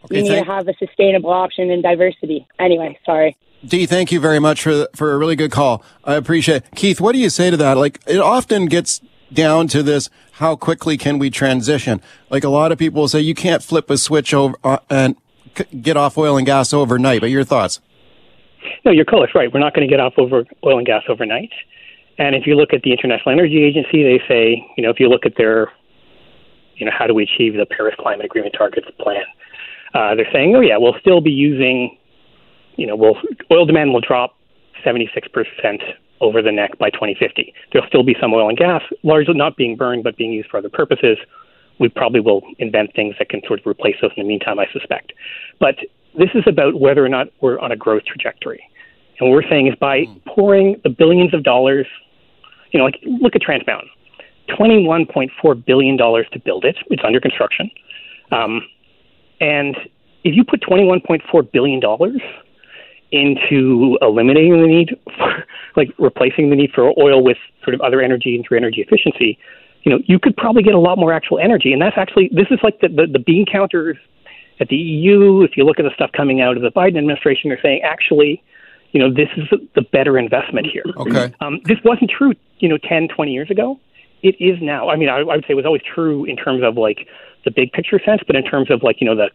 Okay, 0.05 0.17
you 0.17 0.23
need 0.23 0.30
thank- 0.30 0.45
to 0.45 0.51
have 0.51 0.67
a 0.67 0.73
sustainable 0.76 1.32
option 1.32 1.71
and 1.71 1.82
diversity. 1.84 2.47
Anyway, 2.59 2.97
sorry. 3.05 3.36
Dee, 3.65 3.86
thank 3.86 4.11
you 4.11 4.19
very 4.19 4.39
much 4.39 4.61
for 4.61 4.88
for 4.95 5.13
a 5.13 5.17
really 5.17 5.36
good 5.36 5.51
call. 5.51 5.84
I 6.03 6.15
appreciate. 6.15 6.57
it. 6.57 6.76
Keith, 6.76 7.01
what 7.01 7.13
do 7.13 7.19
you 7.19 7.30
say 7.30 7.49
to 7.49 7.57
that? 7.57 7.78
Like, 7.78 7.99
it 8.05 8.19
often 8.19 8.67
gets 8.67 9.01
down 9.34 9.67
to 9.69 9.84
this: 9.84 10.09
how 10.34 10.55
quickly 10.55 10.97
can 10.97 11.19
we 11.19 11.30
transition? 11.30 12.01
Like, 12.30 12.43
a 12.43 12.49
lot 12.49 12.71
of 12.71 12.78
people 12.78 13.07
say 13.07 13.21
you 13.21 13.36
can't 13.36 13.63
flip 13.63 13.89
a 13.89 13.97
switch 13.97 14.34
over 14.34 14.55
uh, 14.63 14.78
and 14.89 15.15
c- 15.57 15.65
get 15.82 15.97
off 15.97 16.17
oil 16.17 16.38
and 16.38 16.45
gas 16.45 16.73
overnight. 16.73 17.21
But 17.21 17.30
your 17.30 17.43
thoughts? 17.43 17.80
No, 18.84 18.91
your 18.91 19.05
call 19.05 19.23
is 19.23 19.30
right. 19.34 19.51
We're 19.51 19.59
not 19.59 19.73
going 19.73 19.88
to 19.88 19.91
get 19.91 19.99
off 19.99 20.13
over 20.17 20.45
oil 20.63 20.78
and 20.78 20.86
gas 20.86 21.03
overnight. 21.09 21.51
And 22.17 22.36
if 22.36 22.47
you 22.47 22.55
look 22.55 22.73
at 22.73 22.82
the 22.84 22.91
International 22.91 23.32
Energy 23.32 23.63
Agency, 23.63 24.03
they 24.03 24.21
say, 24.28 24.65
you 24.78 24.84
know, 24.84 24.89
if 24.89 24.99
you 24.99 25.09
look 25.09 25.26
at 25.26 25.34
their, 25.38 25.71
you 26.78 26.86
know, 26.86 26.91
how 26.97 27.07
do 27.07 27.13
we 27.13 27.23
achieve 27.23 27.53
the 27.53 27.65
Paris 27.65 27.95
Climate 27.99 28.26
Agreement 28.26 28.55
targets 28.57 28.88
plan, 28.99 29.23
uh, 29.93 30.15
they're 30.15 30.32
saying, 30.32 30.55
oh 30.55 30.61
yeah, 30.61 30.78
we'll 30.78 30.95
still 30.99 31.21
be 31.21 31.32
using, 31.32 31.97
you 32.78 32.88
know, 32.88 32.95
we'll, 32.95 33.15
oil 33.51 33.65
demand 33.65 33.91
will 33.91 34.01
drop 34.01 34.38
76% 34.86 35.07
over 36.22 36.41
the 36.41 36.51
neck 36.51 36.78
by 36.78 36.89
2050. 36.89 37.53
There'll 37.72 37.88
still 37.88 38.03
be 38.03 38.16
some 38.20 38.34
oil 38.34 38.49
and 38.49 38.57
gas, 38.57 38.82
largely 39.03 39.34
not 39.34 39.57
being 39.57 39.76
burned, 39.76 40.03
but 40.03 40.18
being 40.18 40.32
used 40.32 40.49
for 40.49 40.57
other 40.57 40.70
purposes. 40.70 41.18
We 41.80 41.89
probably 41.89 42.22
will 42.22 42.41
invent 42.57 42.93
things 42.95 43.16
that 43.20 43.30
can 43.30 43.41
sort 43.45 43.59
of 43.59 43.68
replace 43.68 43.95
those 44.01 44.11
in 44.16 44.24
the 44.24 44.28
meantime, 44.28 44.59
I 44.59 44.68
suspect. 44.72 45.13
But 45.59 45.76
this 46.18 46.30
is 46.34 46.43
about 46.47 46.80
whether 46.80 47.03
or 47.03 47.09
not 47.09 47.28
we're 47.41 47.59
on 47.59 47.72
a 47.72 47.76
growth 47.76 48.03
trajectory. 48.05 48.63
And 49.20 49.30
what 49.30 49.36
we're 49.36 49.49
saying 49.49 49.68
is 49.68 49.76
by 49.76 50.05
pouring 50.26 50.80
the 50.84 50.89
billions 50.89 51.34
of 51.34 51.43
dollars, 51.43 51.88
you 52.72 52.80
know, 52.80 52.86
like 52.86 52.99
look 53.03 53.36
at 53.36 53.41
Trans 53.41 53.66
Mountain, 53.68 53.89
$21.4 54.49 55.66
billion 55.66 55.97
to 55.97 56.39
build 56.43 56.66
it. 56.66 56.78
It's 56.89 57.03
under 57.05 57.20
construction. 57.20 57.70
Um, 58.32 58.61
and 59.41 59.76
if 60.24 60.36
you 60.36 60.43
put 60.43 60.61
$21.4 60.61 61.51
billion 61.51 61.82
into 63.16 63.97
eliminating 64.01 64.61
the 64.61 64.68
need 64.68 64.99
for, 65.18 65.45
like 65.76 65.89
replacing 65.97 66.49
the 66.49 66.55
need 66.55 66.72
for 66.74 66.93
oil 66.99 67.24
with 67.24 67.38
sort 67.63 67.74
of 67.74 67.82
other 67.82 68.01
energy 68.01 68.36
and 68.36 68.45
through 68.47 68.57
energy 68.57 68.82
efficiency, 68.82 69.38
you 69.84 69.91
know, 69.91 69.99
you 70.05 70.20
could 70.20 70.36
probably 70.36 70.63
get 70.63 70.74
a 70.74 70.80
lot 70.80 70.97
more 70.97 71.13
actual 71.13 71.39
energy. 71.39 71.72
And 71.72 71.82
that's 71.82 71.97
actually, 71.97 72.30
this 72.34 72.47
is 72.51 72.59
like 72.63 72.80
the, 72.82 72.89
the, 72.89 73.07
the 73.11 73.20
bean 73.20 73.45
counters 73.45 73.97
at 74.59 74.68
the 74.68 74.76
EU. 74.76 75.41
If 75.41 75.57
you 75.57 75.63
look 75.63 75.80
at 75.80 75.84
the 75.84 75.93
stuff 75.93 76.11
coming 76.11 76.41
out 76.41 76.57
of 76.57 76.63
the 76.63 76.72
Biden 76.72 76.97
administration, 76.97 77.49
they're 77.49 77.61
saying 77.61 77.82
actually, 77.84 78.43
you 78.91 78.99
know, 78.99 79.13
this 79.13 79.30
is 79.38 79.47
the 79.76 79.82
better 79.82 80.18
investment 80.18 80.68
here. 80.72 80.86
Okay. 80.97 81.34
Um, 81.41 81.59
this 81.66 81.78
wasn't 81.84 82.09
true, 82.09 82.34
you 82.59 82.70
know, 82.70 82.78
10, 82.78 83.09
20 83.09 83.32
years 83.32 83.51
ago. 83.51 83.80
It 84.24 84.36
is 84.39 84.57
now. 84.61 84.89
I 84.89 84.95
mean, 84.95 85.09
I, 85.09 85.18
I 85.20 85.36
would 85.36 85.41
say 85.41 85.51
it 85.51 85.55
was 85.55 85.66
always 85.66 85.84
true 85.84 86.26
in 86.26 86.36
terms 86.36 86.63
of 86.63 86.78
like 86.78 87.07
the 87.43 87.51
big 87.51 87.72
picture 87.74 87.99
sense, 88.03 88.22
but 88.26 88.36
in 88.36 88.43
terms 88.43 88.72
of 88.72 88.82
like, 88.82 89.01
you 89.01 89.05
know, 89.05 89.16
the 89.16 89.30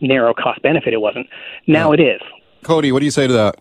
narrow 0.00 0.34
cost 0.34 0.62
benefit, 0.62 0.92
it 0.92 1.00
wasn't. 1.00 1.26
Now 1.66 1.92
it 1.92 2.00
is. 2.00 2.20
Cody, 2.66 2.90
what 2.92 2.98
do 2.98 3.04
you 3.04 3.10
say 3.12 3.26
to 3.26 3.32
that? 3.32 3.56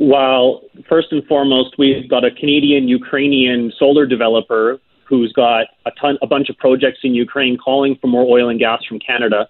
Well, 0.00 0.62
first 0.88 1.08
and 1.12 1.24
foremost, 1.26 1.76
we've 1.78 2.08
got 2.08 2.24
a 2.24 2.30
Canadian 2.30 2.88
Ukrainian 2.88 3.72
solar 3.78 4.06
developer 4.06 4.80
who's 5.04 5.32
got 5.32 5.66
a 5.86 5.90
ton, 6.00 6.18
a 6.22 6.26
bunch 6.26 6.48
of 6.48 6.56
projects 6.56 7.00
in 7.04 7.14
Ukraine 7.14 7.56
calling 7.56 7.96
for 8.00 8.06
more 8.06 8.24
oil 8.24 8.48
and 8.48 8.58
gas 8.58 8.84
from 8.88 8.98
Canada. 8.98 9.48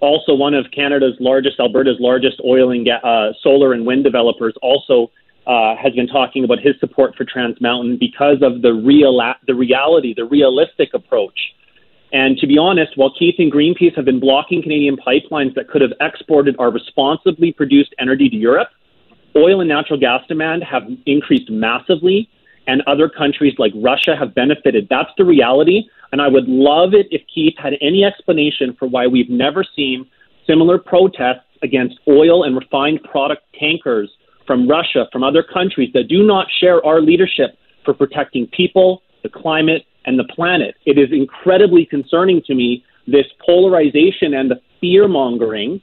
Also, 0.00 0.34
one 0.34 0.54
of 0.54 0.66
Canada's 0.74 1.14
largest, 1.20 1.60
Alberta's 1.60 1.98
largest 2.00 2.40
oil 2.44 2.70
and 2.70 2.86
ga- 2.86 3.04
uh, 3.04 3.32
solar 3.42 3.72
and 3.72 3.84
wind 3.84 4.02
developers, 4.02 4.54
also 4.62 5.10
uh, 5.46 5.76
has 5.76 5.92
been 5.94 6.06
talking 6.06 6.44
about 6.44 6.60
his 6.60 6.74
support 6.80 7.14
for 7.16 7.24
Trans 7.24 7.60
Mountain 7.60 7.98
because 7.98 8.38
of 8.40 8.62
the 8.62 8.72
real, 8.72 9.20
the 9.46 9.54
reality, 9.54 10.14
the 10.14 10.24
realistic 10.24 10.90
approach. 10.94 11.38
And 12.12 12.36
to 12.38 12.46
be 12.46 12.58
honest, 12.58 12.96
while 12.96 13.12
Keith 13.16 13.36
and 13.38 13.52
Greenpeace 13.52 13.94
have 13.94 14.04
been 14.04 14.20
blocking 14.20 14.62
Canadian 14.62 14.96
pipelines 14.96 15.54
that 15.54 15.68
could 15.68 15.80
have 15.80 15.92
exported 16.00 16.56
our 16.58 16.70
responsibly 16.70 17.52
produced 17.52 17.94
energy 18.00 18.28
to 18.28 18.36
Europe, 18.36 18.68
oil 19.36 19.60
and 19.60 19.68
natural 19.68 19.98
gas 19.98 20.22
demand 20.26 20.64
have 20.64 20.82
increased 21.06 21.50
massively, 21.50 22.28
and 22.66 22.82
other 22.86 23.08
countries 23.08 23.54
like 23.58 23.72
Russia 23.76 24.16
have 24.16 24.34
benefited. 24.34 24.86
That's 24.90 25.10
the 25.16 25.24
reality. 25.24 25.84
And 26.12 26.20
I 26.20 26.28
would 26.28 26.48
love 26.48 26.94
it 26.94 27.06
if 27.10 27.22
Keith 27.32 27.54
had 27.56 27.74
any 27.80 28.04
explanation 28.04 28.74
for 28.78 28.88
why 28.88 29.06
we've 29.06 29.30
never 29.30 29.64
seen 29.76 30.06
similar 30.46 30.78
protests 30.78 31.46
against 31.62 31.98
oil 32.08 32.44
and 32.44 32.56
refined 32.56 33.02
product 33.04 33.42
tankers 33.58 34.10
from 34.46 34.68
Russia, 34.68 35.06
from 35.12 35.22
other 35.22 35.42
countries 35.42 35.90
that 35.94 36.08
do 36.08 36.24
not 36.24 36.48
share 36.60 36.84
our 36.84 37.00
leadership 37.00 37.56
for 37.84 37.94
protecting 37.94 38.46
people, 38.48 39.02
the 39.22 39.28
climate, 39.28 39.84
and 40.04 40.18
the 40.18 40.24
planet. 40.24 40.74
It 40.86 40.98
is 40.98 41.08
incredibly 41.12 41.84
concerning 41.86 42.42
to 42.46 42.54
me, 42.54 42.84
this 43.06 43.26
polarization 43.44 44.34
and 44.34 44.50
the 44.50 44.60
fear 44.80 45.08
mongering. 45.08 45.80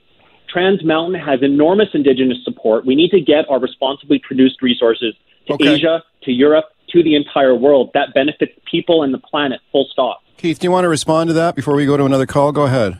Trans 0.50 0.84
Mountain 0.84 1.20
has 1.20 1.42
enormous 1.42 1.90
indigenous 1.94 2.38
support. 2.44 2.86
We 2.86 2.96
need 2.96 3.12
to 3.12 3.22
get 3.22 3.46
our 3.50 3.60
responsibly 3.60 4.20
produced 4.20 4.62
resources 4.62 5.14
to 5.48 5.54
Okay. 5.54 5.76
Asia, 5.76 6.04
to 6.24 6.32
Europe, 6.32 6.66
to 6.90 7.04
the 7.04 7.16
entire 7.16 7.56
world. 7.56 7.92
That 7.94 8.14
benefits 8.14 8.54
people 8.70 9.04
and 9.04 9.14
the 9.14 9.20
planet, 9.20 9.60
full 9.72 9.88
stop. 9.92 10.22
Keith, 10.38 10.60
do 10.60 10.66
you 10.66 10.72
want 10.72 10.86
to 10.86 10.90
respond 10.90 11.30
to 11.30 11.34
that 11.34 11.56
before 11.56 11.76
we 11.76 11.86
go 11.86 11.98
to 11.98 12.06
another 12.06 12.26
call? 12.26 12.52
Go 12.52 12.64
ahead. 12.64 13.00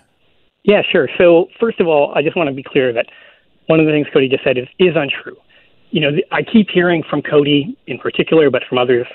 Yeah, 0.64 0.82
sure. 0.92 1.08
So 1.18 1.48
first 1.60 1.80
of 1.80 1.88
all, 1.88 2.12
I 2.16 2.22
just 2.22 2.36
want 2.36 2.50
to 2.50 2.54
be 2.54 2.64
clear 2.64 2.92
that 2.94 3.06
one 3.68 3.80
of 3.80 3.86
the 3.86 3.92
things 3.92 4.08
Cody 4.12 4.28
just 4.28 4.44
said 4.44 4.58
is, 4.58 4.68
is 4.80 4.96
untrue. 4.96 5.38
You 5.92 6.02
know, 6.02 6.18
I 6.32 6.42
keep 6.44 6.70
hearing 6.70 7.04
from 7.10 7.22
Cody 7.22 7.78
in 7.88 7.98
particular, 7.98 8.50
but 8.50 8.64
from 8.68 8.78
others 8.78 9.08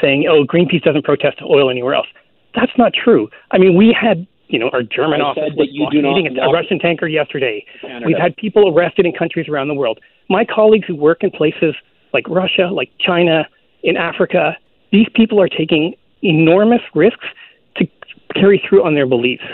saying, 0.00 0.26
"Oh, 0.28 0.44
Greenpeace 0.44 0.82
doesn't 0.82 1.04
protest 1.04 1.38
oil 1.42 1.70
anywhere 1.70 1.94
else." 1.94 2.08
That's 2.54 2.72
not 2.78 2.92
true. 2.94 3.28
I 3.50 3.58
mean, 3.58 3.76
we 3.76 3.92
had, 3.98 4.26
you 4.48 4.58
know, 4.58 4.70
our 4.72 4.82
German 4.82 5.20
I 5.20 5.24
office 5.24 5.44
that 5.48 5.56
was 5.56 5.68
you 5.70 5.88
do 5.90 6.00
not 6.00 6.14
blockading 6.14 6.38
a 6.38 6.48
Russian 6.48 6.78
tanker 6.78 7.06
yesterday. 7.06 7.64
Canada. 7.80 8.06
We've 8.06 8.18
had 8.18 8.36
people 8.36 8.72
arrested 8.72 9.04
in 9.06 9.12
countries 9.12 9.48
around 9.48 9.68
the 9.68 9.74
world. 9.74 10.00
My 10.28 10.44
colleagues 10.44 10.86
who 10.86 10.96
work 10.96 11.22
in 11.22 11.30
places 11.30 11.74
like 12.12 12.28
Russia, 12.28 12.68
like 12.72 12.90
China, 12.98 13.46
in 13.82 13.96
Africa, 13.96 14.56
these 14.90 15.06
people 15.14 15.40
are 15.40 15.48
taking 15.48 15.94
enormous 16.22 16.80
risks 16.94 17.26
to 17.76 17.86
carry 18.34 18.62
through 18.66 18.84
on 18.84 18.94
their 18.94 19.06
beliefs. 19.06 19.44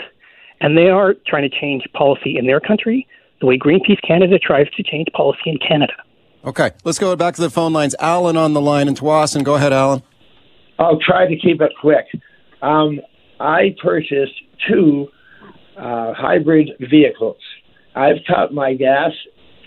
And 0.61 0.77
they 0.77 0.89
are 0.89 1.13
trying 1.27 1.49
to 1.49 1.59
change 1.59 1.83
policy 1.93 2.37
in 2.37 2.47
their 2.47 2.59
country 2.59 3.07
the 3.41 3.47
way 3.47 3.57
Greenpeace 3.57 4.01
Canada 4.07 4.39
tries 4.39 4.69
to 4.71 4.83
change 4.83 5.07
policy 5.13 5.41
in 5.47 5.57
Canada. 5.57 5.93
Okay, 6.45 6.71
let's 6.83 6.99
go 6.99 7.15
back 7.15 7.35
to 7.35 7.41
the 7.41 7.49
phone 7.49 7.73
lines. 7.73 7.95
Alan 7.99 8.37
on 8.37 8.53
the 8.53 8.61
line 8.61 8.87
in 8.87 8.95
Tsawwassen. 8.95 9.43
Go 9.43 9.55
ahead, 9.55 9.73
Alan. 9.73 10.01
I'll 10.79 10.99
try 10.99 11.27
to 11.27 11.35
keep 11.37 11.61
it 11.61 11.71
quick. 11.79 12.05
Um, 12.61 12.99
I 13.39 13.75
purchased 13.81 14.33
two 14.69 15.07
uh, 15.77 16.13
hybrid 16.13 16.71
vehicles. 16.79 17.37
I've 17.95 18.17
cut 18.27 18.53
my 18.53 18.73
gas 18.73 19.11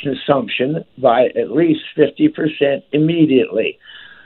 consumption 0.02 0.84
by 0.98 1.26
at 1.36 1.50
least 1.50 1.80
50% 1.96 2.82
immediately. 2.92 3.78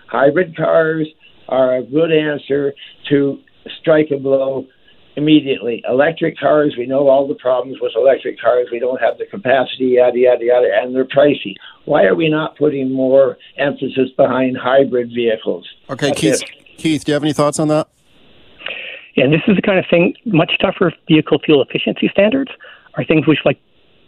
Hybrid 0.09 0.57
cars 0.57 1.09
are 1.49 1.77
a 1.77 1.83
good 1.83 2.13
answer 2.13 2.73
to 3.09 3.39
strike 3.81 4.11
a 4.11 4.19
blow 4.19 4.67
immediately. 5.17 5.83
Electric 5.89 6.39
cars, 6.39 6.75
we 6.79 6.87
know 6.87 7.09
all 7.09 7.27
the 7.27 7.35
problems 7.35 7.79
with 7.81 7.93
electric 7.97 8.41
cars. 8.41 8.69
We 8.73 8.79
don't 8.79 9.01
have 9.01 9.19
the 9.19 9.27
capacity, 9.27 9.97
yada, 9.97 10.19
yada, 10.19 10.45
yada, 10.45 10.69
and 10.81 10.95
they're 10.95 11.05
pricey. 11.05 11.55
Why 11.85 12.05
are 12.05 12.15
we 12.15 12.29
not 12.29 12.57
putting 12.57 12.93
more 12.93 13.37
emphasis 13.57 14.11
behind 14.17 14.57
hybrid 14.57 15.09
vehicles? 15.09 15.69
Okay, 15.89 16.09
That's 16.09 16.21
Keith. 16.21 16.43
it. 16.43 16.51
Keith, 16.81 17.05
do 17.05 17.13
you 17.13 17.15
have 17.15 17.23
any 17.23 17.35
thoughts 17.35 17.59
on 17.59 17.69
that? 17.69 17.89
Yeah, 19.15 19.25
and 19.25 19.33
this 19.33 19.43
is 19.47 19.57
the 19.57 19.63
kind 19.63 19.79
of 19.79 19.85
thing, 19.91 20.15
much 20.25 20.53
tougher 20.61 20.93
vehicle 21.07 21.39
fuel 21.45 21.63
efficiency 21.63 22.09
standards 22.11 22.51
are 22.95 23.05
things 23.05 23.27
which 23.27 23.41
like 23.45 23.61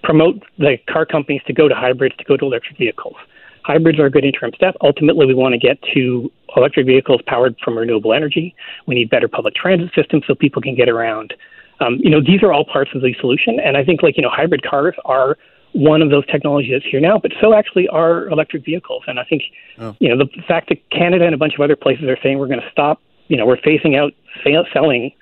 promote 0.02 0.42
the 0.58 0.78
car 0.88 1.04
companies 1.04 1.42
to 1.46 1.52
go 1.52 1.68
to 1.68 1.74
hybrids, 1.74 2.16
to 2.16 2.24
go 2.24 2.36
to 2.36 2.46
electric 2.46 2.78
vehicles. 2.78 3.16
Hybrids 3.64 3.98
are 3.98 4.06
a 4.06 4.10
good 4.10 4.24
interim 4.24 4.52
step. 4.54 4.74
Ultimately, 4.80 5.26
we 5.26 5.34
want 5.34 5.52
to 5.52 5.58
get 5.58 5.78
to 5.94 6.32
electric 6.56 6.86
vehicles 6.86 7.20
powered 7.26 7.56
from 7.62 7.76
renewable 7.76 8.12
energy. 8.12 8.54
We 8.86 8.94
need 8.94 9.10
better 9.10 9.28
public 9.28 9.54
transit 9.54 9.90
systems 9.94 10.24
so 10.26 10.34
people 10.34 10.62
can 10.62 10.74
get 10.74 10.88
around. 10.88 11.34
Um, 11.80 11.98
you 12.00 12.10
know, 12.10 12.20
these 12.20 12.42
are 12.42 12.52
all 12.52 12.64
parts 12.64 12.90
of 12.94 13.02
the 13.02 13.14
solution. 13.20 13.60
And 13.60 13.76
I 13.76 13.84
think, 13.84 14.02
like, 14.02 14.16
you 14.16 14.22
know, 14.22 14.30
hybrid 14.30 14.62
cars 14.62 14.94
are 15.04 15.36
one 15.72 16.02
of 16.02 16.10
those 16.10 16.26
technologies 16.26 16.72
that's 16.74 16.90
here 16.90 17.00
now, 17.00 17.18
but 17.18 17.32
so 17.40 17.54
actually 17.54 17.88
are 17.88 18.28
electric 18.28 18.64
vehicles. 18.64 19.02
And 19.06 19.18
I 19.18 19.24
think, 19.24 19.42
Oh. 19.78 19.96
you 20.00 20.08
know, 20.08 20.16
the 20.18 20.28
fact 20.46 20.68
that 20.68 20.78
Canada 20.90 21.24
and 21.24 21.34
a 21.34 21.38
bunch 21.38 21.54
of 21.54 21.60
other 21.60 21.76
places 21.76 22.04
are 22.04 22.18
saying 22.22 22.38
we're 22.38 22.46
going 22.46 22.60
to 22.60 22.70
stop, 22.70 23.00
you 23.28 23.36
know, 23.36 23.46
we're 23.46 23.56
phasing 23.56 23.96
out 23.98 24.12
sale, 24.44 24.64
selling 24.72 25.12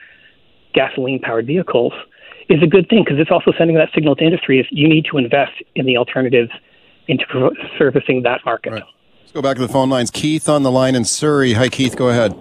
gasoline 0.74 1.20
powered 1.20 1.46
vehicles 1.46 1.92
is 2.48 2.62
a 2.62 2.66
good 2.66 2.88
thing 2.88 3.04
because 3.04 3.20
it's 3.20 3.30
also 3.30 3.52
sending 3.56 3.76
that 3.76 3.88
signal 3.94 4.16
to 4.16 4.24
industry 4.24 4.58
is 4.58 4.66
you 4.70 4.88
need 4.88 5.04
to 5.10 5.18
invest 5.18 5.52
in 5.76 5.86
the 5.86 5.96
alternatives 5.96 6.50
into 7.06 7.24
pro- 7.28 7.50
servicing 7.78 8.22
that 8.22 8.40
market. 8.44 8.72
Let's 8.72 9.32
go 9.32 9.42
back 9.42 9.56
to 9.56 9.62
the 9.62 9.72
phone 9.72 9.88
lines. 9.88 10.10
Keith 10.10 10.48
on 10.48 10.62
the 10.64 10.70
line 10.70 10.94
in 10.96 11.04
Surrey. 11.04 11.52
Hi, 11.52 11.68
Keith. 11.68 11.96
Go 11.96 12.08
ahead. 12.08 12.34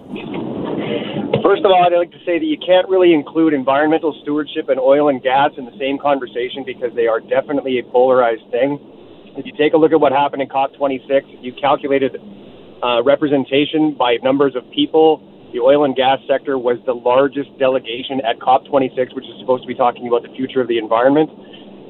First 1.60 1.68
of 1.68 1.76
all, 1.76 1.84
I'd 1.84 1.92
like 1.92 2.16
to 2.16 2.24
say 2.24 2.40
that 2.40 2.48
you 2.48 2.56
can't 2.56 2.88
really 2.88 3.12
include 3.12 3.52
environmental 3.52 4.16
stewardship 4.24 4.72
and 4.72 4.80
oil 4.80 5.12
and 5.12 5.20
gas 5.20 5.52
in 5.60 5.68
the 5.68 5.76
same 5.76 6.00
conversation 6.00 6.64
because 6.64 6.88
they 6.96 7.04
are 7.04 7.20
definitely 7.20 7.76
a 7.76 7.84
polarized 7.84 8.48
thing. 8.48 8.80
If 9.36 9.44
you 9.44 9.52
take 9.52 9.74
a 9.74 9.76
look 9.76 9.92
at 9.92 10.00
what 10.00 10.08
happened 10.08 10.40
in 10.40 10.48
COP26, 10.48 11.44
you 11.44 11.52
calculated 11.60 12.16
uh, 12.80 13.04
representation 13.04 13.92
by 13.92 14.16
numbers 14.24 14.56
of 14.56 14.64
people. 14.72 15.20
The 15.52 15.60
oil 15.60 15.84
and 15.84 15.92
gas 15.92 16.16
sector 16.24 16.56
was 16.56 16.80
the 16.88 16.96
largest 16.96 17.52
delegation 17.60 18.24
at 18.24 18.40
COP26, 18.40 19.12
which 19.12 19.28
is 19.28 19.36
supposed 19.36 19.60
to 19.60 19.68
be 19.68 19.76
talking 19.76 20.08
about 20.08 20.24
the 20.24 20.32
future 20.32 20.64
of 20.64 20.68
the 20.72 20.80
environment. 20.80 21.28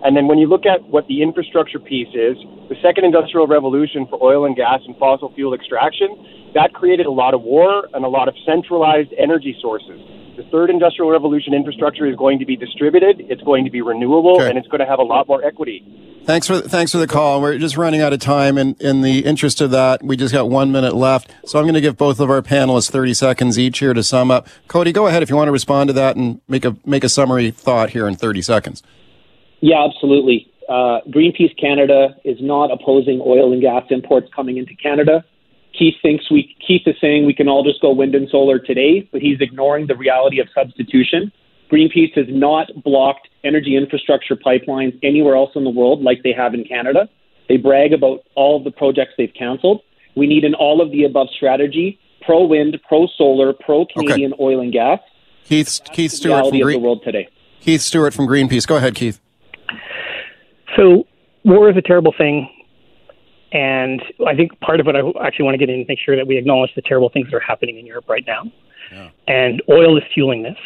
And 0.03 0.17
then 0.17 0.27
when 0.29 0.39
you 0.39 0.47
look 0.47 0.65
at 0.67 0.83
what 0.89 1.07
the 1.09 1.23
infrastructure 1.23 1.79
piece 1.79 2.09
is, 2.15 2.37
the 2.69 2.77
second 2.83 3.05
industrial 3.05 3.47
revolution 3.47 4.07
for 4.07 4.23
oil 4.23 4.47
and 4.47 4.57
gas 4.57 4.81
and 4.87 4.97
fossil 4.97 5.33
fuel 5.35 5.53
extraction, 5.55 6.09
that 6.55 6.73
created 6.73 7.07
a 7.07 7.11
lot 7.11 7.35
of 7.35 7.43
war 7.43 7.87
and 7.93 8.05
a 8.05 8.09
lot 8.09 8.27
of 8.29 8.35
centralized 8.47 9.13
energy 9.19 9.57
sources. 9.61 10.01
The 10.37 10.45
third 10.51 10.71
industrial 10.71 11.11
revolution 11.11 11.53
infrastructure 11.53 12.07
is 12.07 12.17
going 12.17 12.39
to 12.39 12.47
be 12.47 12.57
distributed, 12.57 13.21
it's 13.29 13.43
going 13.43 13.65
to 13.65 13.71
be 13.71 13.83
renewable, 13.83 14.37
Okay. 14.37 14.49
and 14.49 14.57
it's 14.57 14.69
going 14.69 14.81
to 14.81 14.87
have 14.87 14.99
a 14.99 15.03
lot 15.05 15.29
more 15.29 15.45
equity. 15.45 15.85
Thanks 16.25 16.47
for 16.47 16.61
thanks 16.61 16.93
for 16.93 16.99
the 16.99 17.07
call. 17.07 17.41
We're 17.41 17.59
just 17.59 17.77
running 17.77 18.01
out 18.01 18.13
of 18.13 18.21
time, 18.21 18.57
and 18.59 18.81
in 18.81 19.01
the 19.01 19.21
interest 19.21 19.61
of 19.61 19.71
that, 19.73 20.03
we 20.03 20.17
just 20.17 20.33
got 20.33 20.49
one 20.49 20.71
minute 20.71 20.95
left. 20.95 21.31
So 21.47 21.59
I'm 21.59 21.65
going 21.65 21.75
to 21.75 21.81
give 21.81 21.97
both 21.97 22.21
of 22.21 22.31
our 22.31 22.43
panelists 22.43 22.91
30 22.91 23.15
seconds 23.15 23.59
each 23.59 23.79
here 23.79 23.95
to 23.95 24.03
sum 24.03 24.31
up. 24.31 24.47
Cody, 24.69 24.93
go 24.93 25.07
ahead 25.07 25.23
if 25.23 25.31
you 25.31 25.37
want 25.37 25.49
to 25.49 25.53
respond 25.53 25.89
to 25.89 25.93
that 25.95 26.17
and 26.17 26.41
make 26.47 26.65
a 26.65 26.77
make 26.85 27.05
a 27.05 27.09
summary 27.09 27.51
thought 27.51 27.91
here 27.91 28.07
in 28.07 28.17
30 28.17 28.43
seconds. 28.43 28.83
Yeah, 29.61 29.85
absolutely. 29.85 30.51
Uh, 30.69 31.01
Greenpeace 31.09 31.59
Canada 31.61 32.17
is 32.25 32.39
not 32.41 32.71
opposing 32.71 33.21
oil 33.25 33.53
and 33.53 33.61
gas 33.61 33.85
imports 33.91 34.29
coming 34.35 34.57
into 34.57 34.75
Canada. 34.75 35.25
Keith 35.77 35.95
thinks 36.03 36.31
we 36.31 36.57
Keith 36.67 36.83
is 36.87 36.95
saying 37.01 37.27
we 37.27 37.35
can 37.35 37.49
all 37.49 37.65
just 37.65 37.81
go 37.81 37.93
wind 37.93 38.15
and 38.15 38.29
solar 38.29 38.59
today, 38.59 39.09
but 39.13 39.21
he's 39.21 39.41
ignoring 39.41 39.87
the 39.87 39.97
reality 39.97 40.41
of 40.41 40.49
substitution. 40.55 41.33
Greenpeace 41.71 42.17
has 42.17 42.27
not 42.29 42.69
blocked 42.83 43.29
energy 43.45 43.77
infrastructure 43.77 44.37
pipelines 44.37 44.99
anywhere 45.03 45.37
else 45.37 45.51
in 45.55 45.65
the 45.65 45.71
world 45.71 46.03
like 46.03 46.23
they 46.23 46.33
have 46.33 46.55
in 46.55 46.65
Canada. 46.65 47.09
They 47.49 47.57
brag 47.57 47.93
about 47.93 48.25
all 48.35 48.57
of 48.57 48.65
the 48.65 48.71
projects 48.71 49.13
they've 49.17 49.33
canceled. 49.37 49.83
We 50.17 50.27
need 50.27 50.45
an 50.45 50.55
all 50.55 50.81
of 50.81 50.91
the 50.91 51.05
above 51.05 51.29
strategy: 51.35 51.99
pro 52.23 52.45
wind, 52.45 52.79
pro 52.87 53.07
solar, 53.17 53.53
pro 53.53 53.87
Canadian 53.87 54.35
oil 54.41 54.61
and 54.61 54.73
gas. 54.73 55.01
Keith 55.45 55.81
Keith 55.93 56.13
The 56.13 56.17
Stewart 56.17 56.49
from 56.49 56.61
of 56.61 56.69
the 56.69 56.79
world 56.79 57.03
today. 57.05 57.29
Keith 57.61 57.81
Stewart 57.81 58.15
from 58.15 58.27
Greenpeace. 58.27 58.67
Go 58.67 58.77
ahead, 58.77 58.95
Keith. 58.95 59.21
So 60.77 61.07
war 61.45 61.71
is 61.71 61.77
a 61.77 61.83
terrible 61.83 62.15
thing, 62.17 62.49
and 63.53 64.03
I 64.27 64.35
think 64.35 64.59
part 64.61 64.81
of 64.81 64.87
what 64.87 64.97
I 64.97 65.01
actually 65.25 65.45
want 65.45 65.55
to 65.55 65.59
get 65.59 65.69
in 65.71 65.81
is 65.81 65.89
make 65.89 65.99
sure 65.99 66.17
that 66.17 66.27
we 66.27 66.37
acknowledge 66.37 66.71
the 66.75 66.83
terrible 66.83 67.09
things 67.09 67.27
that 67.31 67.37
are 67.37 67.41
happening 67.41 67.79
in 67.79 67.87
Europe 67.87 68.09
right 68.09 68.25
now. 68.27 68.45
And 69.29 69.63
oil 69.69 69.97
is 69.97 70.05
fueling 70.15 70.43
this. 70.43 70.59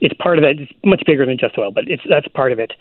It's 0.00 0.14
part 0.14 0.38
of 0.38 0.42
that. 0.44 0.58
It's 0.58 0.72
much 0.84 1.02
bigger 1.06 1.26
than 1.26 1.38
just 1.38 1.56
oil, 1.58 1.70
but 1.70 1.84
it's 1.88 2.02
that's 2.08 2.26
part 2.28 2.52
of 2.52 2.58
it. 2.58 2.72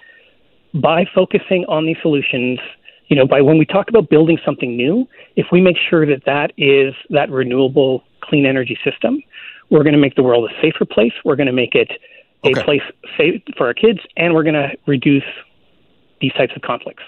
By 0.74 1.06
focusing 1.14 1.66
on 1.68 1.86
these 1.86 1.98
solutions, 2.02 2.60
you 3.08 3.16
know, 3.16 3.28
by 3.28 3.42
when 3.42 3.58
we 3.58 3.66
talk 3.66 3.90
about 3.90 4.10
building 4.10 4.38
something 4.46 4.76
new, 4.76 5.06
if 5.36 5.48
we 5.52 5.62
make 5.62 5.78
sure 5.90 6.06
that 6.06 6.24
that 6.26 6.54
is 6.58 6.94
that 7.10 7.30
renewable 7.30 8.04
clean 8.22 8.46
energy 8.46 8.78
system, 8.84 9.22
we're 9.70 9.84
going 9.84 9.94
to 9.94 10.00
make 10.00 10.16
the 10.16 10.24
world 10.24 10.50
a 10.50 10.62
safer 10.62 10.86
place. 10.86 11.14
We're 11.26 11.36
going 11.36 11.48
to 11.48 11.54
make 11.54 11.76
it 11.76 11.92
a 12.44 12.54
place 12.64 12.82
safe 13.18 13.42
for 13.58 13.68
our 13.68 13.74
kids, 13.74 14.00
and 14.18 14.34
we're 14.34 14.44
going 14.44 14.56
to 14.56 14.70
reduce 14.88 15.24
these 16.22 16.34
types 16.34 16.54
of 16.56 16.62
conflicts. 16.62 17.04